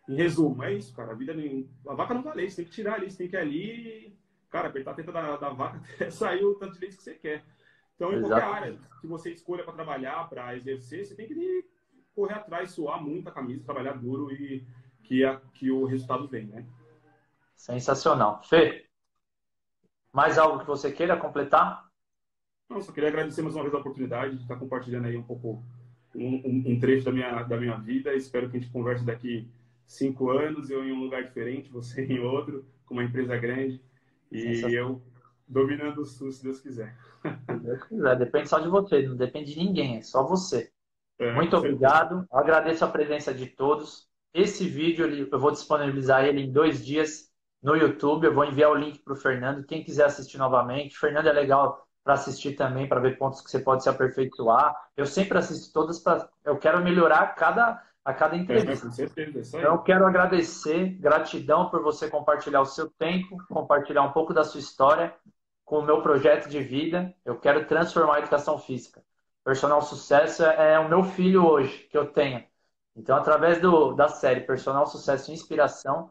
Em 0.08 0.14
resumo, 0.14 0.62
é 0.64 0.72
isso, 0.72 0.94
cara. 0.94 1.12
A 1.12 1.14
vida 1.14 1.34
nem... 1.34 1.68
A 1.86 1.94
vaca 1.94 2.14
não 2.14 2.22
dá 2.22 2.32
leite, 2.32 2.52
você 2.52 2.62
tem 2.62 2.64
que 2.64 2.70
tirar 2.70 2.94
ali, 2.94 3.10
você 3.10 3.18
tem 3.18 3.28
que 3.28 3.36
ir 3.36 3.38
ali, 3.38 4.18
cara, 4.48 4.68
apertar 4.68 4.92
a 4.92 4.94
teta 4.94 5.12
da, 5.12 5.36
da 5.36 5.50
vaca 5.50 5.80
até 5.94 6.10
sair 6.10 6.44
o 6.44 6.54
tanto 6.54 6.74
de 6.74 6.80
leite 6.80 6.96
que 6.96 7.02
você 7.02 7.14
quer. 7.14 7.44
Então, 7.94 8.12
em 8.12 8.20
qualquer 8.20 8.44
área 8.44 8.78
que 9.00 9.06
você 9.06 9.32
escolha 9.32 9.64
para 9.64 9.74
trabalhar, 9.74 10.28
para 10.28 10.56
exercer, 10.56 11.04
você 11.04 11.14
tem 11.14 11.26
que 11.26 11.68
correr 12.14 12.34
atrás, 12.34 12.70
suar 12.70 13.02
muito 13.02 13.28
a 13.28 13.32
camisa, 13.32 13.64
trabalhar 13.64 13.92
duro 13.92 14.32
e 14.32 14.66
que, 15.02 15.24
a, 15.24 15.40
que 15.54 15.70
o 15.70 15.84
resultado 15.84 16.26
vem, 16.26 16.46
né? 16.46 16.64
Sensacional. 17.54 18.42
Fê, 18.44 18.86
mais 20.12 20.38
algo 20.38 20.60
que 20.60 20.66
você 20.66 20.90
queira 20.90 21.16
completar? 21.16 21.86
Não, 22.70 22.80
só 22.80 22.92
queria 22.92 23.08
agradecer 23.08 23.42
mais 23.42 23.54
uma 23.54 23.62
vez 23.62 23.74
a 23.74 23.78
oportunidade 23.78 24.36
de 24.36 24.42
estar 24.42 24.56
compartilhando 24.56 25.06
aí 25.06 25.16
um 25.16 25.22
pouco, 25.22 25.62
um, 26.14 26.72
um 26.72 26.78
trecho 26.78 27.04
da 27.04 27.12
minha, 27.12 27.42
da 27.42 27.56
minha 27.56 27.76
vida. 27.76 28.14
Espero 28.14 28.48
que 28.48 28.56
a 28.56 28.60
gente 28.60 28.72
converse 28.72 29.04
daqui 29.04 29.50
cinco 29.88 30.30
anos, 30.30 30.70
eu 30.70 30.84
em 30.84 30.92
um 30.92 31.00
lugar 31.00 31.24
diferente, 31.24 31.72
você 31.72 32.04
em 32.04 32.20
outro, 32.20 32.64
com 32.86 32.94
uma 32.94 33.02
empresa 33.02 33.36
grande. 33.36 33.82
E 34.30 34.60
eu 34.72 35.02
dominando 35.46 36.02
o 36.02 36.04
SUS, 36.04 36.36
se 36.36 36.44
Deus 36.44 36.60
quiser. 36.60 36.94
Se 37.22 37.56
Deus 37.56 37.82
quiser, 37.84 38.18
depende 38.18 38.48
só 38.48 38.60
de 38.60 38.68
você, 38.68 39.02
não 39.08 39.16
depende 39.16 39.54
de 39.54 39.58
ninguém, 39.58 39.96
é 39.96 40.02
só 40.02 40.22
você. 40.22 40.70
É, 41.18 41.32
Muito 41.32 41.56
obrigado, 41.56 42.24
agradeço 42.30 42.84
a 42.84 42.88
presença 42.88 43.32
de 43.34 43.46
todos. 43.46 44.06
Esse 44.32 44.68
vídeo 44.68 45.28
eu 45.32 45.38
vou 45.38 45.50
disponibilizar 45.50 46.24
ele 46.24 46.42
em 46.42 46.52
dois 46.52 46.84
dias 46.84 47.28
no 47.62 47.74
YouTube. 47.74 48.26
Eu 48.26 48.34
vou 48.34 48.44
enviar 48.44 48.70
o 48.70 48.74
link 48.74 49.00
para 49.00 49.14
o 49.14 49.16
Fernando. 49.16 49.64
Quem 49.64 49.82
quiser 49.82 50.04
assistir 50.04 50.38
novamente, 50.38 50.98
Fernando 50.98 51.26
é 51.26 51.32
legal 51.32 51.86
para 52.04 52.14
assistir 52.14 52.54
também, 52.54 52.88
para 52.88 53.00
ver 53.00 53.18
pontos 53.18 53.40
que 53.40 53.50
você 53.50 53.58
pode 53.58 53.82
se 53.82 53.88
aperfeiçoar. 53.88 54.74
Eu 54.96 55.06
sempre 55.06 55.38
assisto 55.38 55.72
todas, 55.72 55.98
pra... 55.98 56.28
eu 56.44 56.56
quero 56.56 56.82
melhorar 56.82 57.34
cada, 57.34 57.82
a 58.08 58.14
cada 58.14 58.36
é, 58.36 58.38
entrevista. 58.38 58.86
É, 58.86 58.88
com 58.88 58.94
certeza, 58.94 59.58
então, 59.58 59.74
eu 59.74 59.82
quero 59.82 60.06
agradecer, 60.06 60.88
gratidão 60.98 61.68
por 61.68 61.82
você 61.82 62.08
compartilhar 62.08 62.62
o 62.62 62.66
seu 62.66 62.88
tempo, 62.88 63.36
compartilhar 63.48 64.02
um 64.02 64.12
pouco 64.12 64.32
da 64.32 64.44
sua 64.44 64.60
história 64.60 65.14
com 65.62 65.80
o 65.80 65.84
meu 65.84 66.00
projeto 66.00 66.48
de 66.48 66.58
vida. 66.58 67.14
Eu 67.22 67.38
quero 67.38 67.66
transformar 67.66 68.16
a 68.16 68.18
educação 68.20 68.58
física. 68.58 69.02
Personal 69.44 69.82
Sucesso 69.82 70.42
é 70.42 70.78
o 70.78 70.88
meu 70.88 71.04
filho 71.04 71.46
hoje, 71.46 71.86
que 71.90 71.98
eu 71.98 72.06
tenho. 72.06 72.42
Então, 72.96 73.14
através 73.14 73.60
do, 73.60 73.92
da 73.92 74.08
série 74.08 74.40
Personal 74.40 74.86
Sucesso 74.86 75.30
e 75.30 75.34
Inspiração, 75.34 76.10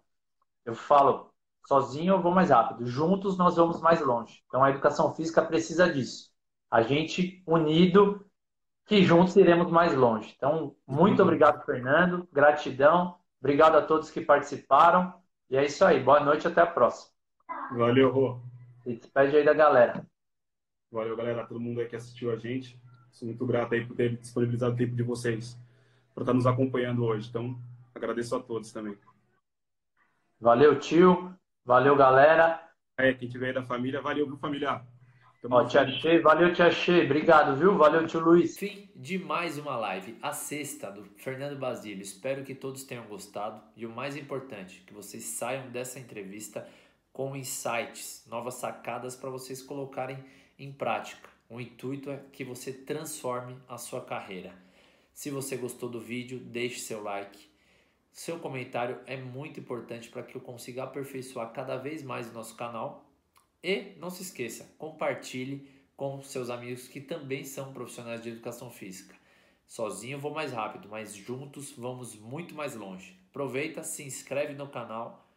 eu 0.63 0.75
falo, 0.75 1.33
Sozinho 1.67 2.13
eu 2.13 2.21
vou 2.21 2.31
mais 2.31 2.51
rápido. 2.51 2.85
Juntos 2.85 3.39
nós 3.39 3.55
vamos 3.55 3.81
mais 3.81 4.01
longe. 4.01 4.43
Então 4.47 4.63
a 4.63 4.69
educação 4.69 5.15
física 5.15 5.41
precisa 5.41 5.91
disso. 5.91 6.29
A 6.69 6.83
gente 6.83 7.43
unido, 7.47 8.23
que 8.87 9.03
juntos 9.03 9.35
iremos 9.35 9.69
mais 9.69 9.93
longe. 9.93 10.33
Então, 10.35 10.73
muito 10.87 11.19
uhum. 11.19 11.25
obrigado, 11.25 11.63
Fernando. 11.65 12.27
Gratidão. 12.31 13.17
Obrigado 13.39 13.75
a 13.75 13.81
todos 13.81 14.09
que 14.09 14.21
participaram. 14.21 15.13
E 15.49 15.57
é 15.57 15.65
isso 15.65 15.83
aí. 15.83 16.01
Boa 16.01 16.21
noite 16.21 16.47
até 16.47 16.61
a 16.61 16.65
próxima. 16.65 17.11
Valeu, 17.73 18.09
Rô. 18.09 18.39
Se 18.83 18.95
despede 18.95 19.35
aí 19.35 19.43
da 19.43 19.53
galera. 19.53 20.05
Valeu, 20.89 21.17
galera. 21.17 21.45
Todo 21.45 21.59
mundo 21.59 21.81
aí 21.81 21.87
que 21.87 21.97
assistiu 21.97 22.31
a 22.31 22.37
gente. 22.37 22.81
Sou 23.11 23.27
muito 23.27 23.45
grato 23.45 23.73
aí 23.73 23.85
por 23.85 23.95
ter 23.95 24.15
disponibilizado 24.15 24.73
o 24.73 24.77
tempo 24.77 24.95
de 24.95 25.03
vocês 25.03 25.59
para 26.15 26.23
estar 26.23 26.33
nos 26.33 26.47
acompanhando 26.47 27.03
hoje. 27.03 27.27
Então, 27.27 27.59
agradeço 27.93 28.35
a 28.37 28.39
todos 28.39 28.71
também. 28.71 28.97
Valeu, 30.39 30.79
tio. 30.79 31.35
Valeu, 31.65 31.95
galera. 31.95 32.63
É, 32.97 33.13
quem 33.13 33.27
tiver 33.27 33.47
aí 33.47 33.53
da 33.53 33.63
família, 33.63 34.01
valeu, 34.01 34.25
viu, 34.25 34.37
família? 34.37 34.81
Ó, 35.43 35.63
te 35.65 35.77
achei, 35.77 36.19
valeu, 36.19 36.53
te 36.53 36.61
achei. 36.61 37.05
Obrigado, 37.05 37.55
viu? 37.55 37.77
Valeu, 37.77 38.05
tio 38.07 38.19
Luiz. 38.19 38.57
Fim 38.57 38.89
de 38.95 39.17
mais 39.19 39.57
uma 39.57 39.75
live, 39.75 40.17
a 40.21 40.33
sexta 40.33 40.91
do 40.91 41.03
Fernando 41.17 41.57
Basílio. 41.57 42.01
Espero 42.01 42.43
que 42.43 42.55
todos 42.55 42.83
tenham 42.83 43.05
gostado 43.05 43.61
e 43.75 43.85
o 43.85 43.89
mais 43.89 44.17
importante, 44.17 44.83
que 44.85 44.93
vocês 44.93 45.23
saiam 45.23 45.69
dessa 45.69 45.99
entrevista 45.99 46.67
com 47.13 47.35
insights, 47.35 48.25
novas 48.27 48.55
sacadas 48.55 49.15
para 49.15 49.29
vocês 49.29 49.61
colocarem 49.61 50.17
em 50.57 50.71
prática. 50.71 51.29
O 51.49 51.61
intuito 51.61 52.09
é 52.09 52.19
que 52.31 52.43
você 52.43 52.73
transforme 52.73 53.55
a 53.69 53.77
sua 53.77 54.01
carreira. 54.01 54.53
Se 55.13 55.29
você 55.29 55.55
gostou 55.55 55.87
do 55.89 55.99
vídeo, 55.99 56.39
deixe 56.39 56.79
seu 56.79 57.01
like 57.01 57.57
seu 58.17 58.39
comentário 58.39 58.99
é 59.05 59.15
muito 59.15 59.59
importante 59.59 60.09
para 60.09 60.23
que 60.23 60.35
eu 60.35 60.41
consiga 60.41 60.83
aperfeiçoar 60.83 61.53
cada 61.53 61.77
vez 61.77 62.01
mais 62.01 62.27
o 62.27 62.33
nosso 62.33 62.55
canal. 62.55 63.06
E 63.67 63.97
não 63.99 64.09
se 64.09 64.21
esqueça, 64.21 64.73
compartilhe 64.77 65.69
com 65.97 66.23
seus 66.23 66.49
amigos 66.49 66.87
que 66.87 67.01
também 67.01 67.43
são 67.43 67.73
profissionais 67.73 68.23
de 68.23 68.29
educação 68.29 68.71
física. 68.71 69.13
Sozinho 69.67 70.17
vou 70.17 70.33
mais 70.33 70.53
rápido, 70.53 70.87
mas 70.87 71.13
juntos 71.13 71.73
vamos 71.73 72.15
muito 72.15 72.55
mais 72.55 72.75
longe. 72.75 73.19
Aproveita, 73.29 73.83
se 73.83 74.03
inscreve 74.03 74.53
no 74.53 74.69
canal 74.69 75.29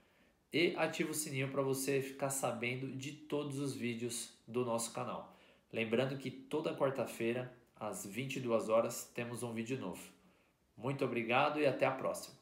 e 0.53 0.77
ativa 0.77 1.11
o 1.11 1.15
sininho 1.15 1.51
para 1.51 1.61
você 1.61 2.01
ficar 2.01 2.31
sabendo 2.31 2.97
de 2.97 3.11
todos 3.11 3.59
os 3.59 3.75
vídeos 3.75 4.33
do 4.47 4.65
nosso 4.65 4.93
canal. 4.93 5.37
Lembrando 5.73 6.17
que 6.17 6.31
toda 6.31 6.77
quarta-feira, 6.77 7.53
às 7.75 8.07
22 8.07 8.69
horas, 8.69 9.11
temos 9.13 9.43
um 9.43 9.53
vídeo 9.53 9.77
novo. 9.77 10.09
Muito 10.77 11.05
obrigado 11.05 11.59
e 11.59 11.67
até 11.67 11.85
a 11.85 11.91
próxima. 11.91 12.40